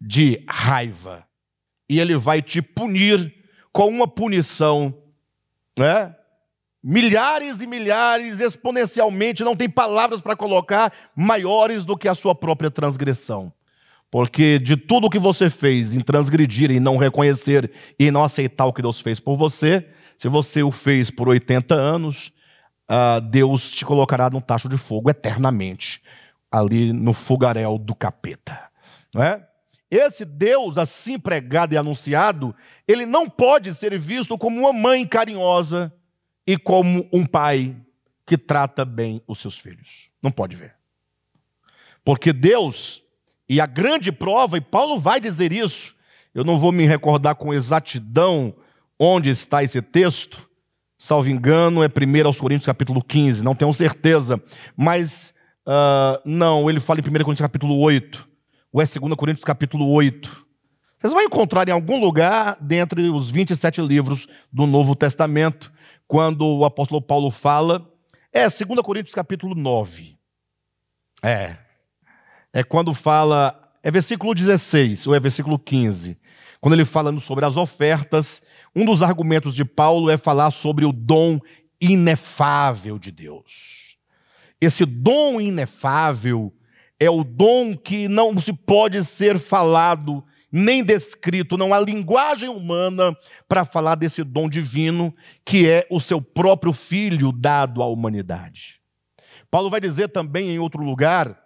de 0.00 0.42
raiva. 0.48 1.24
E 1.88 2.00
ele 2.00 2.16
vai 2.16 2.42
te 2.42 2.60
punir 2.60 3.32
com 3.72 3.86
uma 3.86 4.08
punição, 4.08 4.92
né? 5.78 6.16
Milhares 6.82 7.60
e 7.60 7.66
milhares, 7.68 8.40
exponencialmente, 8.40 9.44
não 9.44 9.54
tem 9.54 9.70
palavras 9.70 10.20
para 10.20 10.34
colocar 10.34 10.92
maiores 11.14 11.84
do 11.84 11.96
que 11.96 12.08
a 12.08 12.14
sua 12.14 12.34
própria 12.34 12.72
transgressão. 12.72 13.52
Porque 14.10 14.58
de 14.58 14.76
tudo 14.76 15.08
que 15.08 15.18
você 15.20 15.48
fez 15.48 15.94
em 15.94 16.00
transgredir 16.00 16.72
e 16.72 16.80
não 16.80 16.96
reconhecer 16.96 17.70
e 17.96 18.10
não 18.10 18.24
aceitar 18.24 18.66
o 18.66 18.72
que 18.72 18.82
Deus 18.82 19.00
fez 19.00 19.20
por 19.20 19.36
você, 19.36 19.88
se 20.16 20.26
você 20.26 20.60
o 20.60 20.72
fez 20.72 21.08
por 21.08 21.28
80 21.28 21.72
anos, 21.72 22.32
uh, 22.88 23.20
Deus 23.20 23.70
te 23.70 23.84
colocará 23.84 24.30
num 24.30 24.40
tacho 24.40 24.68
de 24.68 24.78
fogo 24.78 25.10
eternamente, 25.10 26.02
ali 26.50 26.92
no 26.92 27.12
fogaréu 27.12 27.78
do 27.78 27.94
capeta. 27.94 28.68
Não 29.14 29.22
é? 29.22 29.46
Esse 29.90 30.24
Deus 30.24 30.76
assim 30.76 31.18
pregado 31.18 31.74
e 31.74 31.78
anunciado, 31.78 32.54
ele 32.86 33.06
não 33.06 33.28
pode 33.28 33.72
ser 33.74 33.98
visto 33.98 34.36
como 34.36 34.60
uma 34.60 34.72
mãe 34.72 35.06
carinhosa 35.06 35.92
e 36.46 36.58
como 36.58 37.08
um 37.12 37.24
pai 37.24 37.74
que 38.26 38.36
trata 38.36 38.84
bem 38.84 39.22
os 39.26 39.38
seus 39.38 39.58
filhos. 39.58 40.10
Não 40.22 40.30
pode 40.30 40.56
ver. 40.56 40.74
Porque 42.04 42.32
Deus, 42.32 43.02
e 43.48 43.60
a 43.60 43.66
grande 43.66 44.12
prova, 44.12 44.58
e 44.58 44.60
Paulo 44.60 44.98
vai 44.98 45.20
dizer 45.20 45.52
isso, 45.52 45.94
eu 46.34 46.44
não 46.44 46.58
vou 46.58 46.70
me 46.70 46.86
recordar 46.86 47.34
com 47.34 47.54
exatidão 47.54 48.54
onde 48.98 49.30
está 49.30 49.62
esse 49.62 49.80
texto, 49.80 50.47
salvo 50.98 51.30
engano, 51.30 51.82
é 51.82 51.86
1 51.86 52.26
aos 52.26 52.40
Coríntios 52.40 52.66
capítulo 52.66 53.02
15, 53.02 53.44
não 53.44 53.54
tenho 53.54 53.72
certeza, 53.72 54.42
mas 54.76 55.32
uh, 55.64 56.20
não, 56.24 56.68
ele 56.68 56.80
fala 56.80 56.98
em 56.98 57.02
1 57.02 57.04
Coríntios 57.04 57.40
capítulo 57.40 57.78
8, 57.78 58.28
ou 58.72 58.82
é 58.82 58.84
2 58.84 59.14
Coríntios 59.14 59.44
capítulo 59.44 59.88
8. 59.88 60.46
Vocês 60.98 61.12
vão 61.12 61.22
encontrar 61.22 61.68
em 61.68 61.72
algum 61.72 62.00
lugar, 62.00 62.58
dentre 62.60 63.08
os 63.08 63.30
27 63.30 63.80
livros 63.80 64.26
do 64.52 64.66
Novo 64.66 64.96
Testamento, 64.96 65.72
quando 66.08 66.44
o 66.44 66.64
apóstolo 66.64 67.00
Paulo 67.00 67.30
fala, 67.30 67.88
é 68.32 68.48
2 68.48 68.80
Coríntios 68.82 69.14
capítulo 69.14 69.54
9. 69.54 70.18
É. 71.22 71.56
É 72.52 72.64
quando 72.64 72.92
fala, 72.92 73.70
é 73.82 73.90
versículo 73.90 74.34
16, 74.34 75.06
ou 75.06 75.14
é 75.14 75.20
versículo 75.20 75.58
15, 75.58 76.18
quando 76.60 76.74
ele 76.74 76.84
falando 76.84 77.20
sobre 77.20 77.44
as 77.44 77.56
ofertas 77.56 78.42
um 78.78 78.84
dos 78.84 79.02
argumentos 79.02 79.56
de 79.56 79.64
Paulo 79.64 80.08
é 80.08 80.16
falar 80.16 80.52
sobre 80.52 80.84
o 80.84 80.92
dom 80.92 81.40
inefável 81.80 82.96
de 82.96 83.10
Deus. 83.10 83.96
Esse 84.60 84.84
dom 84.84 85.40
inefável 85.40 86.52
é 87.00 87.10
o 87.10 87.24
dom 87.24 87.76
que 87.76 88.06
não 88.06 88.38
se 88.40 88.52
pode 88.52 89.04
ser 89.04 89.38
falado 89.38 90.22
nem 90.50 90.82
descrito, 90.82 91.58
não 91.58 91.74
há 91.74 91.80
linguagem 91.80 92.48
humana 92.48 93.16
para 93.48 93.64
falar 93.64 93.96
desse 93.96 94.22
dom 94.22 94.48
divino, 94.48 95.12
que 95.44 95.68
é 95.68 95.84
o 95.90 96.00
seu 96.00 96.22
próprio 96.22 96.72
filho 96.72 97.32
dado 97.32 97.82
à 97.82 97.86
humanidade. 97.86 98.80
Paulo 99.50 99.68
vai 99.68 99.80
dizer 99.80 100.08
também 100.08 100.50
em 100.50 100.58
outro 100.58 100.82
lugar, 100.82 101.36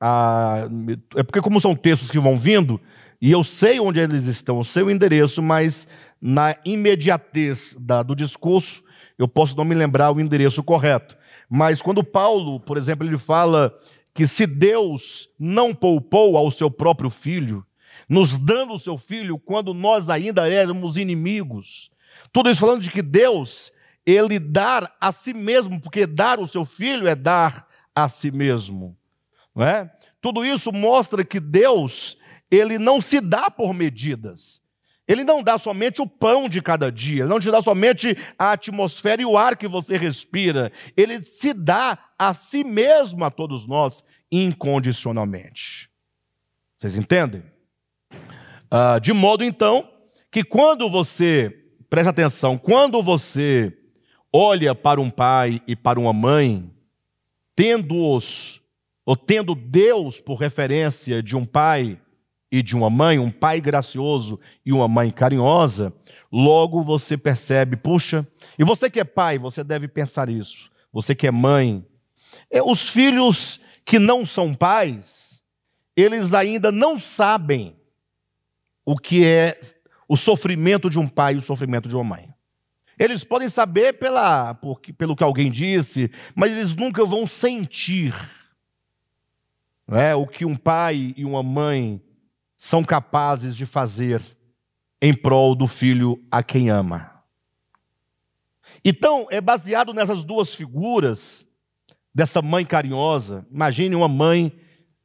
ah, 0.00 0.68
é 1.16 1.22
porque, 1.22 1.40
como 1.40 1.60
são 1.60 1.76
textos 1.76 2.10
que 2.10 2.18
vão 2.18 2.36
vindo, 2.36 2.80
e 3.20 3.30
eu 3.30 3.44
sei 3.44 3.78
onde 3.78 4.00
eles 4.00 4.26
estão, 4.26 4.58
eu 4.58 4.64
sei 4.64 4.82
o 4.82 4.90
endereço, 4.90 5.40
mas 5.40 5.86
na 6.22 6.56
imediatez 6.64 7.76
da, 7.80 8.00
do 8.00 8.14
discurso, 8.14 8.84
eu 9.18 9.26
posso 9.26 9.56
não 9.56 9.64
me 9.64 9.74
lembrar 9.74 10.12
o 10.12 10.20
endereço 10.20 10.62
correto. 10.62 11.18
Mas 11.50 11.82
quando 11.82 12.04
Paulo, 12.04 12.60
por 12.60 12.76
exemplo, 12.76 13.04
ele 13.04 13.18
fala 13.18 13.76
que 14.14 14.26
se 14.26 14.46
Deus 14.46 15.28
não 15.36 15.74
poupou 15.74 16.36
ao 16.36 16.50
seu 16.52 16.70
próprio 16.70 17.10
filho, 17.10 17.66
nos 18.08 18.38
dando 18.38 18.74
o 18.74 18.78
seu 18.78 18.96
filho 18.96 19.36
quando 19.36 19.74
nós 19.74 20.08
ainda 20.08 20.48
éramos 20.48 20.96
inimigos, 20.96 21.90
tudo 22.32 22.48
isso 22.50 22.60
falando 22.60 22.82
de 22.82 22.90
que 22.90 23.02
Deus, 23.02 23.72
ele 24.06 24.38
dar 24.38 24.94
a 25.00 25.10
si 25.10 25.34
mesmo, 25.34 25.80
porque 25.80 26.06
dar 26.06 26.38
o 26.38 26.46
seu 26.46 26.64
filho 26.64 27.08
é 27.08 27.14
dar 27.16 27.66
a 27.94 28.08
si 28.08 28.30
mesmo, 28.30 28.96
não 29.54 29.64
é? 29.64 29.90
Tudo 30.20 30.44
isso 30.44 30.70
mostra 30.72 31.24
que 31.24 31.40
Deus, 31.40 32.16
ele 32.50 32.78
não 32.78 33.00
se 33.00 33.20
dá 33.20 33.50
por 33.50 33.74
medidas. 33.74 34.61
Ele 35.12 35.24
não 35.24 35.42
dá 35.42 35.58
somente 35.58 36.00
o 36.00 36.06
pão 36.06 36.48
de 36.48 36.62
cada 36.62 36.90
dia, 36.90 37.20
ele 37.20 37.28
não 37.28 37.38
te 37.38 37.50
dá 37.50 37.60
somente 37.60 38.16
a 38.38 38.52
atmosfera 38.52 39.20
e 39.20 39.26
o 39.26 39.36
ar 39.36 39.58
que 39.58 39.68
você 39.68 39.98
respira, 39.98 40.72
ele 40.96 41.22
se 41.22 41.52
dá 41.52 41.98
a 42.18 42.32
si 42.32 42.64
mesmo 42.64 43.22
a 43.22 43.30
todos 43.30 43.66
nós 43.66 44.02
incondicionalmente. 44.30 45.90
Vocês 46.78 46.96
entendem? 46.96 47.42
Ah, 48.70 48.98
de 48.98 49.12
modo 49.12 49.44
então 49.44 49.86
que 50.30 50.42
quando 50.42 50.88
você, 50.88 51.54
preste 51.90 52.08
atenção, 52.08 52.56
quando 52.56 53.02
você 53.02 53.76
olha 54.32 54.74
para 54.74 54.98
um 54.98 55.10
pai 55.10 55.60
e 55.66 55.76
para 55.76 56.00
uma 56.00 56.14
mãe, 56.14 56.72
tendo-os, 57.54 58.62
ou 59.04 59.14
tendo 59.14 59.54
Deus 59.54 60.22
por 60.22 60.36
referência 60.36 61.22
de 61.22 61.36
um 61.36 61.44
pai 61.44 62.00
e 62.52 62.62
de 62.62 62.76
uma 62.76 62.90
mãe, 62.90 63.18
um 63.18 63.30
pai 63.30 63.62
gracioso 63.62 64.38
e 64.64 64.74
uma 64.74 64.86
mãe 64.86 65.10
carinhosa, 65.10 65.90
logo 66.30 66.82
você 66.82 67.16
percebe, 67.16 67.76
puxa, 67.76 68.28
e 68.58 68.62
você 68.62 68.90
que 68.90 69.00
é 69.00 69.04
pai, 69.04 69.38
você 69.38 69.64
deve 69.64 69.88
pensar 69.88 70.28
isso. 70.28 70.70
Você 70.92 71.14
que 71.14 71.26
é 71.26 71.30
mãe, 71.30 71.82
é, 72.50 72.62
os 72.62 72.86
filhos 72.86 73.58
que 73.86 73.98
não 73.98 74.26
são 74.26 74.54
pais, 74.54 75.42
eles 75.96 76.34
ainda 76.34 76.70
não 76.70 76.98
sabem 77.00 77.74
o 78.84 78.98
que 78.98 79.24
é 79.24 79.58
o 80.06 80.16
sofrimento 80.16 80.90
de 80.90 80.98
um 80.98 81.08
pai 81.08 81.34
e 81.34 81.38
o 81.38 81.42
sofrimento 81.42 81.88
de 81.88 81.96
uma 81.96 82.04
mãe. 82.04 82.28
Eles 82.98 83.24
podem 83.24 83.48
saber 83.48 83.94
pela, 83.94 84.52
por, 84.52 84.78
pelo 84.98 85.16
que 85.16 85.24
alguém 85.24 85.50
disse, 85.50 86.10
mas 86.34 86.52
eles 86.52 86.76
nunca 86.76 87.02
vão 87.02 87.26
sentir 87.26 88.14
é, 89.88 90.14
o 90.14 90.26
que 90.26 90.44
um 90.44 90.54
pai 90.54 91.14
e 91.16 91.24
uma 91.24 91.42
mãe 91.42 91.98
são 92.64 92.84
capazes 92.84 93.56
de 93.56 93.66
fazer 93.66 94.22
em 95.02 95.12
prol 95.12 95.52
do 95.52 95.66
filho 95.66 96.24
a 96.30 96.44
quem 96.44 96.70
ama. 96.70 97.10
Então, 98.84 99.26
é 99.32 99.40
baseado 99.40 99.92
nessas 99.92 100.22
duas 100.22 100.54
figuras, 100.54 101.44
dessa 102.14 102.40
mãe 102.40 102.64
carinhosa. 102.64 103.44
Imagine 103.50 103.96
uma 103.96 104.06
mãe 104.06 104.52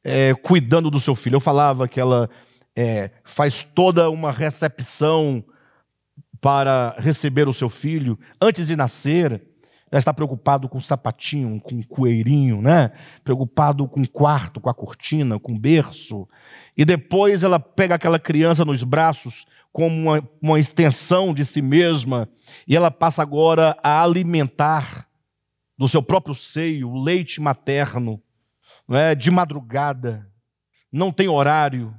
é, 0.04 0.34
cuidando 0.34 0.88
do 0.88 1.00
seu 1.00 1.16
filho. 1.16 1.34
Eu 1.34 1.40
falava 1.40 1.88
que 1.88 1.98
ela 1.98 2.30
é, 2.76 3.10
faz 3.24 3.64
toda 3.64 4.08
uma 4.08 4.30
recepção 4.30 5.44
para 6.40 6.94
receber 6.98 7.48
o 7.48 7.52
seu 7.52 7.68
filho. 7.68 8.16
Antes 8.40 8.68
de 8.68 8.76
nascer, 8.76 9.42
ela 9.90 9.98
está 9.98 10.12
preocupado 10.12 10.68
com 10.68 10.78
o 10.78 10.82
sapatinho, 10.82 11.60
com 11.60 11.78
o 11.78 11.86
coelhinho, 11.86 12.60
né? 12.60 12.92
Preocupado 13.24 13.88
com 13.88 14.00
o 14.00 14.08
quarto, 14.08 14.60
com 14.60 14.68
a 14.68 14.74
cortina, 14.74 15.38
com 15.38 15.52
o 15.52 15.58
berço. 15.58 16.28
E 16.76 16.84
depois 16.84 17.42
ela 17.42 17.58
pega 17.58 17.94
aquela 17.94 18.18
criança 18.18 18.64
nos 18.64 18.82
braços 18.82 19.46
como 19.72 19.94
uma, 19.94 20.28
uma 20.40 20.60
extensão 20.60 21.32
de 21.32 21.44
si 21.44 21.62
mesma 21.62 22.28
e 22.66 22.76
ela 22.76 22.90
passa 22.90 23.22
agora 23.22 23.76
a 23.82 24.02
alimentar 24.02 25.06
do 25.76 25.88
seu 25.88 26.02
próprio 26.02 26.34
seio 26.34 26.90
o 26.90 27.02
leite 27.02 27.40
materno, 27.40 28.20
é? 28.90 29.14
de 29.14 29.30
madrugada, 29.30 30.28
não 30.90 31.12
tem 31.12 31.28
horário. 31.28 31.94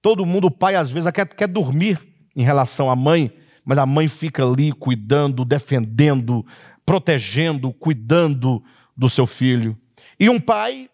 Todo 0.00 0.26
mundo, 0.26 0.46
o 0.46 0.50
pai 0.50 0.74
às 0.74 0.90
vezes 0.90 1.10
quer, 1.12 1.26
quer 1.28 1.46
dormir 1.46 2.00
em 2.34 2.42
relação 2.42 2.90
à 2.90 2.96
mãe, 2.96 3.32
mas 3.64 3.78
a 3.78 3.86
mãe 3.86 4.08
fica 4.08 4.44
ali 4.44 4.72
cuidando, 4.72 5.44
defendendo, 5.44 6.44
protegendo, 6.84 7.72
cuidando 7.72 8.62
do 8.96 9.08
seu 9.08 9.26
filho. 9.26 9.76
E 10.18 10.28
um 10.28 10.40
pai 10.40 10.88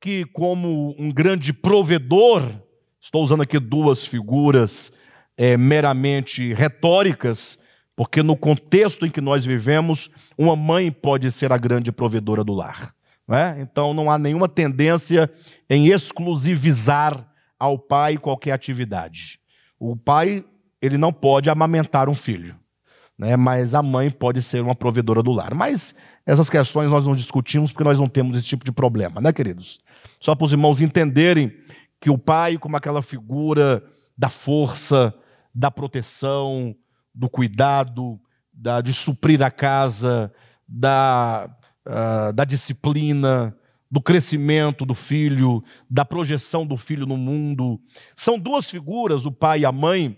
que, 0.00 0.24
como 0.26 0.94
um 0.98 1.10
grande 1.10 1.52
provedor, 1.52 2.50
estou 3.00 3.22
usando 3.22 3.42
aqui 3.42 3.58
duas 3.58 4.04
figuras 4.04 4.92
é, 5.36 5.56
meramente 5.56 6.52
retóricas, 6.54 7.58
porque 7.96 8.22
no 8.22 8.36
contexto 8.36 9.06
em 9.06 9.10
que 9.10 9.20
nós 9.20 9.44
vivemos, 9.44 10.10
uma 10.36 10.54
mãe 10.54 10.90
pode 10.90 11.30
ser 11.32 11.52
a 11.52 11.58
grande 11.58 11.90
provedora 11.90 12.44
do 12.44 12.54
lar. 12.54 12.94
Não 13.26 13.36
é? 13.36 13.60
Então 13.60 13.92
não 13.92 14.10
há 14.10 14.18
nenhuma 14.18 14.48
tendência 14.48 15.30
em 15.68 15.88
exclusivizar 15.88 17.28
ao 17.58 17.78
pai 17.78 18.16
qualquer 18.16 18.52
atividade. 18.52 19.40
O 19.78 19.96
pai 19.96 20.44
ele 20.80 20.96
não 20.96 21.12
pode 21.12 21.50
amamentar 21.50 22.08
um 22.08 22.14
filho 22.14 22.56
né? 23.18 23.36
mas 23.36 23.74
a 23.74 23.82
mãe 23.82 24.08
pode 24.08 24.40
ser 24.40 24.62
uma 24.62 24.74
provedora 24.74 25.22
do 25.22 25.32
lar. 25.32 25.52
Mas 25.54 25.94
essas 26.24 26.48
questões 26.48 26.88
nós 26.88 27.04
não 27.04 27.16
discutimos 27.16 27.72
porque 27.72 27.84
nós 27.84 27.98
não 27.98 28.08
temos 28.08 28.38
esse 28.38 28.46
tipo 28.46 28.64
de 28.64 28.70
problema, 28.70 29.20
né, 29.20 29.32
queridos? 29.32 29.80
Só 30.20 30.34
para 30.34 30.44
os 30.44 30.52
irmãos 30.52 30.80
entenderem 30.80 31.52
que 32.00 32.10
o 32.10 32.16
pai, 32.16 32.56
como 32.56 32.76
aquela 32.76 33.02
figura 33.02 33.82
da 34.16 34.28
força, 34.28 35.12
da 35.52 35.70
proteção, 35.70 36.74
do 37.12 37.28
cuidado, 37.28 38.20
da, 38.52 38.80
de 38.80 38.92
suprir 38.92 39.42
a 39.42 39.50
casa, 39.50 40.32
da, 40.66 41.50
uh, 41.86 42.32
da 42.32 42.44
disciplina, 42.44 43.56
do 43.90 44.00
crescimento 44.00 44.84
do 44.84 44.94
filho, 44.94 45.64
da 45.90 46.04
projeção 46.04 46.66
do 46.66 46.76
filho 46.76 47.06
no 47.06 47.16
mundo. 47.16 47.80
São 48.14 48.38
duas 48.38 48.70
figuras, 48.70 49.26
o 49.26 49.32
pai 49.32 49.60
e 49.60 49.64
a 49.64 49.72
mãe, 49.72 50.16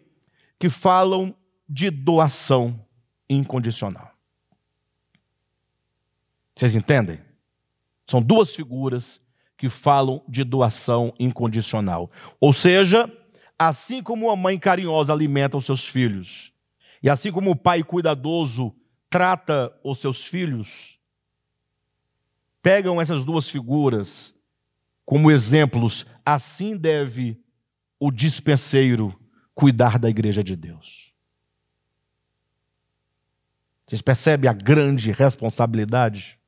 que 0.59 0.69
falam 0.69 1.35
de 1.69 1.89
doação 1.89 2.85
incondicional. 3.31 4.11
Vocês 6.57 6.75
entendem? 6.75 7.21
São 8.07 8.21
duas 8.21 8.55
figuras 8.55 9.23
que 9.57 9.69
falam 9.69 10.23
de 10.29 10.43
doação 10.43 11.15
incondicional. 11.19 12.11
Ou 12.41 12.53
seja, 12.53 13.11
assim 13.59 14.03
como 14.03 14.27
uma 14.27 14.37
mãe 14.37 14.59
carinhosa 14.59 15.13
alimenta 15.13 15.57
os 15.57 15.65
seus 15.65 15.87
filhos, 15.87 16.53
e 17.03 17.09
assim 17.09 17.31
como 17.31 17.53
o 17.53 17.57
pai 17.57 17.83
cuidadoso 17.83 18.75
trata 19.09 19.73
os 19.85 19.99
seus 19.99 20.25
filhos, 20.25 20.99
pegam 22.61 23.01
essas 23.01 23.25
duas 23.25 23.49
figuras 23.49 24.35
como 25.07 25.31
exemplos, 25.31 26.07
assim 26.25 26.77
deve 26.77 27.43
o 27.99 28.11
dispenseiro 28.11 29.19
cuidar 29.55 29.99
da 29.99 30.09
igreja 30.09 30.43
de 30.43 30.55
Deus. 30.55 31.10
Vocês 33.91 34.03
percebem 34.03 34.49
a 34.49 34.53
grande 34.53 35.11
responsabilidade? 35.11 36.39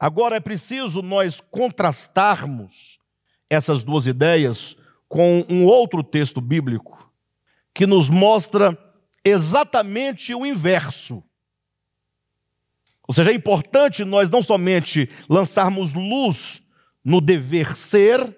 Agora 0.00 0.36
é 0.36 0.40
preciso 0.40 1.02
nós 1.02 1.38
contrastarmos 1.50 2.98
essas 3.50 3.84
duas 3.84 4.06
ideias 4.06 4.74
com 5.06 5.44
um 5.50 5.66
outro 5.66 6.02
texto 6.02 6.40
bíblico 6.40 7.12
que 7.74 7.84
nos 7.84 8.08
mostra 8.08 8.74
exatamente 9.22 10.34
o 10.34 10.46
inverso. 10.46 11.22
Ou 13.06 13.12
seja, 13.12 13.32
é 13.32 13.34
importante 13.34 14.02
nós 14.02 14.30
não 14.30 14.42
somente 14.42 15.10
lançarmos 15.28 15.92
luz 15.92 16.62
no 17.04 17.20
dever 17.20 17.76
ser, 17.76 18.34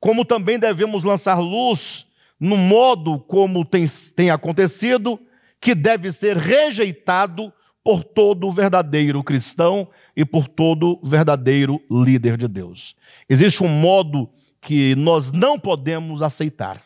como 0.00 0.24
também 0.24 0.58
devemos 0.58 1.04
lançar 1.04 1.38
luz 1.38 2.08
no 2.40 2.56
modo 2.56 3.20
como 3.20 3.64
tem, 3.64 3.84
tem 4.16 4.30
acontecido 4.30 5.20
que 5.64 5.74
deve 5.74 6.12
ser 6.12 6.36
rejeitado 6.36 7.50
por 7.82 8.04
todo 8.04 8.50
verdadeiro 8.50 9.24
cristão 9.24 9.88
e 10.14 10.22
por 10.22 10.46
todo 10.46 11.00
verdadeiro 11.02 11.80
líder 11.90 12.36
de 12.36 12.46
Deus. 12.46 12.94
Existe 13.30 13.64
um 13.64 13.68
modo 13.68 14.28
que 14.60 14.94
nós 14.94 15.32
não 15.32 15.58
podemos 15.58 16.20
aceitar. 16.20 16.82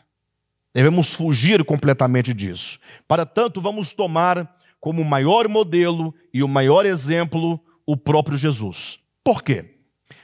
Devemos 0.73 1.13
fugir 1.13 1.65
completamente 1.65 2.33
disso. 2.33 2.79
Para 3.05 3.25
tanto, 3.25 3.59
vamos 3.59 3.91
tomar 3.91 4.49
como 4.79 5.03
maior 5.03 5.49
modelo 5.49 6.15
e 6.33 6.41
o 6.41 6.47
maior 6.47 6.85
exemplo 6.85 7.59
o 7.85 7.97
próprio 7.97 8.37
Jesus. 8.37 8.97
Por 9.21 9.43
quê? 9.43 9.75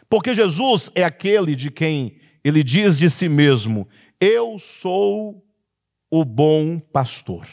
Porque 0.10 0.34
Jesus 0.34 0.90
é 0.96 1.04
aquele 1.04 1.58
de 1.58 1.70
quem 1.70 2.20
ele 2.42 2.64
diz 2.64 2.98
de 2.98 3.10
si 3.10 3.28
mesmo: 3.28 3.86
Eu 4.18 4.58
sou 4.60 5.46
o 6.10 6.24
bom 6.24 6.80
pastor. 6.80 7.46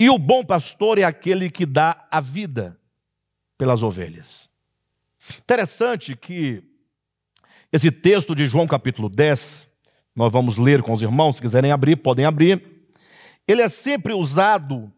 E 0.00 0.08
o 0.08 0.16
bom 0.16 0.44
pastor 0.44 0.96
é 0.98 1.02
aquele 1.02 1.50
que 1.50 1.66
dá 1.66 2.06
a 2.10 2.20
vida 2.20 2.78
pelas 3.56 3.82
ovelhas. 3.82 4.48
Interessante 5.40 6.14
que 6.14 6.62
esse 7.72 7.90
texto 7.90 8.32
de 8.34 8.46
João 8.46 8.66
capítulo 8.66 9.08
10, 9.08 9.68
nós 10.14 10.32
vamos 10.32 10.56
ler 10.56 10.82
com 10.82 10.92
os 10.92 11.02
irmãos, 11.02 11.36
se 11.36 11.42
quiserem 11.42 11.72
abrir, 11.72 11.96
podem 11.96 12.24
abrir. 12.24 12.62
Ele 13.46 13.60
é 13.60 13.68
sempre 13.68 14.12
usado, 14.14 14.92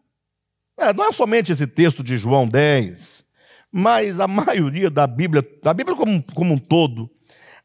é, 0.77 0.93
não 0.93 1.05
é 1.05 1.11
somente 1.11 1.51
esse 1.51 1.65
texto 1.65 2.03
de 2.03 2.15
João 2.15 2.47
10, 2.47 3.25
mas 3.71 4.19
a 4.19 4.27
maioria 4.27 4.89
da 4.91 5.07
Bíblia, 5.07 5.43
da 5.63 5.73
Bíblia 5.73 5.97
como, 5.97 6.23
como 6.33 6.53
um 6.53 6.59
todo, 6.59 7.09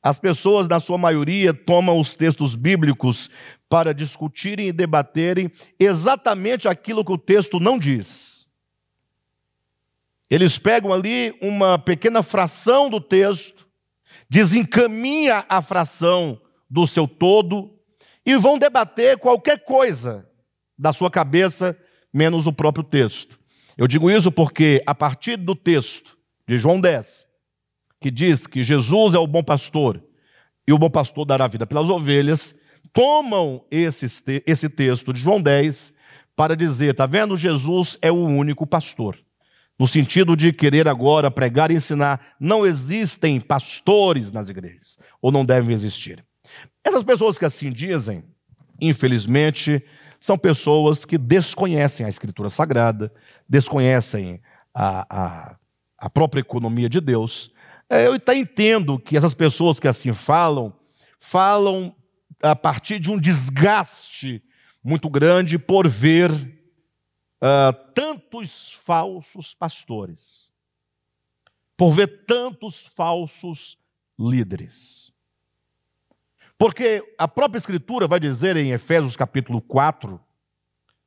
as 0.03 0.18
pessoas, 0.18 0.68
na 0.68 0.78
sua 0.78 0.97
maioria, 0.97 1.53
tomam 1.53 1.99
os 1.99 2.14
textos 2.14 2.55
bíblicos 2.55 3.28
para 3.69 3.93
discutirem 3.93 4.69
e 4.69 4.73
debaterem 4.73 5.51
exatamente 5.79 6.69
aquilo 6.69 7.05
que 7.05 7.12
o 7.12 7.19
texto 7.19 7.59
não 7.59 7.79
diz. 7.79 8.47
Eles 10.29 10.59
pegam 10.59 10.93
ali 10.93 11.37
uma 11.41 11.79
pequena 11.79 12.23
fração 12.23 12.91
do 12.91 13.01
texto, 13.01 13.67
desencaminha 14.29 15.45
a 15.49 15.62
fração 15.62 16.41
do 16.69 16.87
seu 16.87 17.07
todo 17.07 17.77
e 18.25 18.37
vão 18.37 18.59
debater 18.59 19.19
qualquer 19.19 19.64
coisa 19.64 20.29
da 20.77 20.93
sua 20.93 21.11
cabeça, 21.11 21.79
menos 22.12 22.47
o 22.47 22.53
próprio 22.53 22.85
texto. 22.85 23.39
Eu 23.77 23.87
digo 23.87 24.11
isso 24.11 24.33
porque, 24.33 24.83
a 24.87 24.95
partir 24.95 25.37
do 25.37 25.55
texto 25.55 26.17
de 26.47 26.59
João 26.59 26.81
10, 26.81 27.27
que 28.01 28.11
diz 28.11 28.47
que 28.47 28.62
Jesus 28.62 29.14
é 29.14 29.19
o 29.19 29.27
bom 29.27 29.45
pastor 29.45 30.03
e 30.67 30.73
o 30.73 30.79
bom 30.79 30.91
pastor 30.91 31.25
dará 31.25 31.47
vida 31.47 31.67
pelas 31.67 31.89
ovelhas, 31.89 32.55
tomam 32.97 33.62
esse, 33.70 34.70
texto 34.70 35.12
de 35.12 35.20
João 35.20 35.42
10 35.42 35.92
para 36.34 36.57
dizer: 36.57 36.92
está 36.92 37.05
vendo? 37.05 37.36
Jesus 37.36 37.99
é 38.01 38.11
o 38.11 38.16
único 38.16 38.66
pastor. 38.66 39.18
No 39.78 39.86
sentido 39.86 40.34
de 40.34 40.51
querer 40.51 40.88
agora 40.88 41.30
pregar 41.30 41.70
e 41.70 41.74
ensinar, 41.74 42.34
não 42.40 42.64
existem 42.64 43.38
pastores 43.38 44.32
nas 44.32 44.49
igrejas, 44.49 44.99
ou 45.20 45.30
não 45.30 45.44
devem 45.44 45.74
existir. 45.74 46.24
Essas 46.82 47.05
pessoas 47.05 47.36
que 47.36 47.44
assim 47.44 47.70
dizem, 47.70 48.24
infelizmente, 48.80 49.84
são 50.18 50.38
pessoas 50.38 51.05
que 51.05 51.18
desconhecem 51.18 52.07
a 52.07 52.09
Escritura 52.09 52.49
Sagrada, 52.49 53.12
desconhecem 53.47 54.40
a, 54.72 55.07
a, 55.11 55.57
a 55.99 56.09
própria 56.09 56.40
economia 56.40 56.88
de 56.88 57.03
Deus. 57.03 57.53
É, 57.90 58.07
eu 58.07 58.14
até 58.14 58.34
entendo 58.34 58.99
que 58.99 59.18
essas 59.18 59.34
pessoas 59.34 59.78
que 59.78 59.86
assim 59.86 60.14
falam, 60.14 60.72
falam 61.18 61.94
a 62.43 62.55
partir 62.55 62.99
de 62.99 63.11
um 63.11 63.18
desgaste 63.18 64.43
muito 64.82 65.09
grande 65.11 65.59
por 65.59 65.89
ver 65.89 66.30
uh, 66.30 67.72
tantos 67.95 68.72
falsos 68.84 69.55
pastores, 69.55 70.49
por 71.76 71.93
ver 71.93 72.24
tantos 72.26 72.87
falsos 72.87 73.78
líderes. 74.18 75.12
Porque 76.59 77.03
a 77.18 77.28
própria 77.28 77.59
Escritura 77.59 78.07
vai 78.07 78.18
dizer 78.20 78.57
em 78.57 78.70
Efésios 78.70 79.16
capítulo 79.16 79.61
4, 79.61 80.20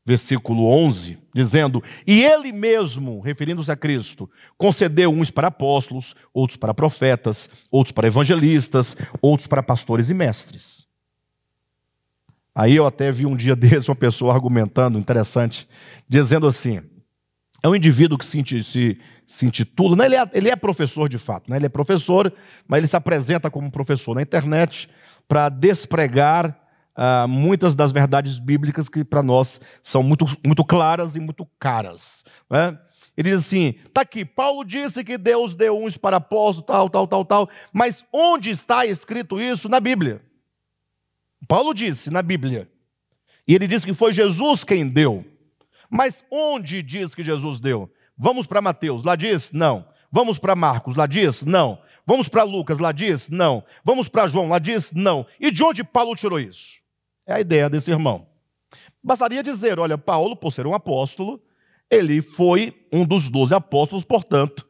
versículo 0.05 0.65
11, 0.65 1.17
dizendo: 1.33 1.83
E 2.05 2.23
ele 2.23 2.51
mesmo, 2.51 3.19
referindo-se 3.19 3.71
a 3.71 3.75
Cristo, 3.75 4.29
concedeu 4.57 5.11
uns 5.11 5.31
para 5.31 5.47
apóstolos, 5.47 6.15
outros 6.33 6.57
para 6.57 6.73
profetas, 6.73 7.49
outros 7.71 7.91
para 7.91 8.07
evangelistas, 8.07 8.95
outros 9.21 9.47
para 9.47 9.63
pastores 9.63 10.09
e 10.09 10.13
mestres. 10.13 10.88
Aí 12.59 12.75
eu 12.75 12.85
até 12.85 13.09
vi 13.09 13.25
um 13.25 13.37
dia 13.37 13.55
desse 13.57 13.89
uma 13.89 13.95
pessoa 13.95 14.33
argumentando, 14.33 14.99
interessante, 14.99 15.65
dizendo 16.09 16.45
assim: 16.45 16.81
é 17.63 17.69
um 17.69 17.75
indivíduo 17.75 18.17
que 18.17 18.25
se, 18.25 18.43
se, 18.63 18.99
se 19.25 19.45
intitula, 19.45 19.95
né? 19.95 20.05
ele, 20.05 20.15
é, 20.17 20.29
ele 20.33 20.49
é 20.49 20.55
professor 20.57 21.07
de 21.07 21.17
fato, 21.17 21.49
né? 21.49 21.55
ele 21.55 21.67
é 21.67 21.69
professor, 21.69 22.33
mas 22.67 22.79
ele 22.79 22.87
se 22.87 22.97
apresenta 22.97 23.49
como 23.49 23.71
professor 23.71 24.13
na 24.13 24.21
internet 24.21 24.89
para 25.25 25.47
despregar 25.47 26.53
ah, 26.93 27.25
muitas 27.29 27.77
das 27.77 27.93
verdades 27.93 28.37
bíblicas 28.37 28.89
que 28.89 29.05
para 29.05 29.23
nós 29.23 29.61
são 29.81 30.03
muito, 30.03 30.25
muito 30.45 30.65
claras 30.65 31.15
e 31.15 31.21
muito 31.21 31.47
caras. 31.57 32.25
Né? 32.49 32.77
Ele 33.15 33.29
diz 33.29 33.39
assim: 33.39 33.75
está 33.85 34.01
aqui, 34.01 34.25
Paulo 34.25 34.65
disse 34.65 35.01
que 35.01 35.17
Deus 35.17 35.55
deu 35.55 35.81
uns 35.81 35.95
para 35.95 36.17
apóstolos, 36.17 36.67
tal, 36.67 36.89
tal, 36.89 37.07
tal, 37.07 37.23
tal, 37.23 37.49
mas 37.71 38.03
onde 38.11 38.51
está 38.51 38.85
escrito 38.85 39.39
isso 39.39 39.69
na 39.69 39.79
Bíblia? 39.79 40.27
Paulo 41.49 41.73
disse 41.73 42.11
na 42.11 42.21
Bíblia, 42.21 42.69
e 43.47 43.55
ele 43.55 43.65
disse 43.65 43.83
que 43.83 43.95
foi 43.95 44.13
Jesus 44.13 44.63
quem 44.63 44.87
deu. 44.87 45.25
Mas 45.89 46.23
onde 46.29 46.83
diz 46.83 47.15
que 47.15 47.23
Jesus 47.23 47.59
deu? 47.59 47.91
Vamos 48.15 48.45
para 48.45 48.61
Mateus, 48.61 49.03
lá 49.03 49.15
diz? 49.15 49.51
Não. 49.51 49.83
Vamos 50.11 50.37
para 50.37 50.55
Marcos, 50.55 50.95
lá 50.95 51.07
diz? 51.07 51.43
Não. 51.43 51.81
Vamos 52.05 52.29
para 52.29 52.43
Lucas, 52.43 52.77
lá 52.77 52.91
diz? 52.91 53.31
Não. 53.31 53.63
Vamos 53.83 54.07
para 54.07 54.27
João, 54.27 54.47
lá 54.47 54.59
diz? 54.59 54.93
Não. 54.93 55.25
E 55.39 55.49
de 55.49 55.63
onde 55.63 55.83
Paulo 55.83 56.15
tirou 56.15 56.39
isso? 56.39 56.77
É 57.25 57.33
a 57.33 57.41
ideia 57.41 57.67
desse 57.67 57.89
irmão. 57.89 58.27
Bastaria 59.03 59.41
dizer: 59.41 59.79
olha, 59.79 59.97
Paulo, 59.97 60.35
por 60.35 60.53
ser 60.53 60.67
um 60.67 60.75
apóstolo, 60.75 61.41
ele 61.89 62.21
foi 62.21 62.87
um 62.93 63.03
dos 63.03 63.27
doze 63.27 63.55
apóstolos, 63.55 64.03
portanto, 64.03 64.67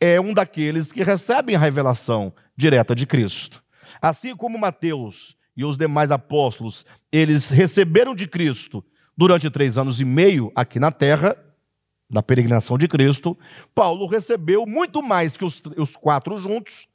é 0.00 0.18
um 0.18 0.32
daqueles 0.32 0.90
que 0.90 1.02
recebem 1.02 1.54
a 1.54 1.58
revelação 1.58 2.32
direta 2.56 2.94
de 2.94 3.04
Cristo. 3.04 3.62
Assim 4.00 4.34
como 4.34 4.58
Mateus 4.58 5.36
e 5.56 5.64
os 5.64 5.78
demais 5.78 6.10
apóstolos, 6.10 6.84
eles 7.12 7.48
receberam 7.50 8.14
de 8.14 8.26
Cristo 8.26 8.84
durante 9.16 9.50
três 9.50 9.78
anos 9.78 10.00
e 10.00 10.04
meio 10.04 10.52
aqui 10.54 10.78
na 10.80 10.90
terra, 10.90 11.36
na 12.10 12.22
peregrinação 12.22 12.76
de 12.76 12.86
Cristo, 12.88 13.36
Paulo 13.74 14.06
recebeu 14.06 14.66
muito 14.66 15.02
mais 15.02 15.36
que 15.36 15.44
os, 15.44 15.62
os 15.76 15.96
quatro 15.96 16.36
juntos, 16.36 16.86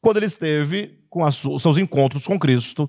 quando 0.00 0.18
ele 0.18 0.26
esteve 0.26 0.98
com 1.10 1.22
os 1.22 1.62
seus 1.62 1.78
encontros 1.78 2.26
com 2.26 2.38
Cristo, 2.38 2.88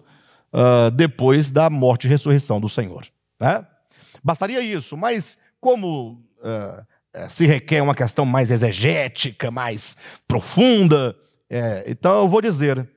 uh, 0.54 0.92
depois 0.92 1.52
da 1.52 1.70
morte 1.70 2.06
e 2.06 2.10
ressurreição 2.10 2.60
do 2.60 2.70
Senhor. 2.70 3.08
Né? 3.40 3.66
Bastaria 4.24 4.62
isso, 4.62 4.96
mas 4.96 5.38
como 5.60 6.24
uh, 6.40 7.30
se 7.30 7.46
requer 7.46 7.82
uma 7.82 7.96
questão 7.96 8.26
mais 8.26 8.52
exegética, 8.52 9.50
mais 9.50 9.98
profunda, 10.28 11.16
é, 11.50 11.86
então 11.88 12.22
eu 12.22 12.28
vou 12.28 12.42
dizer: 12.42 12.88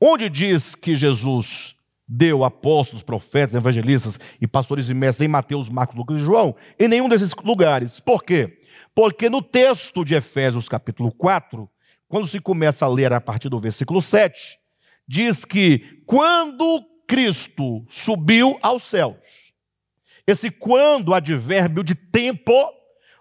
onde 0.00 0.28
diz 0.28 0.74
que 0.74 0.94
Jesus 0.94 1.74
deu 2.08 2.44
apóstolos, 2.44 3.02
profetas, 3.02 3.54
evangelistas 3.54 4.18
e 4.40 4.46
pastores 4.46 4.88
e 4.88 4.94
mestres 4.94 5.26
em 5.26 5.30
Mateus, 5.30 5.68
Marcos, 5.68 5.96
Lucas 5.96 6.18
e 6.18 6.24
João, 6.24 6.54
em 6.78 6.86
nenhum 6.86 7.08
desses 7.08 7.32
lugares. 7.42 7.98
Por 7.98 8.22
quê? 8.22 8.60
Porque 8.94 9.28
no 9.28 9.42
texto 9.42 10.04
de 10.04 10.14
Efésios, 10.14 10.68
capítulo 10.68 11.10
4, 11.12 11.68
quando 12.08 12.28
se 12.28 12.40
começa 12.40 12.84
a 12.84 12.88
ler 12.88 13.12
a 13.12 13.20
partir 13.20 13.48
do 13.48 13.60
versículo 13.60 14.00
7, 14.00 14.58
diz 15.06 15.44
que 15.44 16.02
quando 16.06 16.84
Cristo 17.06 17.84
subiu 17.88 18.58
aos 18.62 18.84
céus, 18.84 19.16
esse 20.26 20.50
quando 20.50 21.14
advérbio 21.14 21.84
de 21.84 21.94
tempo 21.94 22.52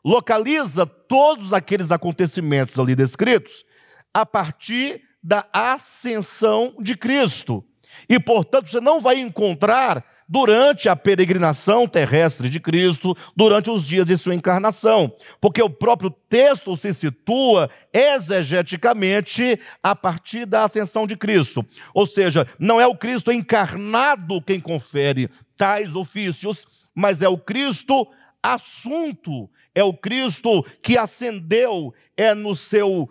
localiza 0.03 0.85
todos 0.85 1.51
aqueles 1.51 1.91
acontecimentos 1.91 2.77
ali 2.77 2.95
descritos 2.95 3.65
a 4.13 4.25
partir 4.25 5.01
da 5.25 5.43
ascensão 5.51 6.75
de 6.79 6.95
Cristo. 6.95 7.65
E, 8.07 8.19
portanto, 8.19 8.69
você 8.69 8.79
não 8.79 9.01
vai 9.01 9.17
encontrar 9.17 10.05
durante 10.29 10.87
a 10.87 10.95
peregrinação 10.95 11.87
terrestre 11.87 12.47
de 12.47 12.59
Cristo, 12.59 13.17
durante 13.35 13.71
os 13.71 13.87
dias 13.87 14.05
de 14.05 14.17
sua 14.17 14.35
encarnação, 14.35 15.11
porque 15.41 15.61
o 15.61 15.69
próprio 15.69 16.11
texto 16.29 16.77
se 16.77 16.93
situa 16.93 17.69
exegeticamente 17.91 19.59
a 19.81 19.95
partir 19.95 20.45
da 20.45 20.63
ascensão 20.63 21.07
de 21.07 21.15
Cristo. 21.15 21.65
Ou 21.91 22.05
seja, 22.05 22.47
não 22.59 22.79
é 22.79 22.85
o 22.85 22.95
Cristo 22.95 23.31
encarnado 23.31 24.41
quem 24.41 24.59
confere 24.59 25.29
tais 25.57 25.95
ofícios, 25.95 26.67
mas 26.93 27.23
é 27.23 27.29
o 27.29 27.37
Cristo 27.37 28.07
assunto, 28.43 29.49
é 29.73 29.83
o 29.83 29.93
Cristo 29.93 30.63
que 30.83 30.97
ascendeu, 30.99 31.93
é 32.15 32.35
no 32.35 32.55
seu 32.55 33.09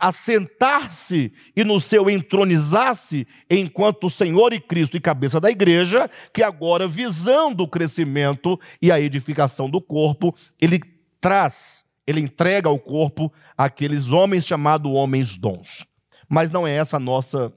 assentar-se 0.00 1.32
e 1.56 1.64
no 1.64 1.80
seu 1.80 2.10
entronizar-se 2.10 3.26
enquanto 3.48 4.10
Senhor 4.10 4.52
e 4.52 4.60
Cristo 4.60 4.96
e 4.96 5.00
cabeça 5.00 5.40
da 5.40 5.50
igreja, 5.50 6.10
que 6.32 6.42
agora, 6.42 6.86
visando 6.88 7.62
o 7.62 7.68
crescimento 7.68 8.58
e 8.80 8.90
a 8.90 9.00
edificação 9.00 9.68
do 9.68 9.80
corpo, 9.80 10.34
ele 10.60 10.80
traz, 11.20 11.84
ele 12.06 12.20
entrega 12.20 12.68
ao 12.68 12.78
corpo 12.78 13.32
aqueles 13.56 14.08
homens 14.10 14.46
chamados 14.46 14.90
homens 14.90 15.36
dons. 15.36 15.86
Mas 16.28 16.50
não 16.50 16.66
é 16.66 16.72
essa 16.72 16.96
a 16.96 17.00
nossa 17.00 17.52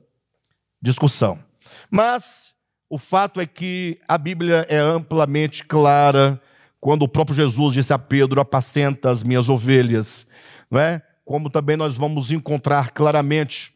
discussão. 0.82 1.39
Mas 1.89 2.53
o 2.89 2.97
fato 2.97 3.39
é 3.39 3.45
que 3.45 3.99
a 4.07 4.17
Bíblia 4.17 4.65
é 4.69 4.78
amplamente 4.78 5.63
clara 5.63 6.41
quando 6.80 7.03
o 7.03 7.07
próprio 7.07 7.36
Jesus 7.36 7.74
disse 7.74 7.93
a 7.93 7.97
Pedro: 7.97 8.41
apacenta 8.41 9.09
as 9.09 9.24
minhas 9.24 9.49
ovelhas, 9.49 10.28
não 10.69 10.80
é? 10.80 11.01
Como 11.26 11.49
também 11.49 11.78
nós 11.78 11.95
vamos 11.95 12.32
encontrar 12.32 12.91
claramente 12.91 13.74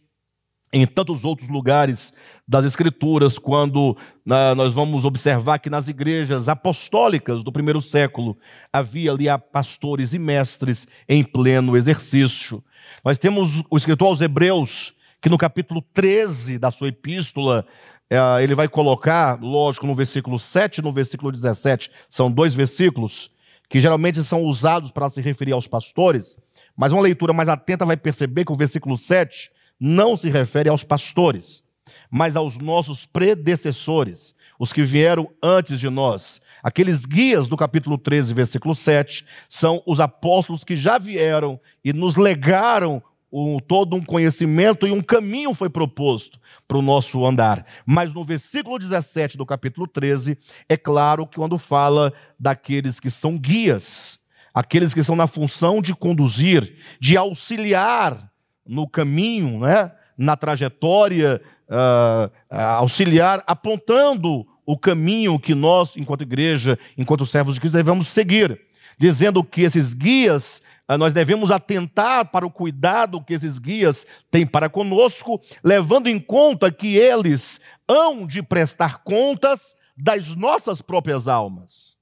em 0.73 0.85
tantos 0.85 1.23
outros 1.23 1.47
lugares 1.47 2.13
das 2.47 2.65
Escrituras, 2.65 3.39
quando 3.39 3.95
na, 4.25 4.53
nós 4.53 4.73
vamos 4.73 5.05
observar 5.05 5.59
que 5.59 5.69
nas 5.69 5.87
igrejas 5.87 6.49
apostólicas 6.49 7.43
do 7.43 7.51
primeiro 7.51 7.81
século 7.81 8.37
havia 8.71 9.11
ali 9.11 9.25
pastores 9.51 10.13
e 10.13 10.19
mestres 10.19 10.85
em 11.07 11.23
pleno 11.23 11.77
exercício. 11.77 12.61
Nós 13.03 13.17
temos 13.17 13.63
o 13.69 13.77
escritor 13.77 14.09
aos 14.09 14.21
Hebreus, 14.21 14.93
que 15.21 15.29
no 15.29 15.37
capítulo 15.37 15.81
13 15.93 16.59
da 16.59 16.69
sua 16.69 16.89
epístola, 16.89 17.65
eh, 18.09 18.43
ele 18.43 18.53
vai 18.53 18.67
colocar, 18.67 19.39
lógico, 19.41 19.87
no 19.87 19.95
versículo 19.95 20.37
7 20.37 20.79
e 20.79 20.81
no 20.81 20.91
versículo 20.91 21.31
17, 21.31 21.89
são 22.09 22.29
dois 22.29 22.53
versículos 22.53 23.31
que 23.69 23.79
geralmente 23.79 24.23
são 24.23 24.43
usados 24.43 24.91
para 24.91 25.09
se 25.09 25.21
referir 25.21 25.53
aos 25.53 25.67
pastores. 25.67 26.37
Mas 26.77 26.93
uma 26.93 27.01
leitura 27.01 27.33
mais 27.33 27.49
atenta 27.49 27.85
vai 27.85 27.97
perceber 27.97 28.45
que 28.45 28.51
o 28.51 28.55
versículo 28.55 28.95
7 28.97 29.51
não 29.79 30.15
se 30.15 30.29
refere 30.29 30.69
aos 30.69 30.83
pastores, 30.83 31.63
mas 32.09 32.35
aos 32.35 32.57
nossos 32.57 33.05
predecessores, 33.05 34.35
os 34.59 34.71
que 34.71 34.83
vieram 34.83 35.29
antes 35.41 35.79
de 35.79 35.89
nós. 35.89 36.39
Aqueles 36.63 37.05
guias 37.05 37.47
do 37.47 37.57
capítulo 37.57 37.97
13, 37.97 38.33
versículo 38.33 38.75
7, 38.75 39.25
são 39.49 39.81
os 39.85 39.99
apóstolos 39.99 40.63
que 40.63 40.75
já 40.75 40.97
vieram 40.97 41.59
e 41.83 41.91
nos 41.93 42.15
legaram 42.15 43.01
um, 43.31 43.59
todo 43.59 43.95
um 43.95 44.03
conhecimento 44.03 44.87
e 44.87 44.91
um 44.91 45.01
caminho 45.01 45.53
foi 45.53 45.69
proposto 45.69 46.39
para 46.67 46.77
o 46.77 46.81
nosso 46.81 47.25
andar. 47.25 47.65
Mas 47.85 48.13
no 48.13 48.23
versículo 48.23 48.79
17 48.79 49.37
do 49.37 49.45
capítulo 49.45 49.87
13, 49.87 50.37
é 50.67 50.77
claro 50.77 51.27
que 51.27 51.35
quando 51.35 51.57
fala 51.57 52.13
daqueles 52.39 52.99
que 52.99 53.09
são 53.09 53.37
guias, 53.37 54.16
aqueles 54.57 54.91
que 54.91 55.01
estão 55.01 55.15
na 55.15 55.27
função 55.27 55.83
de 55.83 55.93
conduzir, 55.93 56.77
de 56.99 57.15
auxiliar 57.15 58.31
no 58.65 58.89
caminho, 58.89 59.59
né? 59.59 59.91
na 60.17 60.35
trajetória, 60.35 61.39
uh, 61.69 62.31
auxiliar, 62.49 63.43
apontando 63.45 64.47
o 64.65 64.75
caminho 64.75 65.37
que 65.37 65.53
nós, 65.53 65.95
enquanto 65.95 66.23
igreja, 66.23 66.77
enquanto 66.97 67.23
servos 67.23 67.53
de 67.53 67.59
Cristo, 67.59 67.75
devemos 67.75 68.07
seguir, 68.07 68.59
dizendo 68.97 69.43
que 69.43 69.61
esses 69.61 69.93
guias 69.93 70.59
ah, 70.87 70.97
nós 70.97 71.13
devemos 71.13 71.51
atentar 71.51 72.31
para 72.31 72.47
o 72.47 72.49
cuidado 72.49 73.23
que 73.23 73.35
esses 73.35 73.59
guias 73.59 74.07
têm 74.31 74.43
para 74.43 74.69
conosco, 74.69 75.39
levando 75.63 76.07
em 76.07 76.19
conta 76.19 76.71
que 76.71 76.97
eles 76.97 77.61
hão 77.87 78.25
de 78.25 78.41
prestar 78.41 79.03
contas 79.03 79.75
das 79.95 80.33
nossas 80.35 80.81
próprias 80.81 81.27
almas. 81.27 81.95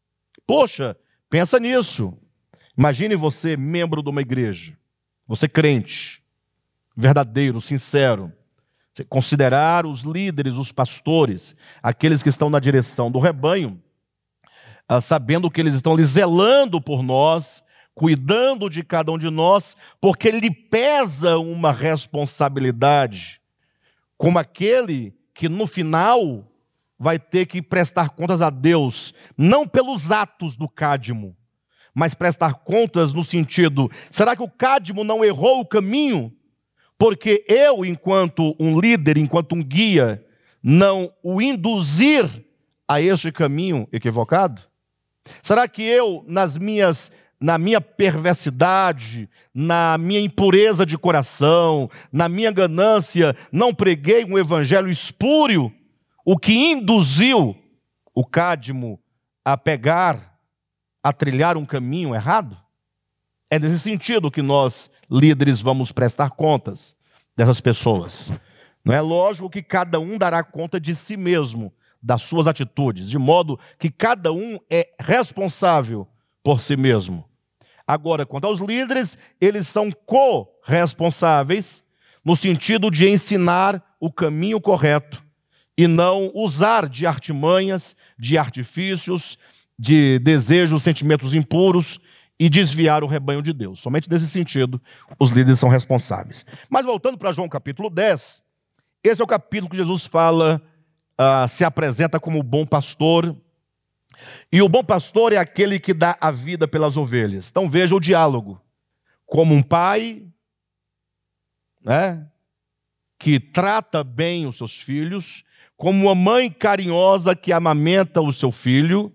Poxa, 0.48 0.96
pensa 1.30 1.60
nisso. 1.60 2.18
Imagine 2.78 3.16
você, 3.16 3.56
membro 3.56 4.04
de 4.04 4.10
uma 4.10 4.22
igreja, 4.22 4.78
você 5.28 5.48
crente, 5.48 6.22
verdadeiro, 6.96 7.62
sincero, 7.62 8.32
considerar 9.10 9.86
os 9.86 10.02
líderes, 10.02 10.56
os 10.56 10.72
pastores, 10.72 11.56
aqueles 11.82 12.22
que 12.22 12.30
estão 12.30 12.50
na 12.50 12.60
direção 12.60 13.12
do 13.12 13.20
rebanho, 13.20 13.82
ah, 14.88 15.02
sabendo 15.02 15.50
que 15.50 15.60
eles 15.60 15.76
estão 15.76 15.94
ali 15.94 16.04
zelando 16.04 16.80
por 16.80 17.02
nós, 17.02 17.64
cuidando 17.94 18.70
de 18.70 18.84
cada 18.84 19.12
um 19.12 19.18
de 19.18 19.30
nós, 19.30 19.76
porque 20.00 20.30
lhe 20.30 20.52
pesa 20.52 21.38
uma 21.38 21.72
responsabilidade, 21.72 23.42
como 24.18 24.38
aquele 24.38 25.14
que 25.34 25.50
no 25.50 25.66
final 25.66 26.46
vai 26.98 27.20
ter 27.20 27.46
que 27.46 27.62
prestar 27.62 28.10
contas 28.10 28.42
a 28.42 28.50
Deus, 28.50 29.14
não 29.38 29.68
pelos 29.68 30.12
atos 30.12 30.56
do 30.56 30.70
Cádimo, 30.70 31.36
mas 31.96 32.14
prestar 32.14 32.56
contas 32.56 33.14
no 33.14 33.24
sentido: 33.24 33.90
será 34.12 34.36
que 34.36 34.44
o 34.44 34.50
Cádimo 34.50 35.04
não 35.04 35.24
errou 35.24 35.62
o 35.62 35.66
caminho? 35.66 36.32
Porque 36.98 37.46
eu, 37.48 37.86
enquanto 37.86 38.56
um 38.60 38.80
líder, 38.80 39.18
enquanto 39.18 39.54
um 39.54 39.64
guia, 39.64 40.24
não 40.62 41.12
o 41.24 41.42
induzir 41.42 42.30
a 42.88 43.02
este 43.02 43.32
caminho 43.32 43.88
equivocado? 43.92 44.62
Será 45.42 45.68
que 45.68 45.82
eu, 45.82 46.24
nas 46.28 46.58
minhas 46.58 47.12
na 47.40 47.58
minha 47.58 47.82
perversidade, 47.82 49.30
na 49.54 49.98
minha 49.98 50.20
impureza 50.20 50.86
de 50.86 50.98
coração, 50.98 51.90
na 52.12 52.30
minha 52.30 52.52
ganância, 52.52 53.36
não 53.52 53.74
preguei 53.74 54.24
um 54.24 54.38
evangelho 54.38 54.90
espúrio, 54.90 55.72
o 56.26 56.38
que 56.38 56.54
induziu 56.54 57.56
o 58.14 58.26
Cádimo 58.26 59.00
a 59.44 59.58
pegar, 59.58 60.35
a 61.06 61.14
trilhar 61.14 61.56
um 61.56 61.68
caminho 61.68 62.16
errado? 62.16 62.58
É 63.48 63.60
nesse 63.60 63.78
sentido 63.78 64.32
que 64.32 64.42
nós, 64.42 64.90
líderes, 65.08 65.62
vamos 65.62 65.92
prestar 65.92 66.32
contas 66.32 66.98
dessas 67.38 67.62
pessoas. 67.62 68.34
Não 68.84 68.92
é 68.92 69.00
lógico 69.00 69.48
que 69.48 69.62
cada 69.62 70.00
um 70.00 70.18
dará 70.18 70.44
conta 70.44 70.80
de 70.80 70.96
si 70.96 71.16
mesmo, 71.16 71.72
das 72.02 72.24
suas 72.24 72.48
atitudes, 72.48 73.08
de 73.08 73.20
modo 73.20 73.60
que 73.78 73.92
cada 73.92 74.34
um 74.34 74.58
é 74.68 74.96
responsável 75.00 76.08
por 76.44 76.60
si 76.60 76.76
mesmo. 76.76 77.24
Agora, 77.86 78.26
quanto 78.26 78.48
aos 78.48 78.60
líderes, 78.60 79.16
eles 79.40 79.68
são 79.68 79.92
co-responsáveis 79.92 81.84
no 82.24 82.36
sentido 82.36 82.90
de 82.90 83.08
ensinar 83.08 83.96
o 84.00 84.12
caminho 84.12 84.60
correto 84.60 85.24
e 85.78 85.86
não 85.86 86.32
usar 86.34 86.90
de 86.90 87.06
artimanhas, 87.06 87.96
de 88.18 88.40
artifícios, 88.40 89.38
de 89.78 90.20
desejos, 90.20 90.84
sentimentos 90.84 91.34
impuros 91.34 92.00
e 92.40 92.50
desviar 92.50 93.04
o 93.04 93.08
rebanho 93.08 93.42
de 93.42 93.54
Deus. 93.54 93.80
Somente 93.80 94.10
nesse 94.10 94.28
sentido, 94.28 94.82
os 95.20 95.32
líderes 95.32 95.60
são 95.60 95.70
responsáveis. 95.70 96.46
Mas 96.70 96.86
voltando 96.86 97.18
para 97.18 97.32
João 97.32 97.48
capítulo 97.48 97.90
10, 97.90 98.44
esse 99.04 99.22
é 99.22 99.24
o 99.24 99.28
capítulo 99.28 99.70
que 99.70 99.78
Jesus 99.78 100.06
fala, 100.06 100.62
uh, 101.20 101.48
se 101.48 101.64
apresenta 101.64 102.20
como 102.20 102.44
bom 102.44 102.66
pastor, 102.66 103.36
e 104.52 104.62
o 104.62 104.70
bom 104.70 104.84
pastor 104.84 105.34
é 105.34 105.38
aquele 105.38 105.80
que 105.80 105.94
dá 105.94 106.18
a 106.20 106.32
vida 106.32 106.68
pelas 106.68 106.98
ovelhas. 106.98 107.50
Então 107.50 107.70
veja 107.70 107.96
o 107.96 108.00
diálogo. 108.00 108.62
Como 109.26 109.54
um 109.54 109.64
pai, 109.64 110.26
né, 111.84 112.28
que 113.20 113.40
trata 113.40 114.04
bem 114.04 114.46
os 114.46 114.58
seus 114.58 114.78
filhos, 114.78 115.44
como 115.76 116.06
uma 116.06 116.16
mãe 116.16 116.50
carinhosa 116.50 117.36
que 117.36 117.52
amamenta 117.52 118.22
o 118.22 118.32
seu 118.32 118.52
filho. 118.52 119.14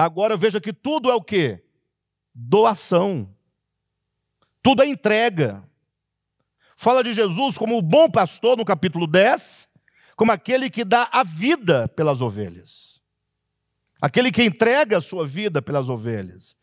Agora 0.00 0.36
veja 0.36 0.60
que 0.60 0.72
tudo 0.72 1.10
é 1.10 1.14
o 1.14 1.22
quê? 1.22 1.62
Doação. 2.34 3.28
Tudo 4.62 4.82
é 4.82 4.86
entrega. 4.86 5.62
Fala 6.76 7.04
de 7.04 7.12
Jesus 7.12 7.58
como 7.58 7.76
o 7.76 7.82
bom 7.82 8.10
pastor 8.10 8.56
no 8.56 8.64
capítulo 8.64 9.06
10, 9.06 9.68
como 10.16 10.32
aquele 10.32 10.70
que 10.70 10.84
dá 10.84 11.08
a 11.12 11.22
vida 11.22 11.88
pelas 11.88 12.20
ovelhas 12.20 12.90
aquele 14.00 14.32
que 14.32 14.42
entrega 14.42 14.98
a 14.98 15.02
sua 15.02 15.26
vida 15.26 15.60
pelas 15.60 15.88
ovelhas. 15.88 16.56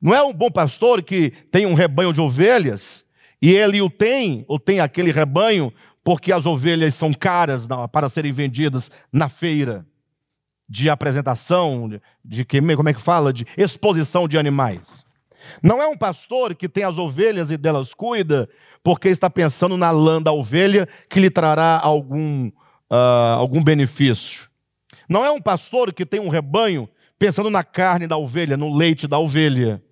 Não 0.00 0.14
é 0.14 0.22
um 0.22 0.32
bom 0.32 0.50
pastor 0.50 1.02
que 1.02 1.30
tem 1.50 1.66
um 1.66 1.74
rebanho 1.74 2.12
de 2.12 2.20
ovelhas 2.20 3.04
e 3.42 3.52
ele 3.52 3.82
o 3.82 3.90
tem, 3.90 4.44
ou 4.46 4.58
tem 4.58 4.80
aquele 4.80 5.10
rebanho, 5.10 5.72
porque 6.02 6.32
as 6.32 6.46
ovelhas 6.46 6.94
são 6.94 7.12
caras 7.12 7.66
para 7.90 8.08
serem 8.08 8.32
vendidas 8.32 8.90
na 9.12 9.28
feira 9.28 9.84
de 10.68 10.88
apresentação, 10.88 11.88
de, 11.88 12.00
de 12.24 12.44
como 12.44 12.88
é 12.88 12.94
que 12.94 13.00
fala, 13.00 13.32
de 13.32 13.46
exposição 13.56 14.26
de 14.26 14.38
animais. 14.38 15.04
Não 15.62 15.82
é 15.82 15.86
um 15.86 15.96
pastor 15.96 16.54
que 16.54 16.68
tem 16.68 16.84
as 16.84 16.98
ovelhas 16.98 17.50
e 17.50 17.56
delas 17.56 17.92
cuida, 17.92 18.48
porque 18.82 19.08
está 19.08 19.28
pensando 19.28 19.76
na 19.76 19.90
lã 19.90 20.20
da 20.20 20.32
ovelha 20.32 20.88
que 21.08 21.20
lhe 21.20 21.30
trará 21.30 21.78
algum, 21.82 22.48
uh, 22.90 23.36
algum 23.38 23.62
benefício. 23.62 24.48
Não 25.08 25.24
é 25.24 25.30
um 25.30 25.40
pastor 25.40 25.92
que 25.92 26.06
tem 26.06 26.20
um 26.20 26.28
rebanho 26.28 26.88
pensando 27.18 27.50
na 27.50 27.62
carne 27.62 28.06
da 28.06 28.16
ovelha, 28.16 28.56
no 28.56 28.74
leite 28.74 29.06
da 29.06 29.18
ovelha. 29.18 29.82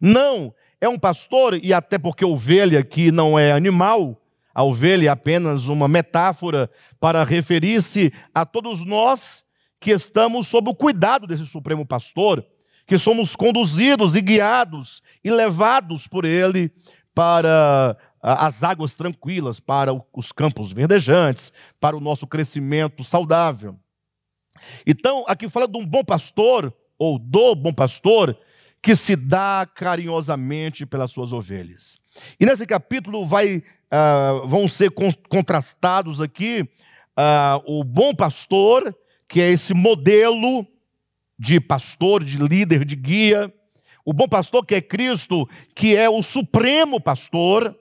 Não, 0.00 0.54
é 0.80 0.88
um 0.88 0.98
pastor, 0.98 1.58
e 1.62 1.72
até 1.72 1.98
porque 1.98 2.24
ovelha 2.24 2.82
que 2.82 3.12
não 3.12 3.38
é 3.38 3.52
animal, 3.52 4.20
a 4.54 4.62
ovelha 4.62 5.08
é 5.08 5.10
apenas 5.10 5.68
uma 5.68 5.88
metáfora 5.88 6.70
para 7.00 7.24
referir-se 7.24 8.12
a 8.34 8.46
todos 8.46 8.84
nós 8.84 9.44
que 9.84 9.90
estamos 9.90 10.48
sob 10.48 10.70
o 10.70 10.74
cuidado 10.74 11.26
desse 11.26 11.44
Supremo 11.44 11.84
Pastor, 11.84 12.42
que 12.86 12.96
somos 12.96 13.36
conduzidos 13.36 14.16
e 14.16 14.22
guiados 14.22 15.02
e 15.22 15.30
levados 15.30 16.08
por 16.08 16.24
ele 16.24 16.72
para 17.14 17.94
as 18.22 18.62
águas 18.62 18.94
tranquilas, 18.94 19.60
para 19.60 19.90
os 20.10 20.32
campos 20.32 20.72
verdejantes, 20.72 21.52
para 21.78 21.94
o 21.94 22.00
nosso 22.00 22.26
crescimento 22.26 23.04
saudável. 23.04 23.78
Então, 24.86 25.22
aqui 25.28 25.50
fala 25.50 25.68
de 25.68 25.76
um 25.76 25.84
bom 25.84 26.02
pastor, 26.02 26.74
ou 26.98 27.18
do 27.18 27.54
bom 27.54 27.74
pastor, 27.74 28.38
que 28.80 28.96
se 28.96 29.14
dá 29.14 29.68
carinhosamente 29.74 30.86
pelas 30.86 31.10
suas 31.10 31.30
ovelhas. 31.30 32.00
E 32.40 32.46
nesse 32.46 32.64
capítulo 32.64 33.26
vai, 33.26 33.58
uh, 33.58 34.48
vão 34.48 34.66
ser 34.66 34.90
contrastados 35.28 36.22
aqui 36.22 36.62
uh, 37.18 37.62
o 37.66 37.84
bom 37.84 38.14
pastor, 38.14 38.96
que 39.34 39.40
é 39.40 39.50
esse 39.50 39.74
modelo 39.74 40.64
de 41.36 41.58
pastor, 41.58 42.22
de 42.22 42.38
líder, 42.38 42.84
de 42.84 42.94
guia. 42.94 43.52
O 44.04 44.12
bom 44.12 44.28
pastor, 44.28 44.64
que 44.64 44.76
é 44.76 44.80
Cristo, 44.80 45.48
que 45.74 45.96
é 45.96 46.08
o 46.08 46.22
supremo 46.22 47.00
pastor, 47.00 47.76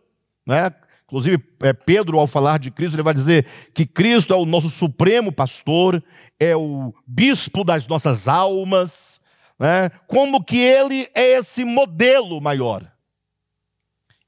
né? 0.47 0.71
Inclusive, 1.05 1.37
é, 1.61 1.71
Pedro, 1.71 2.17
ao 2.17 2.25
falar 2.25 2.57
de 2.57 2.71
Cristo, 2.71 2.95
ele 2.95 3.03
vai 3.03 3.13
dizer 3.13 3.45
que 3.71 3.85
Cristo 3.85 4.33
é 4.33 4.35
o 4.35 4.47
nosso 4.47 4.67
supremo 4.67 5.31
pastor, 5.31 6.03
é 6.39 6.55
o 6.55 6.91
bispo 7.05 7.63
das 7.63 7.85
nossas 7.85 8.27
almas, 8.27 9.21
né? 9.59 9.91
como 10.07 10.43
que 10.43 10.57
ele 10.57 11.07
é 11.13 11.37
esse 11.37 11.63
modelo 11.63 12.41
maior. 12.41 12.91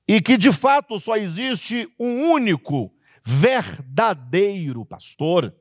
E 0.07 0.21
que 0.21 0.37
de 0.37 0.51
fato 0.51 0.99
só 0.99 1.15
existe 1.15 1.89
um 1.99 2.29
único, 2.29 2.93
verdadeiro 3.23 4.85
pastor 4.85 5.51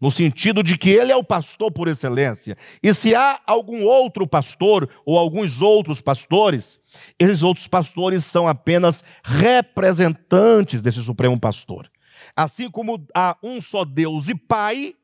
no 0.00 0.10
sentido 0.10 0.62
de 0.62 0.78
que 0.78 0.90
ele 0.90 1.10
é 1.10 1.16
o 1.16 1.24
pastor 1.24 1.72
por 1.72 1.88
excelência. 1.88 2.56
E 2.82 2.94
se 2.94 3.14
há 3.14 3.40
algum 3.46 3.82
outro 3.84 4.26
pastor 4.26 4.88
ou 5.04 5.18
alguns 5.18 5.60
outros 5.60 6.00
pastores, 6.00 6.78
esses 7.18 7.42
outros 7.42 7.66
pastores 7.66 8.24
são 8.24 8.46
apenas 8.46 9.02
representantes 9.24 10.82
desse 10.82 11.02
supremo 11.02 11.38
pastor. 11.38 11.90
Assim 12.36 12.70
como 12.70 13.04
há 13.14 13.36
um 13.42 13.60
só 13.60 13.84
Deus 13.84 14.28
e 14.28 14.34
Pai, 14.34 14.94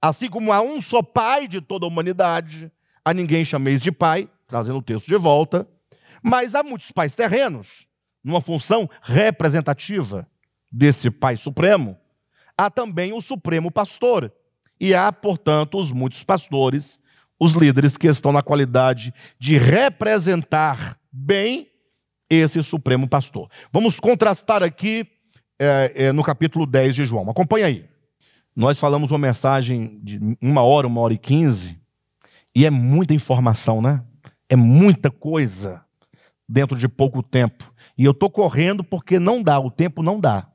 assim 0.00 0.28
como 0.28 0.52
há 0.52 0.60
um 0.60 0.80
só 0.80 1.02
Pai 1.02 1.48
de 1.48 1.60
toda 1.60 1.86
a 1.86 1.88
humanidade, 1.88 2.70
a 3.04 3.14
ninguém 3.14 3.44
chameis 3.44 3.82
de 3.82 3.90
Pai, 3.90 4.28
trazendo 4.46 4.78
o 4.78 4.82
texto 4.82 5.06
de 5.06 5.16
volta, 5.16 5.66
mas 6.22 6.54
há 6.54 6.62
muitos 6.62 6.92
pais 6.92 7.14
terrenos, 7.14 7.86
numa 8.22 8.40
função 8.40 8.88
representativa 9.02 10.28
desse 10.70 11.10
Pai 11.10 11.36
Supremo 11.36 11.98
há 12.56 12.70
também 12.70 13.12
o 13.12 13.20
Supremo 13.20 13.70
Pastor. 13.70 14.32
E 14.80 14.94
há, 14.94 15.12
portanto, 15.12 15.78
os 15.78 15.92
muitos 15.92 16.24
pastores, 16.24 16.98
os 17.38 17.52
líderes 17.52 17.96
que 17.96 18.06
estão 18.06 18.32
na 18.32 18.42
qualidade 18.42 19.12
de 19.38 19.56
representar 19.58 20.98
bem 21.10 21.68
esse 22.28 22.62
Supremo 22.62 23.08
Pastor. 23.08 23.48
Vamos 23.72 24.00
contrastar 24.00 24.62
aqui 24.62 25.06
é, 25.58 25.92
é, 25.94 26.12
no 26.12 26.22
capítulo 26.22 26.66
10 26.66 26.94
de 26.94 27.04
João. 27.04 27.28
Acompanha 27.30 27.66
aí. 27.66 27.84
Nós 28.54 28.78
falamos 28.78 29.10
uma 29.10 29.18
mensagem 29.18 30.00
de 30.02 30.20
uma 30.40 30.62
hora, 30.62 30.86
uma 30.86 31.00
hora 31.00 31.14
e 31.14 31.18
quinze, 31.18 31.78
e 32.54 32.66
é 32.66 32.70
muita 32.70 33.14
informação, 33.14 33.80
né? 33.80 34.02
É 34.48 34.56
muita 34.56 35.10
coisa 35.10 35.82
dentro 36.48 36.76
de 36.76 36.86
pouco 36.86 37.22
tempo. 37.22 37.72
E 37.96 38.04
eu 38.04 38.12
estou 38.12 38.28
correndo 38.28 38.84
porque 38.84 39.18
não 39.18 39.42
dá, 39.42 39.58
o 39.58 39.70
tempo 39.70 40.02
não 40.02 40.20
dá. 40.20 40.51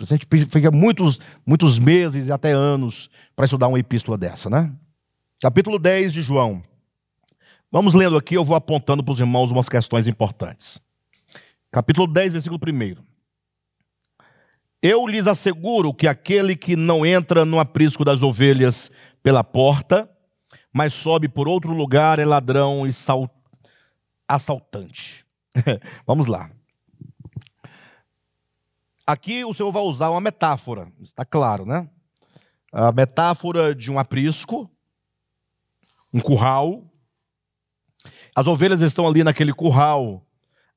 A 0.00 0.04
gente 0.04 0.26
fica 0.46 0.70
muitos, 0.70 1.18
muitos 1.44 1.78
meses 1.78 2.28
e 2.28 2.32
até 2.32 2.52
anos 2.52 3.10
para 3.34 3.44
estudar 3.44 3.66
uma 3.66 3.80
epístola 3.80 4.16
dessa, 4.16 4.48
né? 4.48 4.72
Capítulo 5.40 5.78
10 5.78 6.12
de 6.12 6.22
João. 6.22 6.62
Vamos 7.70 7.94
lendo 7.94 8.16
aqui, 8.16 8.34
eu 8.34 8.44
vou 8.44 8.56
apontando 8.56 9.02
para 9.02 9.12
os 9.12 9.20
irmãos 9.20 9.50
umas 9.50 9.68
questões 9.68 10.06
importantes. 10.06 10.80
Capítulo 11.70 12.06
10, 12.06 12.32
versículo 12.32 12.60
1. 12.64 12.96
Eu 14.80 15.06
lhes 15.06 15.26
asseguro 15.26 15.92
que 15.92 16.06
aquele 16.06 16.54
que 16.54 16.76
não 16.76 17.04
entra 17.04 17.44
no 17.44 17.58
aprisco 17.58 18.04
das 18.04 18.22
ovelhas 18.22 18.90
pela 19.22 19.42
porta, 19.42 20.08
mas 20.72 20.94
sobe 20.94 21.28
por 21.28 21.48
outro 21.48 21.72
lugar, 21.72 22.20
é 22.20 22.24
ladrão 22.24 22.86
e 22.86 22.90
assaltante. 24.28 25.26
Vamos 26.06 26.26
lá. 26.26 26.50
Aqui 29.08 29.42
o 29.42 29.54
Senhor 29.54 29.72
vai 29.72 29.82
usar 29.84 30.10
uma 30.10 30.20
metáfora, 30.20 30.92
está 31.00 31.24
claro, 31.24 31.64
né? 31.64 31.88
A 32.70 32.92
metáfora 32.92 33.74
de 33.74 33.90
um 33.90 33.98
aprisco, 33.98 34.70
um 36.12 36.20
curral. 36.20 36.84
As 38.36 38.46
ovelhas 38.46 38.82
estão 38.82 39.08
ali 39.08 39.24
naquele 39.24 39.54
curral 39.54 40.26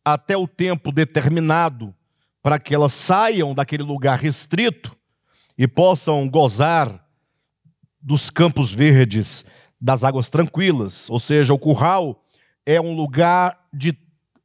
até 0.06 0.38
o 0.38 0.48
tempo 0.48 0.94
determinado 0.94 1.94
para 2.42 2.58
que 2.58 2.74
elas 2.74 2.94
saiam 2.94 3.54
daquele 3.54 3.84
lugar 3.84 4.18
restrito 4.18 4.96
e 5.58 5.68
possam 5.68 6.26
gozar 6.30 7.06
dos 8.00 8.30
campos 8.30 8.74
verdes, 8.74 9.44
das 9.78 10.06
águas 10.06 10.30
tranquilas. 10.30 11.10
Ou 11.10 11.20
seja, 11.20 11.54
o 11.54 11.60
curral 11.60 12.24
é 12.66 12.80
um 12.80 12.96
lugar 12.96 13.68
de 13.74 13.94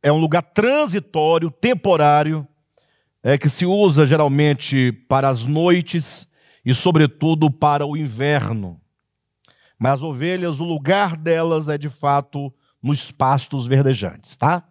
é 0.02 0.10
um 0.10 0.18
lugar 0.18 0.42
transitório, 0.42 1.52
temporário, 1.52 2.48
é 3.28 3.36
que 3.36 3.48
se 3.48 3.66
usa 3.66 4.06
geralmente 4.06 4.92
para 5.08 5.28
as 5.28 5.44
noites 5.44 6.28
e 6.64 6.72
sobretudo 6.72 7.50
para 7.50 7.84
o 7.84 7.96
inverno. 7.96 8.80
Mas 9.76 9.94
as 9.94 10.02
ovelhas, 10.02 10.60
o 10.60 10.64
lugar 10.64 11.16
delas 11.16 11.68
é 11.68 11.76
de 11.76 11.88
fato 11.88 12.54
nos 12.80 13.10
pastos 13.10 13.66
verdejantes, 13.66 14.36
tá? 14.36 14.62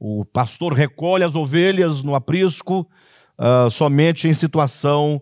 O 0.00 0.24
pastor 0.24 0.72
recolhe 0.72 1.22
as 1.22 1.34
ovelhas 1.34 2.02
no 2.02 2.14
aprisco 2.14 2.88
uh, 3.38 3.70
somente 3.70 4.26
em 4.26 4.32
situação, 4.32 5.20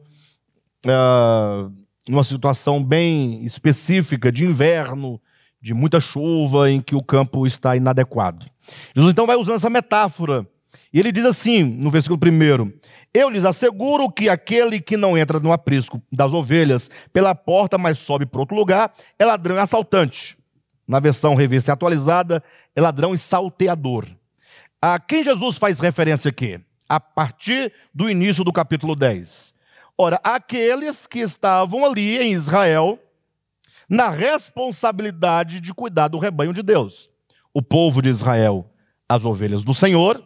uh, 0.86 1.72
numa 2.08 2.22
situação 2.22 2.82
bem 2.82 3.44
específica 3.44 4.30
de 4.30 4.44
inverno, 4.44 5.20
de 5.60 5.74
muita 5.74 5.98
chuva, 5.98 6.70
em 6.70 6.80
que 6.80 6.94
o 6.94 7.02
campo 7.02 7.48
está 7.48 7.76
inadequado. 7.76 8.46
Jesus 8.94 9.10
então 9.10 9.26
vai 9.26 9.34
usando 9.34 9.56
essa 9.56 9.68
metáfora. 9.68 10.46
E 10.92 10.98
ele 10.98 11.12
diz 11.12 11.24
assim, 11.24 11.62
no 11.62 11.90
versículo 11.90 12.18
1: 12.22 12.72
Eu 13.12 13.28
lhes 13.28 13.44
asseguro 13.44 14.10
que 14.10 14.28
aquele 14.28 14.80
que 14.80 14.96
não 14.96 15.16
entra 15.16 15.38
no 15.38 15.52
aprisco 15.52 16.02
das 16.12 16.32
ovelhas 16.32 16.90
pela 17.12 17.34
porta, 17.34 17.78
mas 17.78 17.98
sobe 17.98 18.26
para 18.26 18.40
outro 18.40 18.56
lugar, 18.56 18.92
é 19.18 19.24
ladrão 19.24 19.56
e 19.56 19.60
assaltante. 19.60 20.36
Na 20.86 20.98
versão 20.98 21.34
revista 21.34 21.72
atualizada, 21.72 22.42
é 22.74 22.80
ladrão 22.80 23.14
e 23.14 23.18
salteador. 23.18 24.06
A 24.82 24.98
quem 24.98 25.22
Jesus 25.22 25.58
faz 25.58 25.78
referência 25.78 26.28
aqui? 26.28 26.60
A 26.88 26.98
partir 26.98 27.72
do 27.94 28.10
início 28.10 28.42
do 28.42 28.52
capítulo 28.52 28.96
10. 28.96 29.54
Ora, 29.96 30.18
aqueles 30.24 31.06
que 31.06 31.18
estavam 31.20 31.84
ali 31.84 32.18
em 32.18 32.32
Israel, 32.32 32.98
na 33.88 34.08
responsabilidade 34.08 35.60
de 35.60 35.74
cuidar 35.74 36.08
do 36.08 36.18
rebanho 36.18 36.54
de 36.54 36.62
Deus. 36.62 37.10
O 37.52 37.60
povo 37.60 38.00
de 38.00 38.08
Israel, 38.08 38.70
as 39.08 39.24
ovelhas 39.24 39.62
do 39.62 39.74
Senhor, 39.74 40.24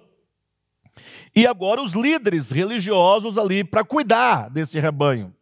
e 1.35 1.47
agora 1.47 1.83
os 1.83 1.93
líderes 1.93 2.51
religiosos 2.51 3.37
ali 3.37 3.65
para 3.65 3.85
cuidar 3.85 4.49
desse 4.49 4.79
rebanho. 4.79 5.35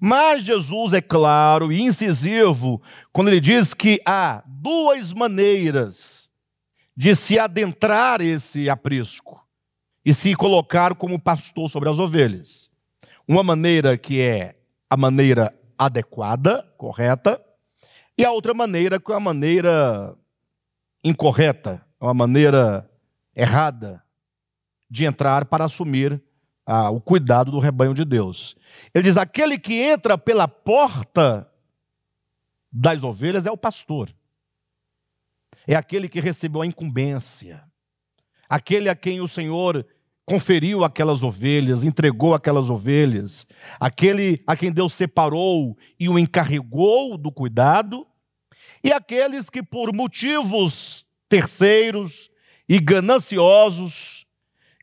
Mas 0.00 0.44
Jesus 0.44 0.92
é 0.92 1.00
claro 1.00 1.72
e 1.72 1.80
incisivo 1.80 2.82
quando 3.12 3.28
ele 3.28 3.40
diz 3.40 3.72
que 3.72 4.00
há 4.04 4.42
duas 4.46 5.12
maneiras 5.12 6.28
de 6.96 7.14
se 7.14 7.38
adentrar 7.38 8.20
esse 8.20 8.68
aprisco 8.68 9.40
e 10.04 10.12
se 10.12 10.34
colocar 10.34 10.94
como 10.94 11.20
pastor 11.20 11.70
sobre 11.70 11.88
as 11.88 11.98
ovelhas. 11.98 12.70
Uma 13.26 13.42
maneira 13.42 13.96
que 13.96 14.20
é 14.20 14.56
a 14.88 14.96
maneira 14.96 15.54
adequada, 15.78 16.62
correta, 16.76 17.40
e 18.18 18.24
a 18.24 18.32
outra 18.32 18.54
maneira 18.54 18.98
que 18.98 19.12
é 19.12 19.14
a 19.14 19.20
maneira 19.20 20.16
incorreta, 21.04 21.84
uma 22.00 22.14
maneira 22.14 22.88
errada 23.34 24.02
de 24.88 25.04
entrar 25.04 25.44
para 25.46 25.64
assumir 25.64 26.22
ah, 26.64 26.90
o 26.90 27.00
cuidado 27.00 27.50
do 27.50 27.58
rebanho 27.58 27.94
de 27.94 28.04
Deus. 28.04 28.56
Ele 28.94 29.04
diz: 29.04 29.16
aquele 29.16 29.58
que 29.58 29.74
entra 29.74 30.18
pela 30.18 30.48
porta 30.48 31.50
das 32.72 33.02
ovelhas 33.02 33.46
é 33.46 33.50
o 33.50 33.56
pastor. 33.56 34.14
É 35.66 35.74
aquele 35.74 36.08
que 36.08 36.20
recebeu 36.20 36.62
a 36.62 36.66
incumbência, 36.66 37.62
aquele 38.48 38.88
a 38.88 38.94
quem 38.94 39.20
o 39.20 39.26
Senhor 39.26 39.84
conferiu 40.24 40.84
aquelas 40.84 41.22
ovelhas, 41.22 41.84
entregou 41.84 42.34
aquelas 42.34 42.68
ovelhas, 42.68 43.46
aquele 43.78 44.42
a 44.46 44.56
quem 44.56 44.72
Deus 44.72 44.92
separou 44.92 45.76
e 45.98 46.08
o 46.08 46.18
encarregou 46.18 47.16
do 47.16 47.30
cuidado, 47.30 48.06
e 48.82 48.92
aqueles 48.92 49.48
que 49.48 49.62
por 49.62 49.92
motivos 49.92 51.06
terceiros 51.28 52.30
e 52.68 52.78
gananciosos, 52.78 54.15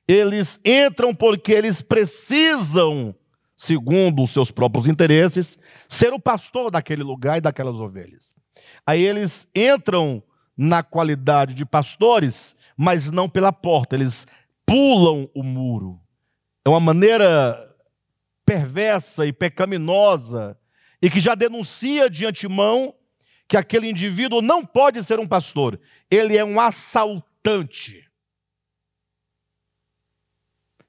eles 0.08 0.60
entram 0.66 1.14
porque 1.14 1.52
eles 1.52 1.82
precisam, 1.82 3.16
segundo 3.56 4.24
os 4.24 4.32
seus 4.32 4.52
próprios 4.52 4.88
interesses, 4.88 5.58
ser 5.88 6.14
o 6.14 6.20
pastor 6.20 6.70
daquele 6.70 7.04
lugar 7.04 7.38
e 7.38 7.42
daquelas 7.42 7.80
ovelhas. 7.80 8.36
Aí 8.86 9.02
eles 9.02 9.48
entram 9.56 10.22
na 10.58 10.84
qualidade 10.84 11.54
de 11.54 11.66
pastores, 11.66 12.56
mas 12.78 13.12
não 13.12 13.30
pela 13.30 13.52
porta, 13.52 13.96
eles 13.96 14.28
pulam 14.66 15.30
o 15.34 15.44
muro. 15.44 16.00
É 16.66 16.70
uma 16.70 16.80
maneira 16.80 17.70
perversa 18.46 19.26
e 19.26 19.34
pecaminosa 19.34 20.58
e 21.02 21.10
que 21.10 21.20
já 21.20 21.36
denuncia 21.36 22.10
de 22.10 22.26
antemão 22.26 22.94
que 23.48 23.58
aquele 23.58 23.90
indivíduo 23.90 24.42
não 24.42 24.66
pode 24.66 25.04
ser 25.04 25.20
um 25.20 25.28
pastor, 25.28 25.80
ele 26.10 26.38
é 26.38 26.44
um 26.44 26.60
assaltante. 26.60 28.03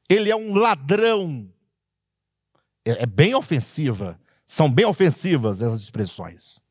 Ele 0.09 0.31
é 0.31 0.37
um 0.37 0.55
ladrão. 0.55 1.51
É, 2.85 3.03
é 3.03 3.07
bem 3.07 3.35
ofensiva, 3.35 4.21
são 4.45 4.71
bem 4.71 4.85
ofensivas 4.85 5.63
essas 5.63 5.83
expressões 5.83 6.63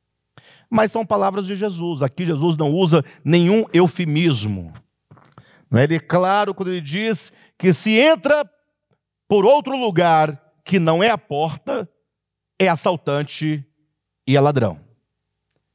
mas 0.74 0.92
são 0.92 1.06
palavras 1.06 1.46
de 1.46 1.56
Jesus. 1.56 2.02
Aqui 2.02 2.26
Jesus 2.26 2.58
não 2.58 2.72
usa 2.72 3.06
nenhum 3.24 3.64
eufemismo. 3.72 4.74
É? 5.72 5.84
Ele 5.84 5.98
é 5.98 6.00
claro 6.00 6.56
quando 6.56 6.70
ele 6.70 6.82
diz 6.82 7.32
que 7.60 7.72
se 7.72 7.92
entra 7.92 8.44
por 9.28 9.46
outro 9.46 9.78
lugar 9.78 10.42
que 10.66 10.80
não 10.80 11.04
é 11.04 11.12
a 11.12 11.18
porta, 11.18 11.88
é 12.58 12.68
assaltante 12.68 13.64
e 14.26 14.36
é 14.36 14.42
ladrão. 14.42 14.82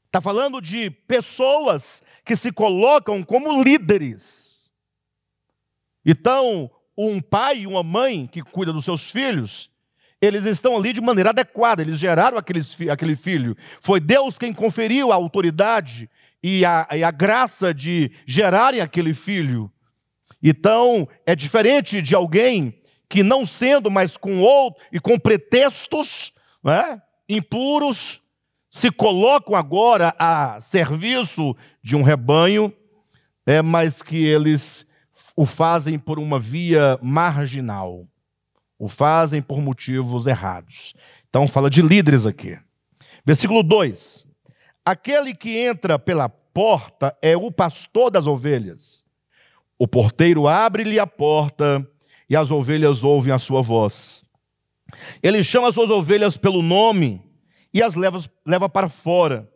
Está 0.06 0.20
falando 0.20 0.60
de 0.60 0.90
pessoas 0.90 2.02
que 2.24 2.34
se 2.34 2.50
colocam 2.50 3.22
como 3.22 3.62
líderes. 3.62 4.72
Então, 6.04 6.68
um 7.06 7.20
pai 7.20 7.60
e 7.60 7.66
uma 7.66 7.84
mãe 7.84 8.26
que 8.26 8.42
cuida 8.42 8.72
dos 8.72 8.84
seus 8.84 9.08
filhos, 9.08 9.70
eles 10.20 10.44
estão 10.44 10.76
ali 10.76 10.92
de 10.92 11.00
maneira 11.00 11.30
adequada, 11.30 11.80
eles 11.80 11.98
geraram 11.98 12.36
aqueles, 12.36 12.76
aquele 12.90 13.14
filho. 13.14 13.56
Foi 13.80 14.00
Deus 14.00 14.36
quem 14.36 14.52
conferiu 14.52 15.12
a 15.12 15.14
autoridade 15.14 16.10
e 16.42 16.64
a, 16.64 16.88
e 16.92 17.04
a 17.04 17.10
graça 17.12 17.72
de 17.72 18.10
gerarem 18.26 18.80
aquele 18.80 19.14
filho. 19.14 19.70
Então, 20.42 21.08
é 21.24 21.36
diferente 21.36 22.02
de 22.02 22.16
alguém 22.16 22.74
que, 23.08 23.22
não 23.22 23.46
sendo, 23.46 23.90
mas 23.90 24.16
com 24.16 24.40
outro 24.40 24.82
e 24.92 24.98
com 24.98 25.18
pretextos 25.18 26.32
né, 26.62 27.00
impuros, 27.28 28.20
se 28.68 28.90
colocam 28.90 29.54
agora 29.54 30.14
a 30.18 30.60
serviço 30.60 31.56
de 31.82 31.94
um 31.96 32.02
rebanho, 32.02 32.72
é, 33.46 33.62
mas 33.62 34.02
que 34.02 34.24
eles 34.24 34.84
o 35.38 35.46
fazem 35.46 36.00
por 36.00 36.18
uma 36.18 36.40
via 36.40 36.98
marginal 37.00 38.04
o 38.76 38.88
fazem 38.88 39.40
por 39.40 39.60
motivos 39.60 40.26
errados. 40.26 40.94
Então 41.28 41.46
fala 41.46 41.70
de 41.70 41.80
líderes 41.80 42.26
aqui. 42.26 42.58
Versículo 43.24 43.62
2: 43.62 44.26
Aquele 44.84 45.32
que 45.34 45.56
entra 45.56 45.96
pela 45.96 46.28
porta 46.28 47.16
é 47.22 47.36
o 47.36 47.52
pastor 47.52 48.10
das 48.10 48.26
ovelhas. 48.26 49.04
O 49.78 49.86
porteiro 49.86 50.48
abre-lhe 50.48 50.98
a 50.98 51.06
porta 51.06 51.86
e 52.28 52.36
as 52.36 52.50
ovelhas 52.50 53.04
ouvem 53.04 53.32
a 53.32 53.38
sua 53.38 53.62
voz. 53.62 54.24
Ele 55.22 55.44
chama 55.44 55.68
as 55.68 55.74
suas 55.76 55.88
ovelhas 55.90 56.36
pelo 56.36 56.62
nome 56.62 57.22
e 57.72 57.80
as 57.80 57.94
leva, 57.94 58.20
leva 58.44 58.68
para 58.68 58.88
fora. 58.88 59.48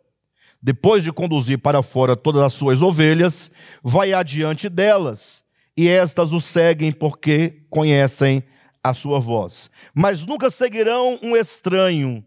Depois 0.61 1.03
de 1.03 1.11
conduzir 1.11 1.59
para 1.59 1.83
fora 1.83 2.15
todas 2.15 2.41
as 2.41 2.53
suas 2.53 2.81
ovelhas, 2.81 3.51
vai 3.83 4.13
adiante 4.13 4.69
delas, 4.69 5.42
e 5.75 5.89
estas 5.89 6.31
o 6.31 6.39
seguem 6.39 6.91
porque 6.91 7.61
conhecem 7.69 8.43
a 8.83 8.93
sua 8.93 9.19
voz. 9.19 9.69
Mas 9.93 10.25
nunca 10.25 10.49
seguirão 10.51 11.19
um 11.21 11.35
estranho. 11.35 12.23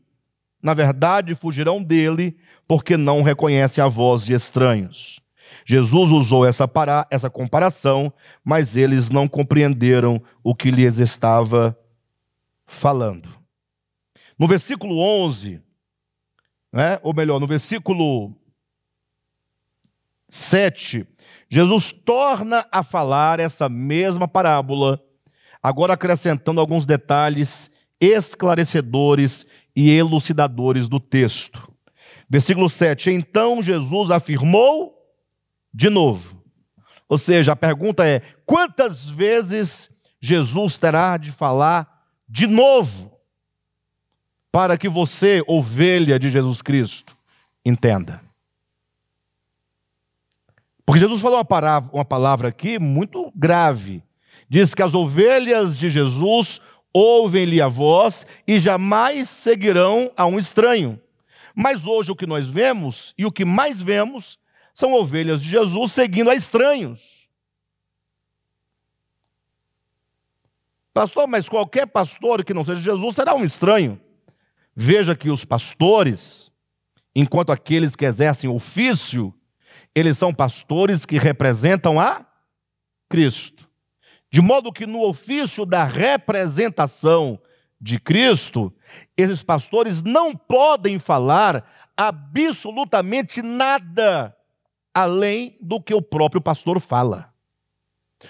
Na 0.63 0.75
verdade, 0.75 1.35
fugirão 1.35 1.83
dele, 1.83 2.37
porque 2.67 2.97
não 2.97 3.23
reconhecem 3.23 3.83
a 3.83 3.89
voz 3.89 4.25
de 4.25 4.33
estranhos. 4.33 5.21
Jesus 5.65 6.11
usou 6.11 6.47
essa, 6.47 6.67
para, 6.67 7.07
essa 7.11 7.31
comparação, 7.31 8.13
mas 8.45 8.77
eles 8.77 9.11
não 9.11 9.29
compreenderam 9.29 10.21
o 10.43 10.55
que 10.55 10.71
lhes 10.71 10.99
estava 10.99 11.79
falando. 12.67 13.29
No 14.39 14.47
versículo 14.47 14.99
11, 14.99 15.61
né, 16.73 16.99
ou 17.03 17.15
melhor, 17.15 17.41
no 17.41 17.47
versículo 17.47 18.35
7, 20.37 21.07
Jesus 21.49 21.93
torna 21.93 22.67
a 22.71 22.83
falar 22.83 23.41
essa 23.41 23.69
mesma 23.69 24.29
parábola, 24.29 25.01
agora 25.63 25.95
acrescentando 25.95 26.61
alguns 26.61 26.87
detalhes 26.87 27.71
esclarecedores 28.01 29.47
e 29.75 29.91
elucidadores 29.91 30.89
do 30.89 31.01
texto. 31.01 31.73
Versículo 32.29 32.69
7: 32.69 33.11
Então 33.11 33.63
Jesus 33.63 34.11
afirmou 34.11 34.95
de 35.73 35.89
novo. 35.89 36.43
Ou 37.09 37.19
seja, 37.19 37.53
a 37.53 37.57
pergunta 37.57 38.07
é: 38.07 38.21
quantas 38.45 39.09
vezes 39.09 39.91
Jesus 40.21 40.77
terá 40.79 41.17
de 41.17 41.33
falar 41.33 42.05
de 42.29 42.47
novo 42.47 43.13
para 44.51 44.77
que 44.77 44.89
você, 44.89 45.43
ovelha 45.47 46.19
de 46.19 46.31
Jesus 46.31 46.63
Cristo, 46.63 47.17
entenda? 47.65 48.26
Porque 50.87 51.01
Jesus 51.01 51.21
falou 51.21 51.39
uma 51.39 51.45
palavra, 51.45 51.91
uma 51.93 52.05
palavra 52.05 52.49
aqui 52.49 52.79
muito 52.79 53.33
grave. 53.35 54.05
Diz 54.49 54.73
que 54.73 54.83
as 54.83 54.95
ovelhas 54.95 55.77
de 55.77 55.89
Jesus 55.89 56.61
ouvem-lhe 56.93 57.61
a 57.61 57.67
voz 57.67 58.25
e 58.47 58.61
jamais 58.61 59.29
seguirão 59.29 60.11
a 60.17 60.25
um 60.25 60.39
estranho. 60.39 61.01
Mas 61.55 61.85
hoje 61.85 62.13
o 62.13 62.17
que 62.17 62.27
nós 62.27 62.49
vemos, 62.49 63.13
e 63.19 63.27
o 63.27 63.33
que 63.33 63.45
mais 63.45 63.83
vemos, 63.83 64.39
são 64.73 64.93
ovelhas 64.93 65.43
de 65.43 65.51
Jesus 65.51 65.93
seguindo 65.93 66.31
a 66.31 66.35
estranhos. 66.37 67.01
Pastor, 70.95 71.27
mas 71.27 71.49
qualquer 71.49 71.87
pastor 71.87 72.45
que 72.45 72.55
não 72.55 72.65
seja 72.65 72.81
Jesus 72.81 73.17
será 73.17 73.35
um 73.35 73.45
estranho. 73.45 74.01
Veja 74.75 75.17
que 75.17 75.31
os 75.31 75.45
pastores, 75.45 76.53
enquanto 77.15 77.51
aqueles 77.51 77.97
que 77.97 78.05
exercem 78.05 78.49
ofício, 78.49 79.35
eles 79.97 80.19
são 80.19 80.33
pastores 80.33 81.07
que 81.07 81.17
representam 81.17 81.99
a 81.99 82.27
Cristo. 83.09 83.67
De 84.31 84.43
modo 84.43 84.71
que 84.71 84.85
no 84.85 85.03
ofício 85.03 85.65
da 85.65 85.85
representação 85.85 87.41
de 87.81 87.99
Cristo, 87.99 88.71
esses 89.17 89.43
pastores 89.43 90.03
não 90.03 90.37
podem 90.37 90.99
falar 90.99 91.67
absolutamente 91.97 93.41
nada 93.41 94.37
além 94.93 95.57
do 95.63 95.81
que 95.81 95.95
o 95.95 96.03
próprio 96.03 96.43
pastor 96.43 96.79
fala. 96.79 97.33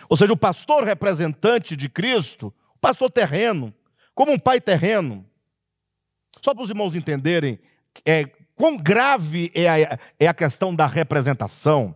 Ou 0.08 0.16
seja, 0.16 0.32
o 0.32 0.36
pastor 0.36 0.84
representante 0.84 1.74
de 1.74 1.88
Cristo, 1.88 2.54
o 2.76 2.78
pastor 2.78 3.10
terreno, 3.10 3.74
como 4.14 4.30
um 4.30 4.38
pai 4.38 4.60
terreno. 4.60 5.26
Só 6.40 6.54
para 6.54 6.62
os 6.62 6.70
irmãos 6.70 6.94
entenderem, 6.94 7.58
é, 8.04 8.24
Quão 8.56 8.76
grave 8.76 9.52
é 9.54 9.68
a, 9.68 9.98
é 10.18 10.26
a 10.26 10.34
questão 10.34 10.74
da 10.74 10.86
representação? 10.86 11.94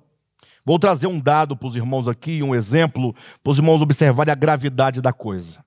Vou 0.65 0.79
trazer 0.79 1.07
um 1.07 1.19
dado 1.19 1.57
para 1.57 1.67
os 1.67 1.75
irmãos 1.75 2.07
aqui, 2.07 2.43
um 2.43 2.55
exemplo, 2.55 3.15
para 3.43 3.51
os 3.51 3.57
irmãos 3.57 3.81
observarem 3.81 4.31
a 4.31 4.37
gravidade 4.37 5.01
da 5.01 5.13
coisa. 5.13 5.65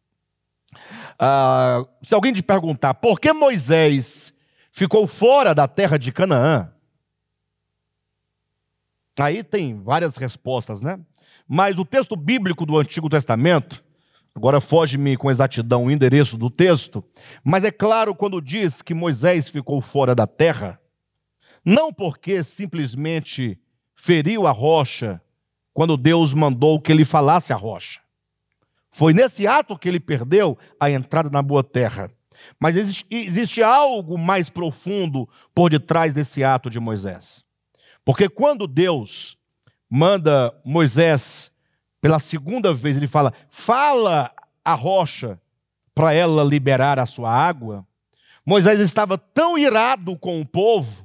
Ah, 1.17 1.83
se 2.01 2.13
alguém 2.13 2.31
te 2.31 2.43
perguntar 2.43 2.93
por 2.93 3.19
que 3.19 3.33
Moisés 3.33 4.33
ficou 4.71 5.07
fora 5.07 5.53
da 5.53 5.67
terra 5.67 5.97
de 5.97 6.11
Canaã, 6.11 6.71
aí 9.19 9.43
tem 9.43 9.81
várias 9.81 10.15
respostas, 10.15 10.81
né? 10.81 10.99
Mas 11.47 11.77
o 11.77 11.85
texto 11.85 12.15
bíblico 12.15 12.65
do 12.65 12.77
Antigo 12.77 13.09
Testamento, 13.09 13.83
agora 14.33 14.61
foge-me 14.61 15.17
com 15.17 15.29
exatidão 15.29 15.85
o 15.85 15.91
endereço 15.91 16.37
do 16.37 16.49
texto, 16.49 17.03
mas 17.43 17.63
é 17.63 17.71
claro 17.71 18.15
quando 18.15 18.41
diz 18.41 18.81
que 18.81 18.93
Moisés 18.93 19.49
ficou 19.49 19.81
fora 19.81 20.15
da 20.15 20.25
terra, 20.25 20.79
não 21.65 21.93
porque 21.93 22.43
simplesmente 22.43 23.59
feriu 23.95 24.45
a 24.45 24.51
rocha 24.51 25.21
quando 25.73 25.97
Deus 25.97 26.33
mandou 26.33 26.79
que 26.79 26.91
ele 26.91 27.05
falasse 27.05 27.53
a 27.53 27.55
rocha. 27.55 28.01
Foi 28.91 29.13
nesse 29.13 29.47
ato 29.47 29.77
que 29.77 29.87
ele 29.87 29.99
perdeu 29.99 30.57
a 30.79 30.89
entrada 30.89 31.29
na 31.29 31.41
boa 31.41 31.63
terra. 31.63 32.11
Mas 32.59 32.75
existe, 32.75 33.05
existe 33.09 33.63
algo 33.63 34.17
mais 34.17 34.49
profundo 34.49 35.27
por 35.53 35.69
detrás 35.69 36.13
desse 36.13 36.43
ato 36.43 36.69
de 36.69 36.79
Moisés. 36.79 37.43
Porque 38.05 38.27
quando 38.27 38.67
Deus 38.67 39.37
manda 39.89 40.53
Moisés 40.63 41.51
pela 42.01 42.19
segunda 42.19 42.73
vez, 42.73 42.97
ele 42.97 43.07
fala: 43.07 43.33
fala 43.49 44.31
a 44.63 44.73
rocha 44.75 45.39
para 45.95 46.13
ela 46.13 46.43
liberar 46.43 46.99
a 46.99 47.05
sua 47.05 47.31
água. 47.31 47.87
Moisés 48.45 48.79
estava 48.79 49.17
tão 49.17 49.57
irado 49.57 50.17
com 50.17 50.41
o 50.41 50.45
povo 50.45 51.02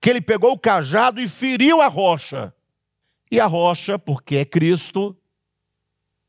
que 0.00 0.10
ele 0.10 0.20
pegou 0.20 0.52
o 0.52 0.58
cajado 0.58 1.20
e 1.20 1.28
feriu 1.28 1.80
a 1.80 1.88
rocha. 1.88 2.52
E 3.30 3.38
a 3.40 3.46
rocha, 3.46 3.98
porque 3.98 4.36
é 4.36 4.44
Cristo, 4.44 5.16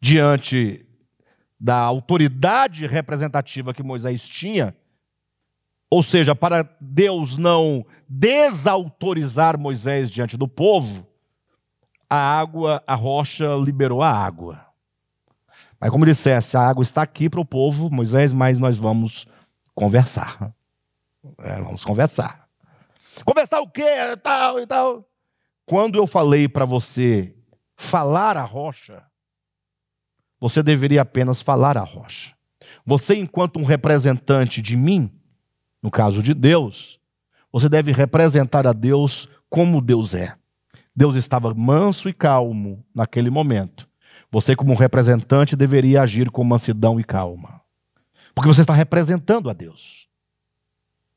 diante 0.02 0.86
da 1.60 1.78
autoridade 1.78 2.88
representativa 2.88 3.74
que 3.74 3.84
Moisés 3.84 4.28
tinha, 4.28 4.76
ou 5.90 6.04
seja, 6.04 6.36
para 6.36 6.70
Deus 6.80 7.38
não 7.38 7.86
desautorizar 8.08 9.58
Moisés 9.58 10.10
diante 10.10 10.38
do 10.38 10.48
povo, 10.48 11.06
a 12.10 12.40
água, 12.40 12.84
a 12.88 12.96
rocha 12.96 13.56
liberou 13.56 14.02
a 14.02 14.12
água. 14.12 14.66
Mas 15.80 15.90
como 15.90 16.06
dissesse, 16.06 16.58
a 16.58 16.68
água 16.68 16.84
está 16.84 17.02
aqui 17.02 17.30
para 17.30 17.40
o 17.40 17.46
povo, 17.46 17.90
Moisés, 17.90 18.34
mas 18.34 18.60
nós 18.60 18.78
vamos 18.78 19.28
conversar. 19.74 20.54
É, 21.40 21.62
vamos 21.62 21.84
conversar. 21.84 22.49
Conversar 23.26 23.62
o 23.62 23.70
quê? 23.70 24.18
Tal 24.24 24.60
e 24.60 24.68
tal. 24.68 25.08
Quando 25.66 25.98
eu 25.98 26.08
falei 26.08 26.48
para 26.48 26.66
você 26.66 27.36
falar 27.76 28.38
a 28.38 28.44
rocha, 28.44 29.04
você 30.40 30.64
deveria 30.64 31.02
apenas 31.02 31.42
falar 31.42 31.78
a 31.78 31.84
rocha. 31.84 32.34
Você, 32.86 33.16
enquanto 33.16 33.60
um 33.60 33.64
representante 33.64 34.62
de 34.62 34.76
mim, 34.76 35.12
no 35.82 35.92
caso 35.92 36.24
de 36.24 36.34
Deus, 36.34 37.00
você 37.52 37.70
deve 37.70 37.92
representar 37.92 38.66
a 38.66 38.74
Deus 38.74 39.28
como 39.50 39.82
Deus 39.82 40.14
é. 40.14 40.36
Deus 40.96 41.16
estava 41.16 41.54
manso 41.54 42.10
e 42.10 42.14
calmo 42.14 42.86
naquele 42.94 43.30
momento. 43.30 43.88
Você, 44.32 44.56
como 44.56 44.76
representante, 44.76 45.56
deveria 45.56 46.02
agir 46.02 46.30
com 46.30 46.44
mansidão 46.44 47.00
e 47.00 47.04
calma. 47.04 47.62
Porque 48.36 48.48
você 48.48 48.62
está 48.62 48.74
representando 48.74 49.50
a 49.50 49.54
Deus. 49.54 50.08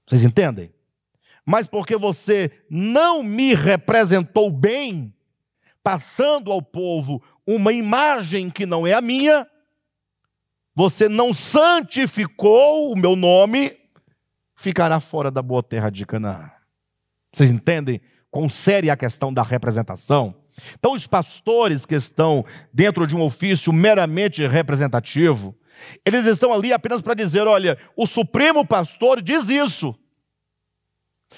Vocês 0.06 0.24
entendem? 0.24 0.72
Mas 1.44 1.66
porque 1.66 1.96
você 1.96 2.50
não 2.70 3.22
me 3.22 3.54
representou 3.54 4.50
bem, 4.50 5.12
passando 5.82 6.52
ao 6.52 6.62
povo 6.62 7.22
uma 7.46 7.72
imagem 7.72 8.50
que 8.50 8.64
não 8.64 8.86
é 8.86 8.94
a 8.94 9.00
minha, 9.00 9.46
você 10.74 11.08
não 11.08 11.34
santificou 11.34 12.92
o 12.92 12.96
meu 12.96 13.14
nome, 13.16 13.76
ficará 14.56 15.00
fora 15.00 15.30
da 15.30 15.42
boa 15.42 15.62
terra 15.62 15.90
de 15.90 16.06
Canaã. 16.06 16.50
Vocês 17.34 17.50
entendem 17.50 18.00
quão 18.30 18.48
séria 18.48 18.90
é 18.90 18.92
a 18.92 18.96
questão 18.96 19.32
da 19.32 19.42
representação? 19.42 20.34
Então, 20.78 20.92
os 20.92 21.06
pastores 21.06 21.84
que 21.86 21.94
estão 21.94 22.44
dentro 22.72 23.06
de 23.06 23.16
um 23.16 23.22
ofício 23.22 23.72
meramente 23.72 24.46
representativo, 24.46 25.56
eles 26.04 26.26
estão 26.26 26.52
ali 26.52 26.72
apenas 26.72 27.00
para 27.02 27.14
dizer: 27.14 27.46
olha, 27.46 27.78
o 27.96 28.06
Supremo 28.06 28.64
Pastor 28.64 29.20
diz 29.20 29.48
isso. 29.48 29.94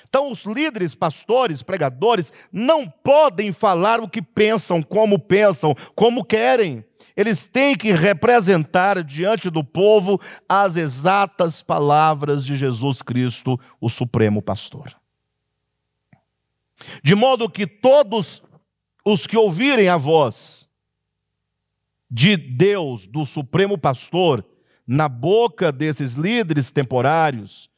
Então, 0.09 0.31
os 0.31 0.45
líderes, 0.45 0.95
pastores, 0.95 1.63
pregadores, 1.63 2.33
não 2.53 2.89
podem 2.89 3.53
falar 3.53 4.01
o 4.01 4.09
que 4.09 4.23
pensam, 4.23 4.83
como 4.83 5.19
pensam, 5.19 5.75
como 5.95 6.25
querem. 6.25 6.85
Eles 7.17 7.47
têm 7.47 7.77
que 7.77 7.93
representar 7.93 9.03
diante 9.03 9.49
do 9.49 9.63
povo 9.63 10.21
as 10.49 10.77
exatas 10.77 11.63
palavras 11.63 12.45
de 12.45 12.57
Jesus 12.57 13.03
Cristo, 13.03 13.59
o 13.81 13.89
Supremo 13.89 14.43
Pastor. 14.43 14.95
De 17.03 17.15
modo 17.15 17.49
que 17.49 17.67
todos 17.67 18.43
os 19.05 19.27
que 19.27 19.37
ouvirem 19.37 19.89
a 19.89 19.97
voz 19.97 20.69
de 22.11 22.37
Deus, 22.37 23.07
do 23.07 23.25
Supremo 23.25 23.79
Pastor, 23.79 24.45
na 24.87 25.09
boca 25.09 25.73
desses 25.73 26.15
líderes 26.15 26.71
temporários 26.71 27.71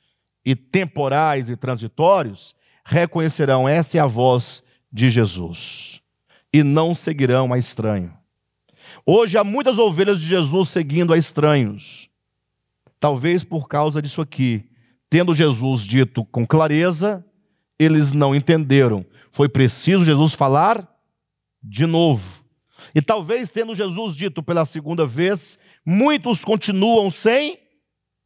e 0.46 0.54
temporais 0.54 1.50
e 1.50 1.56
transitórios, 1.56 2.54
reconhecerão 2.84 3.68
essa 3.68 3.98
é 3.98 4.00
a 4.00 4.06
voz 4.06 4.62
de 4.92 5.10
Jesus 5.10 6.00
e 6.52 6.62
não 6.62 6.94
seguirão 6.94 7.52
a 7.52 7.58
estranho. 7.58 8.16
Hoje 9.04 9.36
há 9.36 9.42
muitas 9.42 9.76
ovelhas 9.76 10.20
de 10.20 10.26
Jesus 10.26 10.68
seguindo 10.68 11.12
a 11.12 11.18
estranhos. 11.18 12.08
Talvez 13.00 13.42
por 13.42 13.66
causa 13.66 14.00
disso 14.00 14.22
aqui, 14.22 14.64
tendo 15.10 15.34
Jesus 15.34 15.82
dito 15.82 16.24
com 16.24 16.46
clareza, 16.46 17.24
eles 17.76 18.12
não 18.12 18.34
entenderam. 18.34 19.04
Foi 19.32 19.48
preciso 19.48 20.04
Jesus 20.04 20.32
falar 20.32 20.88
de 21.60 21.84
novo. 21.86 22.44
E 22.94 23.02
talvez 23.02 23.50
tendo 23.50 23.74
Jesus 23.74 24.14
dito 24.14 24.42
pela 24.42 24.64
segunda 24.64 25.04
vez, 25.04 25.58
muitos 25.84 26.44
continuam 26.44 27.10
sem 27.10 27.58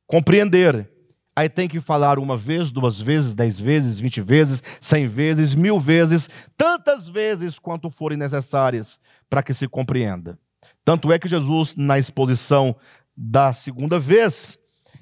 compreender. 0.06 0.99
Aí 1.40 1.48
tem 1.48 1.66
que 1.66 1.80
falar 1.80 2.18
uma 2.18 2.36
vez, 2.36 2.70
duas 2.70 3.00
vezes, 3.00 3.34
dez 3.34 3.58
vezes, 3.58 3.98
vinte 3.98 4.20
vezes, 4.20 4.62
cem 4.78 5.08
vezes, 5.08 5.54
mil 5.54 5.80
vezes, 5.80 6.28
tantas 6.54 7.08
vezes 7.08 7.58
quanto 7.58 7.88
forem 7.88 8.18
necessárias 8.18 9.00
para 9.30 9.42
que 9.42 9.54
se 9.54 9.66
compreenda. 9.66 10.38
Tanto 10.84 11.10
é 11.10 11.18
que 11.18 11.26
Jesus, 11.26 11.74
na 11.74 11.98
exposição 11.98 12.76
da 13.16 13.54
segunda 13.54 13.98
vez, 13.98 14.58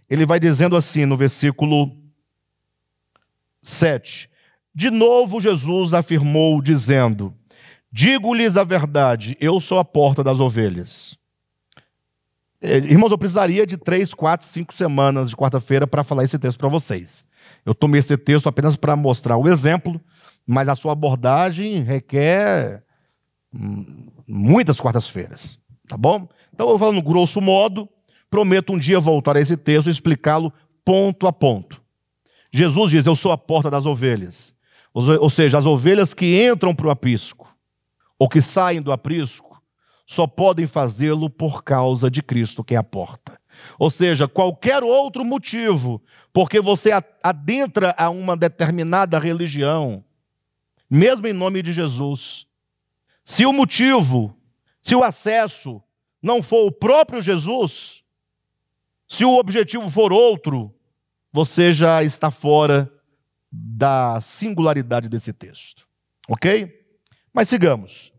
ele 0.08 0.24
vai 0.24 0.38
dizendo 0.38 0.76
assim 0.76 1.04
no 1.04 1.16
versículo 1.16 1.96
7. 3.60 4.30
De 4.72 4.92
novo, 4.92 5.40
Jesus 5.40 5.92
afirmou, 5.92 6.62
dizendo: 6.62 7.34
Digo-lhes 7.90 8.56
a 8.56 8.62
verdade, 8.62 9.36
eu 9.40 9.58
sou 9.58 9.80
a 9.80 9.84
porta 9.84 10.22
das 10.22 10.38
ovelhas. 10.38 11.17
É, 12.60 12.76
irmãos, 12.78 13.10
eu 13.10 13.18
precisaria 13.18 13.66
de 13.66 13.76
três, 13.76 14.12
quatro, 14.12 14.46
cinco 14.46 14.74
semanas 14.74 15.30
de 15.30 15.36
quarta-feira 15.36 15.86
para 15.86 16.02
falar 16.02 16.24
esse 16.24 16.38
texto 16.38 16.58
para 16.58 16.68
vocês. 16.68 17.24
Eu 17.64 17.74
tomei 17.74 18.00
esse 18.00 18.16
texto 18.16 18.48
apenas 18.48 18.76
para 18.76 18.96
mostrar 18.96 19.36
o 19.36 19.48
exemplo, 19.48 20.00
mas 20.46 20.68
a 20.68 20.74
sua 20.74 20.92
abordagem 20.92 21.82
requer 21.82 22.82
hum, 23.54 24.08
muitas 24.26 24.80
quartas-feiras, 24.80 25.58
tá 25.86 25.96
bom? 25.96 26.28
Então, 26.52 26.66
eu 26.66 26.76
vou 26.76 26.78
falando 26.78 27.02
grosso 27.02 27.40
modo, 27.40 27.88
prometo 28.28 28.72
um 28.72 28.78
dia 28.78 28.98
voltar 28.98 29.36
a 29.36 29.40
esse 29.40 29.56
texto 29.56 29.86
e 29.86 29.90
explicá-lo 29.90 30.52
ponto 30.84 31.26
a 31.26 31.32
ponto. 31.32 31.80
Jesus 32.52 32.90
diz: 32.90 33.06
Eu 33.06 33.14
sou 33.14 33.30
a 33.30 33.38
porta 33.38 33.70
das 33.70 33.86
ovelhas. 33.86 34.54
Ou 34.92 35.30
seja, 35.30 35.58
as 35.58 35.66
ovelhas 35.66 36.12
que 36.12 36.44
entram 36.44 36.74
para 36.74 36.88
o 36.88 36.90
aprisco, 36.90 37.54
ou 38.18 38.28
que 38.28 38.42
saem 38.42 38.82
do 38.82 38.90
aprisco, 38.90 39.47
só 40.08 40.26
podem 40.26 40.66
fazê-lo 40.66 41.28
por 41.28 41.62
causa 41.62 42.10
de 42.10 42.22
Cristo, 42.22 42.64
que 42.64 42.74
é 42.74 42.78
a 42.78 42.82
porta. 42.82 43.38
Ou 43.78 43.90
seja, 43.90 44.26
qualquer 44.26 44.82
outro 44.82 45.22
motivo, 45.22 46.02
porque 46.32 46.62
você 46.62 46.90
adentra 47.22 47.94
a 47.98 48.08
uma 48.08 48.34
determinada 48.34 49.18
religião, 49.18 50.02
mesmo 50.88 51.26
em 51.26 51.34
nome 51.34 51.62
de 51.62 51.74
Jesus, 51.74 52.46
se 53.22 53.44
o 53.44 53.52
motivo, 53.52 54.34
se 54.80 54.94
o 54.94 55.04
acesso 55.04 55.82
não 56.22 56.42
for 56.42 56.66
o 56.66 56.72
próprio 56.72 57.20
Jesus, 57.20 58.02
se 59.06 59.26
o 59.26 59.38
objetivo 59.38 59.90
for 59.90 60.10
outro, 60.10 60.74
você 61.30 61.70
já 61.70 62.02
está 62.02 62.30
fora 62.30 62.90
da 63.52 64.18
singularidade 64.22 65.06
desse 65.06 65.34
texto. 65.34 65.86
Ok? 66.26 66.82
Mas 67.30 67.50
sigamos 67.50 68.10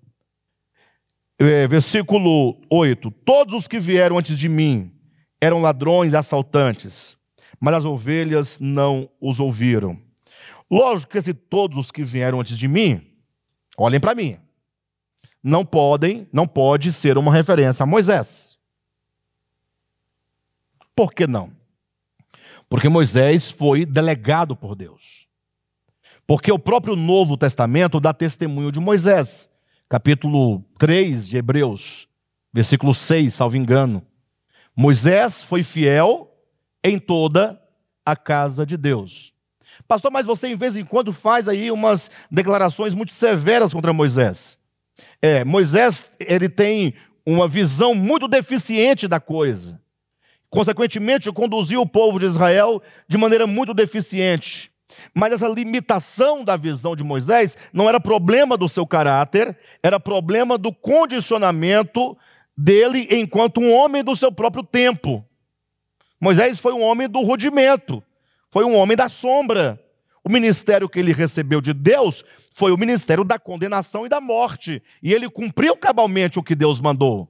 é, 1.39 1.67
versículo 1.67 2.59
8: 2.69 3.09
Todos 3.09 3.53
os 3.53 3.67
que 3.67 3.79
vieram 3.79 4.17
antes 4.17 4.37
de 4.37 4.49
mim 4.49 4.91
eram 5.39 5.61
ladrões, 5.61 6.13
assaltantes, 6.13 7.17
mas 7.59 7.75
as 7.75 7.85
ovelhas 7.85 8.59
não 8.59 9.09
os 9.21 9.39
ouviram. 9.39 9.97
Lógico 10.69 11.13
que 11.13 11.17
esse 11.17 11.33
todos 11.33 11.77
os 11.77 11.91
que 11.91 12.03
vieram 12.03 12.41
antes 12.41 12.57
de 12.57 12.67
mim, 12.67 13.01
olhem 13.77 13.99
para 13.99 14.13
mim, 14.13 14.37
não 15.41 15.65
podem, 15.65 16.27
não 16.31 16.45
pode 16.45 16.91
ser 16.91 17.17
uma 17.17 17.33
referência 17.33 17.83
a 17.83 17.87
Moisés. 17.87 18.57
Por 20.93 21.13
que 21.13 21.25
não? 21.25 21.51
Porque 22.67 22.89
Moisés 22.89 23.49
foi 23.49 23.85
delegado 23.85 24.55
por 24.55 24.75
Deus. 24.75 25.27
Porque 26.27 26.51
o 26.51 26.59
próprio 26.59 26.95
Novo 26.95 27.35
Testamento 27.37 27.99
dá 27.99 28.13
testemunho 28.13 28.71
de 28.71 28.79
Moisés 28.79 29.48
capítulo 29.89 30.63
3 30.77 31.27
de 31.27 31.37
Hebreus, 31.37 32.07
versículo 32.53 32.93
6, 32.93 33.33
salvo 33.33 33.57
engano. 33.57 34.05
Moisés 34.75 35.43
foi 35.43 35.63
fiel 35.63 36.31
em 36.83 36.99
toda 36.99 37.59
a 38.05 38.15
casa 38.15 38.65
de 38.65 38.77
Deus. 38.77 39.33
Pastor, 39.87 40.11
mas 40.11 40.27
você 40.27 40.47
em 40.47 40.55
vez 40.55 40.77
em 40.77 40.85
quando 40.85 41.11
faz 41.11 41.47
aí 41.47 41.71
umas 41.71 42.11
declarações 42.29 42.93
muito 42.93 43.11
severas 43.13 43.73
contra 43.73 43.91
Moisés. 43.91 44.59
É, 45.21 45.43
Moisés, 45.43 46.07
ele 46.19 46.47
tem 46.47 46.93
uma 47.25 47.47
visão 47.47 47.95
muito 47.95 48.27
deficiente 48.27 49.07
da 49.07 49.19
coisa. 49.19 49.81
Consequentemente, 50.51 51.31
conduziu 51.31 51.81
o 51.81 51.89
povo 51.89 52.19
de 52.19 52.25
Israel 52.25 52.81
de 53.07 53.17
maneira 53.17 53.47
muito 53.47 53.73
deficiente. 53.73 54.71
Mas 55.13 55.33
essa 55.33 55.47
limitação 55.47 56.43
da 56.43 56.55
visão 56.55 56.95
de 56.95 57.03
Moisés 57.03 57.57
não 57.71 57.87
era 57.87 57.99
problema 57.99 58.57
do 58.57 58.69
seu 58.69 58.85
caráter, 58.85 59.57
era 59.81 59.99
problema 59.99 60.57
do 60.57 60.73
condicionamento 60.73 62.17
dele 62.55 63.07
enquanto 63.11 63.61
um 63.61 63.73
homem 63.73 64.03
do 64.03 64.15
seu 64.15 64.31
próprio 64.31 64.63
tempo. 64.63 65.25
Moisés 66.19 66.59
foi 66.59 66.73
um 66.73 66.83
homem 66.83 67.07
do 67.07 67.21
rudimento, 67.21 68.03
foi 68.51 68.65
um 68.65 68.75
homem 68.75 68.97
da 68.97 69.07
sombra. 69.07 69.81
O 70.23 70.29
ministério 70.29 70.89
que 70.89 70.99
ele 70.99 71.13
recebeu 71.13 71.61
de 71.61 71.73
Deus 71.73 72.25
foi 72.53 72.71
o 72.71 72.77
ministério 72.77 73.23
da 73.23 73.39
condenação 73.39 74.05
e 74.05 74.09
da 74.09 74.19
morte, 74.19 74.83
e 75.01 75.13
ele 75.13 75.29
cumpriu 75.29 75.77
cabalmente 75.77 76.37
o 76.37 76.43
que 76.43 76.55
Deus 76.55 76.81
mandou. 76.81 77.29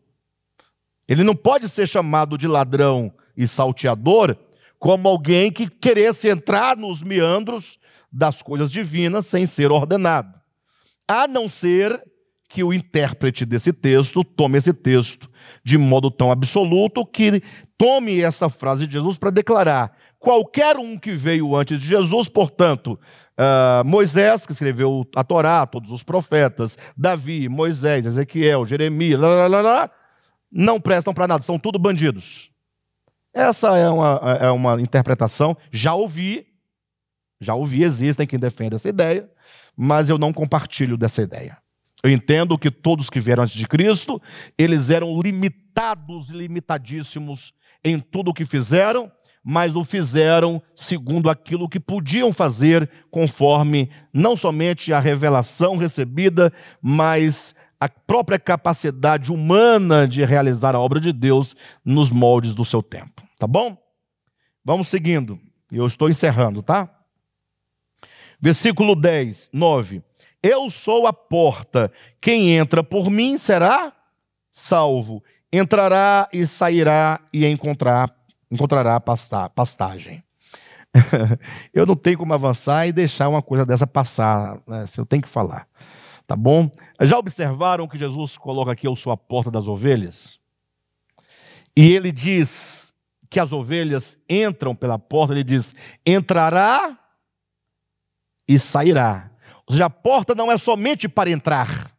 Ele 1.08 1.24
não 1.24 1.36
pode 1.36 1.70
ser 1.70 1.88
chamado 1.88 2.38
de 2.38 2.48
ladrão 2.48 3.14
e 3.38 3.48
salteador 3.48 4.36
como 4.80 5.10
alguém 5.10 5.52
que 5.52 5.70
queresse 5.70 6.30
entrar 6.30 6.78
nos 6.78 7.04
meandros 7.04 7.78
das 8.12 8.42
coisas 8.42 8.72
divinas 8.72 9.28
sem 9.28 9.46
ser 9.46 9.72
ordenado. 9.72 10.34
A 11.08 11.28
não 11.28 11.50
ser 11.50 12.02
que 12.48 12.64
o 12.64 12.74
intérprete 12.74 13.46
desse 13.46 13.72
texto 13.72 14.24
tome 14.24 14.58
esse 14.58 14.74
texto 14.74 15.30
de 15.64 15.78
modo 15.78 16.10
tão 16.10 16.32
absoluto 16.32 17.06
que 17.06 17.44
tome 17.78 18.22
essa 18.22 18.50
frase 18.50 18.88
de 18.88 18.94
Jesus 18.94 19.18
para 19.18 19.30
declarar: 19.30 19.96
qualquer 20.18 20.78
um 20.78 20.98
que 20.98 21.12
veio 21.12 21.56
antes 21.56 21.80
de 21.80 21.88
Jesus, 21.88 22.28
portanto, 22.28 23.00
uh, 23.38 23.86
Moisés, 23.86 24.46
que 24.46 24.54
escreveu 24.54 25.06
a 25.16 25.24
Torá, 25.24 25.66
todos 25.68 25.92
os 25.92 26.04
profetas, 26.04 26.78
Davi, 26.98 27.48
Moisés, 27.48 28.06
Ezequiel, 28.06 28.66
Jeremias, 28.66 29.20
não 30.52 30.82
prestam 30.82 31.14
para 31.14 31.28
nada, 31.28 31.44
são 31.44 31.60
tudo 31.60 31.78
bandidos. 31.78 32.50
Essa 33.34 33.78
é 33.78 33.90
uma, 33.90 34.38
é 34.40 34.50
uma 34.50 34.82
interpretação, 34.82 35.56
já 35.72 35.94
ouvi, 35.94 36.48
já 37.40 37.54
ouvi, 37.54 37.84
existem 37.84 38.26
quem 38.26 38.40
defenda 38.40 38.76
essa 38.76 38.90
ideia, 38.90 39.30
mas 39.78 40.10
eu 40.10 40.18
não 40.18 40.34
compartilho 40.34 40.98
dessa 40.98 41.22
ideia. 41.22 41.58
Eu 42.02 42.10
entendo 42.10 42.58
que 42.58 42.72
todos 42.72 43.10
que 43.10 43.20
vieram 43.20 43.44
antes 43.44 43.56
de 43.56 43.68
Cristo, 43.68 44.22
eles 44.58 44.90
eram 44.90 45.20
limitados, 45.22 46.30
limitadíssimos 46.30 47.54
em 47.84 48.00
tudo 48.00 48.32
o 48.32 48.34
que 48.34 48.46
fizeram, 48.46 49.12
mas 49.44 49.76
o 49.76 49.84
fizeram 49.84 50.62
segundo 50.76 51.30
aquilo 51.30 51.70
que 51.70 51.80
podiam 51.80 52.34
fazer, 52.34 52.90
conforme 53.10 53.90
não 54.14 54.36
somente 54.36 54.92
a 54.92 55.00
revelação 55.00 55.78
recebida, 55.78 56.52
mas 56.82 57.56
a 57.80 57.88
própria 57.88 58.38
capacidade 58.38 59.32
humana 59.32 60.08
de 60.08 60.24
realizar 60.26 60.76
a 60.76 60.80
obra 60.80 61.00
de 61.00 61.14
Deus 61.14 61.56
nos 61.84 62.12
moldes 62.12 62.54
do 62.54 62.66
seu 62.66 62.84
tempo. 62.84 63.19
Tá 63.40 63.48
bom? 63.48 63.78
Vamos 64.64 64.90
seguindo. 64.90 65.40
Eu 65.72 65.88
estou 65.88 66.10
encerrando, 66.10 66.62
tá? 66.62 66.90
Versículo 68.40 68.96
10, 68.96 69.50
9. 69.54 70.04
Eu 70.44 70.70
sou 70.70 71.08
a 71.08 71.14
porta. 71.14 71.92
Quem 72.20 72.58
entra 72.58 72.84
por 72.84 73.10
mim 73.10 73.38
será 73.38 73.94
salvo. 74.52 75.24
Entrará 75.52 76.28
e 76.34 76.46
sairá 76.46 77.22
e 77.34 77.46
encontrar, 77.46 78.14
encontrará 78.52 79.00
pastagem. 79.00 80.22
eu 81.74 81.86
não 81.86 81.96
tenho 81.96 82.18
como 82.18 82.34
avançar 82.34 82.88
e 82.88 82.92
deixar 82.92 83.30
uma 83.30 83.42
coisa 83.42 83.66
dessa 83.66 83.88
passar, 83.88 84.62
né? 84.68 84.84
Eu 84.98 85.06
tenho 85.06 85.22
que 85.22 85.30
falar. 85.30 85.66
Tá 86.28 86.36
bom? 86.36 86.70
Já 87.02 87.18
observaram 87.18 87.88
que 87.88 87.98
Jesus 87.98 88.38
coloca 88.38 88.72
aqui 88.72 88.86
eu 88.86 88.96
sou 88.98 89.14
a 89.14 89.18
porta 89.18 89.50
das 89.50 89.68
ovelhas? 89.68 90.40
E 91.76 91.92
ele 91.94 92.12
diz 92.12 92.89
que 93.30 93.40
as 93.40 93.52
ovelhas 93.52 94.18
entram 94.28 94.76
pela 94.76 94.98
porta, 94.98 95.34
ele 95.34 95.44
diz: 95.44 95.76
entrará 96.06 96.98
e 98.48 98.58
sairá. 98.58 99.32
Ou 99.68 99.74
seja, 99.74 99.86
a 99.86 99.90
porta 99.90 100.34
não 100.34 100.52
é 100.52 100.58
somente 100.58 101.08
para 101.08 101.30
entrar. 101.30 101.96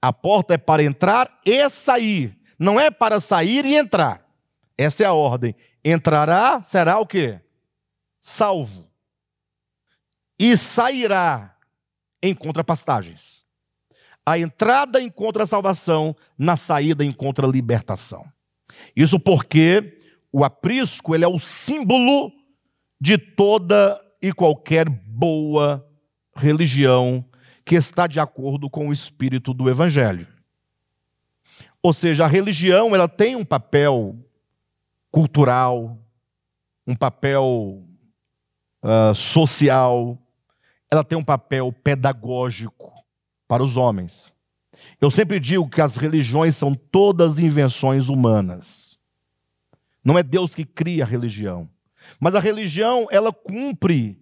A 0.00 0.12
porta 0.12 0.54
é 0.54 0.58
para 0.58 0.82
entrar 0.82 1.40
e 1.44 1.68
sair. 1.68 2.38
Não 2.58 2.80
é 2.80 2.90
para 2.90 3.20
sair 3.20 3.66
e 3.66 3.76
entrar. 3.76 4.26
Essa 4.76 5.02
é 5.02 5.06
a 5.06 5.12
ordem. 5.12 5.54
Entrará, 5.84 6.62
será 6.62 6.98
o 6.98 7.06
quê? 7.06 7.40
Salvo. 8.20 8.88
E 10.38 10.56
sairá, 10.56 11.56
encontra 12.22 12.62
pastagens. 12.64 13.44
A 14.24 14.38
entrada 14.38 15.00
encontra 15.00 15.46
salvação, 15.46 16.14
na 16.38 16.56
saída 16.56 17.04
encontra 17.04 17.46
libertação. 17.46 18.24
Isso 18.94 19.18
porque 19.18 19.97
o 20.32 20.44
aprisco 20.44 21.14
ele 21.14 21.24
é 21.24 21.28
o 21.28 21.38
símbolo 21.38 22.32
de 23.00 23.16
toda 23.16 24.00
e 24.20 24.32
qualquer 24.32 24.88
boa 24.88 25.84
religião 26.34 27.24
que 27.64 27.74
está 27.74 28.06
de 28.06 28.18
acordo 28.18 28.68
com 28.70 28.88
o 28.88 28.92
espírito 28.92 29.52
do 29.52 29.68
evangelho. 29.68 30.26
Ou 31.82 31.92
seja, 31.92 32.24
a 32.24 32.28
religião 32.28 32.94
ela 32.94 33.08
tem 33.08 33.36
um 33.36 33.44
papel 33.44 34.16
cultural, 35.10 35.98
um 36.86 36.96
papel 36.96 37.84
uh, 38.82 39.14
social, 39.14 40.18
ela 40.90 41.04
tem 41.04 41.16
um 41.16 41.24
papel 41.24 41.72
pedagógico 41.72 42.92
para 43.46 43.62
os 43.62 43.76
homens. 43.76 44.34
Eu 45.00 45.10
sempre 45.10 45.38
digo 45.38 45.68
que 45.68 45.80
as 45.80 45.96
religiões 45.96 46.56
são 46.56 46.74
todas 46.74 47.38
invenções 47.38 48.08
humanas. 48.08 48.97
Não 50.08 50.18
é 50.18 50.22
Deus 50.22 50.54
que 50.54 50.64
cria 50.64 51.04
a 51.04 51.06
religião. 51.06 51.68
Mas 52.18 52.34
a 52.34 52.40
religião, 52.40 53.06
ela 53.10 53.30
cumpre 53.30 54.18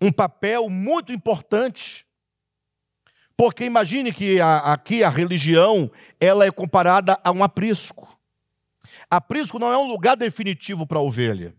um 0.00 0.10
papel 0.10 0.70
muito 0.70 1.12
importante. 1.12 2.06
Porque 3.36 3.66
imagine 3.66 4.14
que 4.14 4.40
a, 4.40 4.72
aqui 4.72 5.04
a 5.04 5.10
religião, 5.10 5.92
ela 6.18 6.46
é 6.46 6.50
comparada 6.50 7.20
a 7.22 7.30
um 7.32 7.44
aprisco. 7.44 8.18
Aprisco 9.10 9.58
não 9.58 9.70
é 9.70 9.76
um 9.76 9.88
lugar 9.88 10.16
definitivo 10.16 10.86
para 10.86 10.96
a 10.96 11.02
ovelha. 11.02 11.54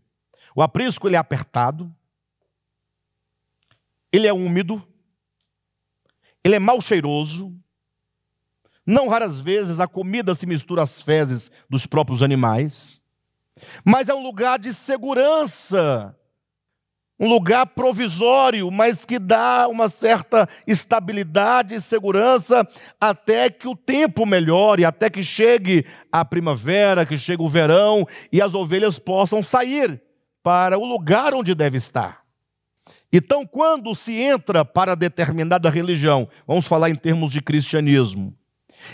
O 0.56 0.64
aprisco 0.64 1.08
ele 1.08 1.16
é 1.16 1.20
apertado, 1.20 1.96
ele 4.12 4.26
é 4.26 4.34
úmido, 4.34 4.84
ele 6.44 6.56
é 6.56 6.60
mal 6.60 6.82
cheiroso. 6.82 7.56
Não 8.84 9.08
raras 9.08 9.40
vezes 9.40 9.80
a 9.80 9.88
comida 9.88 10.34
se 10.34 10.48
mistura 10.48 10.82
às 10.82 11.00
fezes 11.00 11.52
dos 11.70 11.86
próprios 11.86 12.24
animais 12.24 13.01
mas 13.84 14.10
é 14.10 14.14
um 14.14 14.24
lugar 14.24 14.60
de 14.60 14.74
segurança, 14.74 16.16
um 17.20 17.30
lugar 17.30 17.68
provisório, 17.68 18.72
mas 18.72 19.06
que 19.06 19.20
dá 19.20 19.68
uma 19.68 19.90
certa 19.90 20.50
estabilidade 20.66 21.76
e 21.76 21.82
segurança 21.82 22.68
até 23.00 23.50
que 23.50 23.68
o 23.68 23.76
tempo 23.76 24.26
melhore, 24.26 24.84
até 24.84 25.10
que 25.10 25.22
chegue 25.22 25.86
a 26.12 26.26
primavera, 26.26 27.06
que 27.06 27.18
chegue 27.18 27.44
o 27.44 27.50
verão 27.50 28.08
e 28.32 28.42
as 28.42 28.56
ovelhas 28.56 28.98
possam 28.98 29.44
sair 29.44 30.02
para 30.42 30.80
o 30.80 30.86
lugar 30.86 31.36
onde 31.36 31.54
deve 31.54 31.78
estar. 31.78 32.22
Então, 33.14 33.46
quando 33.46 33.94
se 33.94 34.14
entra 34.16 34.64
para 34.66 34.96
determinada 34.96 35.70
religião, 35.70 36.28
vamos 36.48 36.66
falar 36.66 36.90
em 36.90 36.96
termos 36.96 37.32
de 37.32 37.42
cristianismo, 37.42 38.36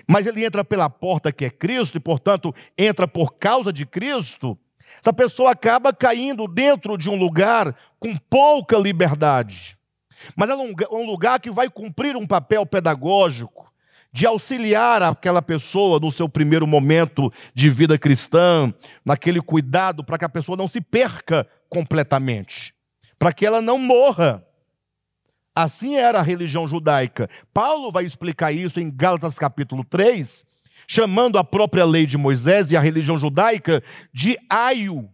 mas 0.07 0.25
ele 0.25 0.45
entra 0.45 0.63
pela 0.63 0.89
porta 0.89 1.31
que 1.31 1.45
é 1.45 1.49
Cristo 1.49 1.97
e, 1.97 1.99
portanto, 1.99 2.53
entra 2.77 3.07
por 3.07 3.35
causa 3.35 3.71
de 3.71 3.85
Cristo, 3.85 4.57
essa 5.01 5.11
pessoa 5.11 5.51
acaba 5.51 5.93
caindo 5.93 6.47
dentro 6.47 6.97
de 6.97 7.09
um 7.09 7.15
lugar 7.15 7.75
com 7.99 8.15
pouca 8.15 8.77
liberdade. 8.77 9.77
Mas 10.35 10.49
é 10.49 10.55
um 10.55 11.05
lugar 11.05 11.39
que 11.39 11.51
vai 11.51 11.69
cumprir 11.69 12.15
um 12.15 12.25
papel 12.25 12.65
pedagógico, 12.65 13.71
de 14.11 14.25
auxiliar 14.25 15.03
aquela 15.03 15.41
pessoa 15.41 15.99
no 15.99 16.11
seu 16.11 16.27
primeiro 16.27 16.65
momento 16.65 17.31
de 17.53 17.69
vida 17.69 17.99
cristã, 17.99 18.73
naquele 19.05 19.41
cuidado 19.41 20.03
para 20.03 20.17
que 20.17 20.25
a 20.25 20.29
pessoa 20.29 20.57
não 20.57 20.67
se 20.67 20.81
perca 20.81 21.47
completamente, 21.69 22.73
para 23.19 23.31
que 23.31 23.45
ela 23.45 23.61
não 23.61 23.77
morra. 23.77 24.43
Assim 25.57 25.95
era 25.95 26.19
a 26.19 26.21
religião 26.21 26.67
judaica. 26.67 27.27
Paulo 27.51 27.91
vai 27.91 28.05
explicar 28.05 28.51
isso 28.51 28.79
em 28.79 28.91
Gálatas 28.91 29.39
capítulo 29.39 29.83
3, 29.83 30.43
chamando 30.87 31.39
a 31.39 31.43
própria 31.43 31.83
lei 31.83 32.05
de 32.05 32.15
Moisés 32.15 32.69
e 32.69 32.77
a 32.77 32.79
religião 32.79 33.17
judaica 33.17 33.83
de 34.13 34.37
aio. 34.47 35.09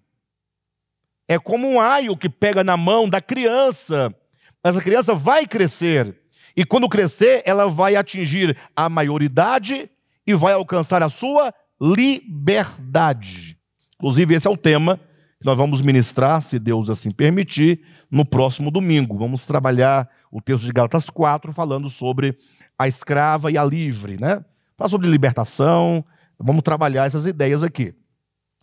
É 1.30 1.40
como 1.40 1.66
um 1.66 1.80
aio 1.80 2.18
que 2.18 2.28
pega 2.28 2.62
na 2.62 2.76
mão 2.76 3.08
da 3.08 3.22
criança. 3.22 4.14
Essa 4.62 4.82
criança 4.82 5.16
vai 5.16 5.48
crescer. 5.48 6.14
E 6.58 6.66
quando 6.66 6.90
crescer, 6.90 7.42
ela 7.46 7.70
vai 7.70 7.96
atingir 7.96 8.58
a 8.76 8.90
maioridade 8.90 9.90
e 10.28 10.34
vai 10.34 10.52
alcançar 10.52 11.02
a 11.02 11.08
sua 11.08 11.54
liberdade. 11.82 13.58
Inclusive, 13.96 14.36
esse 14.36 14.46
é 14.46 14.52
o 14.52 14.58
tema 14.58 15.00
que 15.40 15.46
nós 15.46 15.58
vamos 15.58 15.82
ministrar, 15.82 16.42
se 16.42 16.60
Deus 16.60 16.90
assim 16.90 17.12
permitir, 17.12 17.82
no 18.12 18.26
próximo 18.26 18.70
domingo. 18.70 19.18
Vamos 19.18 19.46
trabalhar 19.46 20.10
o 20.34 20.42
texto 20.42 20.66
de 20.66 20.72
Gálatas 20.72 21.12
4, 21.12 21.54
falando 21.54 21.92
sobre 21.92 22.36
a 22.78 22.88
escrava 22.88 23.52
e 23.52 23.58
a 23.58 23.64
livre, 23.64 24.20
né? 24.20 24.44
Falar 24.76 24.90
sobre 24.90 25.08
libertação, 25.08 26.04
vamos 26.40 26.64
trabalhar 26.64 27.06
essas 27.06 27.28
ideias 27.28 27.62
aqui. 27.62 27.94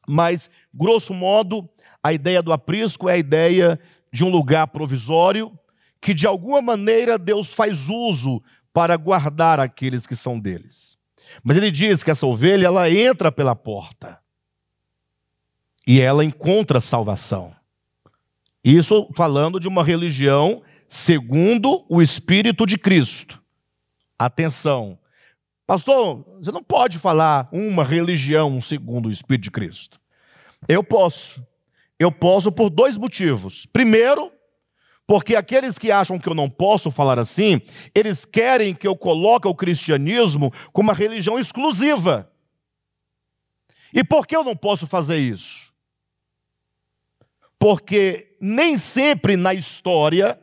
Mas, 0.09 0.51
grosso 0.75 1.15
modo, 1.15 1.69
a 2.03 2.13
ideia 2.13 2.43
do 2.43 2.53
aprisco 2.53 3.09
é 3.09 3.13
a 3.13 3.19
ideia 3.19 3.79
de 4.13 4.25
um 4.25 4.29
lugar 4.29 4.67
provisório 4.67 5.57
que, 6.01 6.13
de 6.13 6.27
alguma 6.27 6.61
maneira, 6.61 7.17
Deus 7.17 7.55
faz 7.55 7.89
uso 7.89 8.43
para 8.73 8.97
guardar 8.97 9.61
aqueles 9.61 10.09
que 10.09 10.17
são 10.17 10.41
deles. 10.41 10.99
Mas 11.41 11.57
ele 11.57 11.71
diz 11.71 12.03
que 12.03 12.11
essa 12.11 12.27
ovelha, 12.27 12.67
ela 12.67 12.91
entra 12.91 13.31
pela 13.31 13.55
porta 13.55 14.19
e 15.87 16.01
ela 16.01 16.25
encontra 16.25 16.81
salvação. 16.81 17.55
Isso 18.65 19.09
falando 19.17 19.61
de 19.61 19.69
uma 19.69 19.85
religião 19.85 20.65
segundo 20.91 21.87
o 21.89 22.03
Espírito 22.03 22.67
de 22.67 22.77
Cristo. 22.77 23.41
Atenção, 24.19 24.99
pastor, 25.65 26.27
você 26.41 26.51
não 26.51 26.65
pode 26.65 26.99
falar 26.99 27.49
uma 27.53 27.85
religião 27.85 28.61
segundo 28.61 29.07
o 29.09 29.13
Espírito 29.13 29.45
de 29.45 29.51
Cristo. 29.53 30.01
Eu 30.69 30.83
posso. 30.83 31.47
Eu 31.97 32.11
posso 32.11 32.51
por 32.51 32.69
dois 32.69 32.97
motivos. 32.97 33.67
Primeiro, 33.67 34.33
porque 35.07 35.37
aqueles 35.37 35.79
que 35.79 35.93
acham 35.93 36.19
que 36.19 36.29
eu 36.29 36.35
não 36.35 36.51
posso 36.51 36.91
falar 36.91 37.21
assim, 37.21 37.61
eles 37.95 38.25
querem 38.25 38.75
que 38.75 38.89
eu 38.89 38.97
coloque 38.97 39.47
o 39.47 39.55
cristianismo 39.55 40.53
como 40.73 40.89
uma 40.89 40.95
religião 40.95 41.39
exclusiva. 41.39 42.29
E 43.95 44.03
por 44.03 44.27
que 44.27 44.35
eu 44.35 44.43
não 44.43 44.57
posso 44.57 44.89
fazer 44.89 45.19
isso? 45.19 45.73
Porque 47.61 48.37
nem 48.41 48.77
sempre 48.77 49.37
na 49.37 49.55
história 49.55 50.41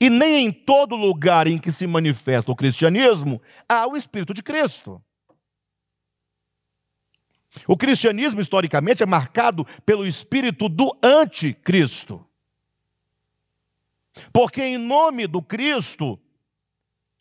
e 0.00 0.08
nem 0.08 0.46
em 0.46 0.52
todo 0.52 0.94
lugar 0.94 1.46
em 1.46 1.58
que 1.58 1.72
se 1.72 1.86
manifesta 1.86 2.52
o 2.52 2.56
cristianismo 2.56 3.42
há 3.68 3.86
o 3.86 3.96
Espírito 3.96 4.32
de 4.32 4.42
Cristo. 4.42 5.02
O 7.66 7.76
cristianismo, 7.76 8.40
historicamente, 8.40 9.02
é 9.02 9.06
marcado 9.06 9.64
pelo 9.84 10.06
espírito 10.06 10.68
do 10.68 10.96
anticristo. 11.02 12.24
Porque, 14.32 14.62
em 14.62 14.78
nome 14.78 15.26
do 15.26 15.42
Cristo, 15.42 16.20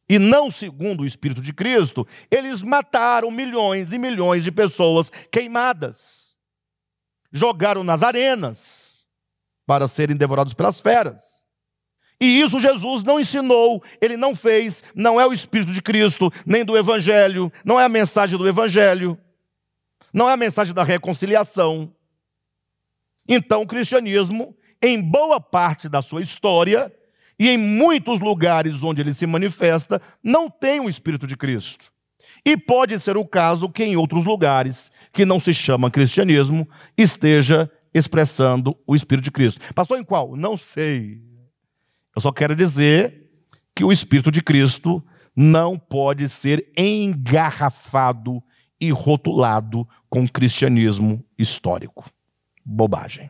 e 0.09 0.19
não 0.19 0.49
segundo 0.51 1.01
o 1.01 1.05
Espírito 1.05 1.41
de 1.41 1.53
Cristo, 1.53 2.07
eles 2.29 2.61
mataram 2.61 3.29
milhões 3.31 3.91
e 3.91 3.97
milhões 3.97 4.43
de 4.43 4.51
pessoas 4.51 5.09
queimadas, 5.31 6.35
jogaram 7.31 7.83
nas 7.83 8.03
arenas 8.03 9.05
para 9.65 9.87
serem 9.87 10.15
devorados 10.15 10.53
pelas 10.53 10.79
feras. 10.79 11.36
E 12.19 12.41
isso 12.41 12.59
Jesus 12.59 13.03
não 13.03 13.19
ensinou, 13.19 13.83
ele 14.01 14.17
não 14.17 14.35
fez, 14.35 14.83
não 14.95 15.21
é 15.21 15.27
o 15.27 15.33
Espírito 15.33 15.71
de 15.71 15.81
Cristo, 15.81 16.31
nem 16.45 16.65
do 16.65 16.75
Evangelho, 16.75 17.51
não 17.63 17.79
é 17.79 17.85
a 17.85 17.89
mensagem 17.89 18.37
do 18.37 18.47
Evangelho, 18.47 19.17
não 20.11 20.27
é 20.27 20.33
a 20.33 20.37
mensagem 20.37 20.73
da 20.73 20.83
reconciliação. 20.83 21.93
Então, 23.27 23.61
o 23.61 23.67
cristianismo, 23.67 24.55
em 24.81 24.99
boa 24.99 25.39
parte 25.39 25.87
da 25.87 26.01
sua 26.01 26.21
história, 26.21 26.91
e 27.39 27.49
em 27.49 27.57
muitos 27.57 28.19
lugares 28.19 28.81
onde 28.81 29.01
ele 29.01 29.13
se 29.13 29.27
manifesta, 29.27 30.01
não 30.23 30.49
tem 30.49 30.79
o 30.79 30.89
Espírito 30.89 31.27
de 31.27 31.37
Cristo. 31.37 31.91
E 32.43 32.57
pode 32.57 32.99
ser 32.99 33.17
o 33.17 33.25
caso 33.25 33.69
que 33.69 33.83
em 33.83 33.95
outros 33.95 34.25
lugares, 34.25 34.91
que 35.11 35.25
não 35.25 35.39
se 35.39 35.53
chama 35.53 35.91
cristianismo, 35.91 36.67
esteja 36.97 37.69
expressando 37.93 38.75
o 38.87 38.95
Espírito 38.95 39.25
de 39.25 39.31
Cristo. 39.31 39.61
Pastor, 39.73 39.99
em 39.99 40.03
qual? 40.03 40.35
Não 40.35 40.57
sei. 40.57 41.26
Eu 42.17 42.21
só 42.21 42.31
quero 42.31 42.55
dizer 42.55 43.29
que 43.75 43.83
o 43.83 43.91
Espírito 43.91 44.31
de 44.31 44.41
Cristo 44.41 45.05
não 45.35 45.77
pode 45.77 46.27
ser 46.27 46.67
engarrafado 46.75 48.41
e 48.81 48.89
rotulado 48.89 49.87
com 50.09 50.27
cristianismo 50.27 51.23
histórico. 51.37 52.09
Bobagem. 52.65 53.29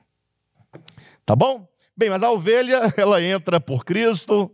Tá 1.26 1.36
bom? 1.36 1.68
Bem, 1.98 2.10
mas 2.10 2.24
a 2.24 2.32
ovelha, 2.32 2.80
ela 2.96 3.22
entra 3.22 3.60
por 3.60 3.84
Cristo, 3.84 4.50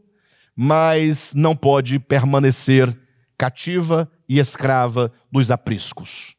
mas 0.55 1.31
não 1.35 1.55
pode 1.55 1.99
permanecer 1.99 2.99
cativa 3.37 4.11
e 4.27 4.39
escrava 4.39 5.13
dos 5.31 5.51
apriscos. 5.51 6.35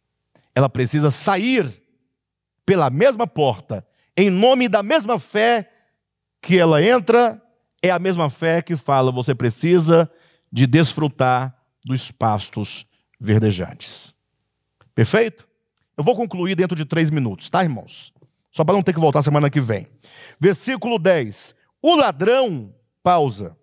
Ela 0.52 0.68
precisa 0.68 1.12
sair 1.12 1.80
pela 2.66 2.90
mesma 2.90 3.24
porta, 3.24 3.86
em 4.16 4.30
nome 4.30 4.68
da 4.68 4.82
mesma 4.82 5.16
fé 5.16 5.70
que 6.42 6.58
ela 6.58 6.82
entra, 6.82 7.40
é 7.88 7.90
a 7.90 7.98
mesma 7.98 8.30
fé 8.30 8.62
que 8.62 8.76
fala: 8.76 9.12
você 9.12 9.34
precisa 9.34 10.10
de 10.50 10.66
desfrutar 10.66 11.54
dos 11.84 12.10
pastos 12.10 12.86
verdejantes. 13.20 14.14
Perfeito? 14.94 15.46
Eu 15.96 16.02
vou 16.02 16.16
concluir 16.16 16.54
dentro 16.54 16.74
de 16.74 16.84
três 16.84 17.10
minutos, 17.10 17.50
tá, 17.50 17.62
irmãos? 17.62 18.12
Só 18.50 18.64
para 18.64 18.74
não 18.74 18.82
ter 18.82 18.94
que 18.94 19.00
voltar 19.00 19.22
semana 19.22 19.50
que 19.50 19.60
vem. 19.60 19.86
Versículo 20.40 20.98
10. 20.98 21.54
O 21.82 21.94
ladrão, 21.96 22.74
pausa. 23.02 23.56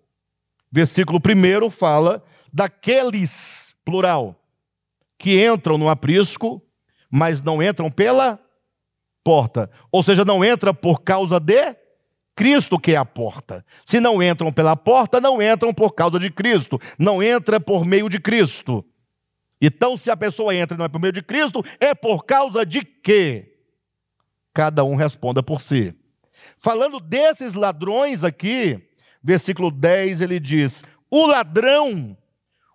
Versículo 0.70 1.18
1 1.18 1.70
fala 1.70 2.22
daqueles, 2.52 3.74
plural, 3.84 4.40
que 5.18 5.44
entram 5.44 5.76
no 5.76 5.88
aprisco, 5.88 6.62
mas 7.10 7.42
não 7.42 7.62
entram 7.62 7.90
pela 7.90 8.38
porta. 9.24 9.70
Ou 9.90 10.02
seja, 10.02 10.24
não 10.24 10.44
entra 10.44 10.72
por 10.72 11.00
causa 11.00 11.40
de 11.40 11.81
Cristo 12.34 12.78
que 12.78 12.92
é 12.92 12.96
a 12.96 13.04
porta. 13.04 13.64
Se 13.84 14.00
não 14.00 14.22
entram 14.22 14.52
pela 14.52 14.76
porta, 14.76 15.20
não 15.20 15.42
entram 15.42 15.72
por 15.72 15.92
causa 15.92 16.18
de 16.18 16.30
Cristo. 16.30 16.78
Não 16.98 17.22
entra 17.22 17.60
por 17.60 17.84
meio 17.84 18.08
de 18.08 18.18
Cristo. 18.18 18.84
Então, 19.60 19.96
se 19.96 20.10
a 20.10 20.16
pessoa 20.16 20.54
entra 20.54 20.74
e 20.74 20.78
não 20.78 20.84
é 20.84 20.88
por 20.88 21.00
meio 21.00 21.12
de 21.12 21.22
Cristo, 21.22 21.64
é 21.78 21.94
por 21.94 22.24
causa 22.24 22.66
de 22.66 22.84
quê? 22.84 23.56
Cada 24.52 24.82
um 24.84 24.96
responda 24.96 25.42
por 25.42 25.60
si. 25.60 25.94
Falando 26.58 26.98
desses 26.98 27.54
ladrões 27.54 28.24
aqui, 28.24 28.88
versículo 29.22 29.70
10, 29.70 30.20
ele 30.20 30.40
diz: 30.40 30.82
o 31.10 31.26
ladrão, 31.26 32.16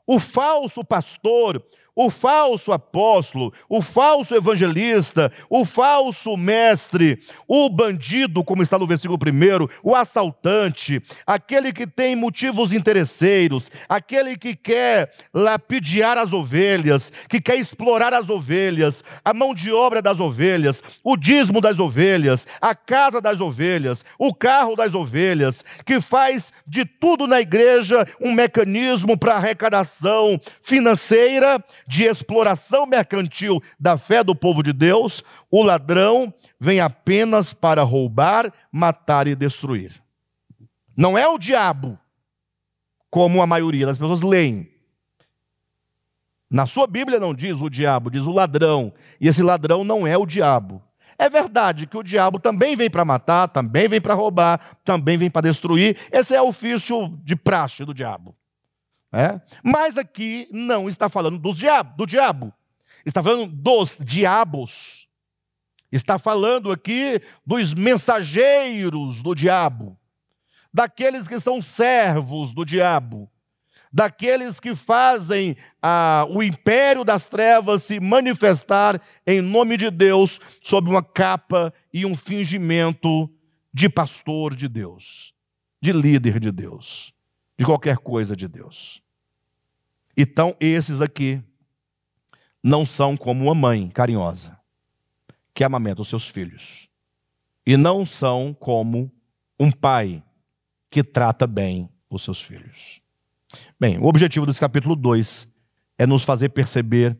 o 0.05 0.19
falso 0.19 0.83
pastor, 0.83 1.61
o 1.97 2.11
falso 2.11 2.71
apóstolo, 2.71 3.51
o 3.67 3.81
falso 3.81 4.35
evangelista, 4.35 5.31
o 5.49 5.65
falso 5.65 6.37
mestre, 6.37 7.19
o 7.47 7.67
bandido, 7.71 8.43
como 8.43 8.61
está 8.61 8.77
no 8.77 8.85
versículo 8.85 9.17
1, 9.19 9.67
o 9.81 9.95
assaltante, 9.95 11.01
aquele 11.25 11.73
que 11.73 11.87
tem 11.87 12.15
motivos 12.15 12.71
interesseiros, 12.71 13.71
aquele 13.89 14.37
que 14.37 14.55
quer 14.55 15.11
lapidiar 15.33 16.19
as 16.19 16.31
ovelhas, 16.31 17.11
que 17.27 17.41
quer 17.41 17.57
explorar 17.57 18.13
as 18.13 18.29
ovelhas, 18.29 19.03
a 19.25 19.33
mão 19.33 19.55
de 19.55 19.71
obra 19.71 19.99
das 19.99 20.19
ovelhas, 20.19 20.83
o 21.03 21.17
dízimo 21.17 21.59
das 21.59 21.79
ovelhas, 21.79 22.45
a 22.61 22.75
casa 22.75 23.19
das 23.19 23.41
ovelhas, 23.41 24.05
o 24.19 24.35
carro 24.35 24.75
das 24.75 24.93
ovelhas, 24.93 25.65
que 25.83 25.99
faz 25.99 26.53
de 26.67 26.85
tudo 26.85 27.25
na 27.25 27.41
igreja 27.41 28.07
um 28.21 28.33
mecanismo 28.33 29.17
para 29.17 29.33
arrecadação 29.37 30.39
financeira 30.61 31.59
de 31.87 32.03
exploração 32.03 32.85
mercantil 32.85 33.61
da 33.79 33.97
fé 33.97 34.23
do 34.23 34.35
povo 34.35 34.61
de 34.61 34.73
Deus, 34.73 35.23
o 35.49 35.63
ladrão 35.63 36.33
vem 36.59 36.81
apenas 36.81 37.53
para 37.53 37.81
roubar, 37.83 38.51
matar 38.71 39.27
e 39.27 39.35
destruir. 39.35 39.93
Não 40.95 41.17
é 41.17 41.27
o 41.27 41.37
diabo, 41.37 41.97
como 43.09 43.41
a 43.41 43.47
maioria 43.47 43.85
das 43.85 43.97
pessoas 43.97 44.21
leem. 44.21 44.69
Na 46.49 46.65
sua 46.65 46.87
Bíblia 46.87 47.19
não 47.19 47.33
diz 47.33 47.61
o 47.61 47.69
diabo, 47.69 48.09
diz 48.09 48.23
o 48.23 48.31
ladrão. 48.31 48.93
E 49.19 49.27
esse 49.27 49.43
ladrão 49.43 49.83
não 49.83 50.07
é 50.07 50.17
o 50.17 50.25
diabo. 50.25 50.81
É 51.19 51.29
verdade 51.29 51.87
que 51.87 51.97
o 51.97 52.03
diabo 52.03 52.39
também 52.39 52.75
vem 52.75 52.89
para 52.89 53.03
matar, 53.03 53.47
também 53.47 53.87
vem 53.87 53.99
para 53.99 54.13
roubar, 54.13 54.77
também 54.83 55.17
vem 55.17 55.29
para 55.29 55.49
destruir. 55.49 55.97
Esse 56.11 56.35
é 56.35 56.41
o 56.41 56.49
ofício 56.49 57.17
de 57.23 57.35
praxe 57.35 57.83
do 57.83 57.93
diabo. 57.93 58.35
É? 59.11 59.39
Mas 59.63 59.97
aqui 59.97 60.47
não 60.51 60.89
está 60.89 61.07
falando 61.07 61.37
dos 61.39 61.57
diabo, 61.57 61.95
do 61.95 62.05
diabo, 62.05 62.53
está 63.05 63.23
falando 63.23 63.51
dos 63.51 63.97
diabos. 64.03 65.07
Está 65.89 66.19
falando 66.19 66.69
aqui 66.69 67.21
dos 67.45 67.73
mensageiros 67.73 69.21
do 69.23 69.33
diabo, 69.33 69.97
daqueles 70.73 71.29
que 71.29 71.39
são 71.39 71.61
servos 71.61 72.53
do 72.53 72.65
diabo, 72.65 73.31
daqueles 73.91 74.59
que 74.59 74.75
fazem 74.75 75.55
ah, 75.81 76.27
o 76.29 76.43
império 76.43 77.05
das 77.05 77.29
trevas 77.29 77.83
se 77.83 78.01
manifestar 78.01 79.01
em 79.25 79.39
nome 79.39 79.77
de 79.77 79.89
Deus 79.89 80.41
sob 80.61 80.89
uma 80.89 81.01
capa 81.01 81.73
e 81.93 82.05
um 82.05 82.17
fingimento 82.17 83.29
de 83.73 83.87
pastor 83.87 84.53
de 84.53 84.67
Deus, 84.67 85.33
de 85.81 85.93
líder 85.93 86.37
de 86.37 86.51
Deus 86.51 87.15
de 87.57 87.65
qualquer 87.65 87.97
coisa 87.97 88.35
de 88.35 88.47
Deus. 88.47 89.01
Então, 90.15 90.55
esses 90.59 91.01
aqui 91.01 91.41
não 92.63 92.85
são 92.85 93.15
como 93.15 93.45
uma 93.45 93.55
mãe 93.55 93.89
carinhosa 93.89 94.57
que 95.53 95.63
amamenta 95.63 96.01
os 96.01 96.07
seus 96.07 96.27
filhos. 96.27 96.87
E 97.65 97.75
não 97.75 98.05
são 98.05 98.53
como 98.53 99.11
um 99.59 99.71
pai 99.71 100.23
que 100.89 101.03
trata 101.03 101.47
bem 101.47 101.89
os 102.09 102.23
seus 102.23 102.41
filhos. 102.41 103.01
Bem, 103.79 103.97
o 103.97 104.05
objetivo 104.05 104.45
desse 104.45 104.59
capítulo 104.59 104.95
2 104.95 105.47
é 105.97 106.05
nos 106.05 106.23
fazer 106.23 106.49
perceber 106.49 107.17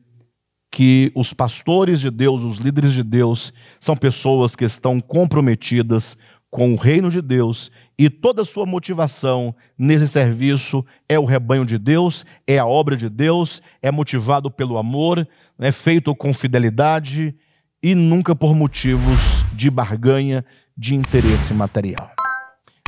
que 0.70 1.12
os 1.16 1.34
pastores 1.34 2.00
de 2.00 2.12
Deus, 2.12 2.44
os 2.44 2.58
líderes 2.58 2.94
de 2.94 3.04
Deus, 3.04 3.54
são 3.80 3.96
pessoas 3.96 4.56
que 4.56 4.66
estão 4.66 5.00
comprometidas 5.00 6.18
com 6.50 6.74
o 6.74 6.78
reino 6.78 7.10
de 7.10 7.22
Deus 7.22 7.72
e 7.98 8.10
toda 8.10 8.46
sua 8.46 8.66
motivação 8.66 9.56
nesse 9.78 10.08
serviço 10.08 10.86
é 11.10 11.18
o 11.18 11.26
rebanho 11.26 11.66
de 11.66 11.78
Deus, 11.78 12.26
é 12.46 12.60
a 12.60 12.66
obra 12.66 12.96
de 12.96 13.10
Deus, 13.10 13.62
é 13.82 13.92
motivado 13.92 14.52
pelo 14.52 14.78
amor, 14.78 15.28
é 15.58 15.72
feito 15.72 16.16
com 16.16 16.34
fidelidade 16.34 17.36
e 17.82 17.96
nunca 17.96 18.36
por 18.36 18.54
motivos 18.54 19.18
de 19.54 19.70
barganha, 19.70 20.46
de 20.78 20.94
interesse 20.94 21.54
material. 21.54 22.12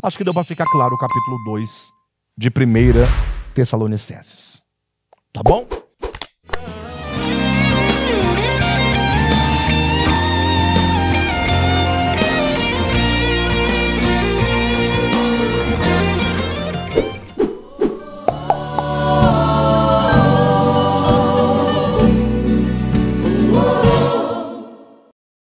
Acho 0.02 0.16
que 0.16 0.24
deu 0.24 0.32
para 0.32 0.44
ficar 0.44 0.66
claro 0.66 0.94
o 0.94 0.98
capítulo 0.98 1.36
2 1.46 1.70
de 2.38 2.48
1 2.48 3.52
Tessalonicenses. 3.52 4.62
Tá 5.32 5.42
bom? 5.42 5.66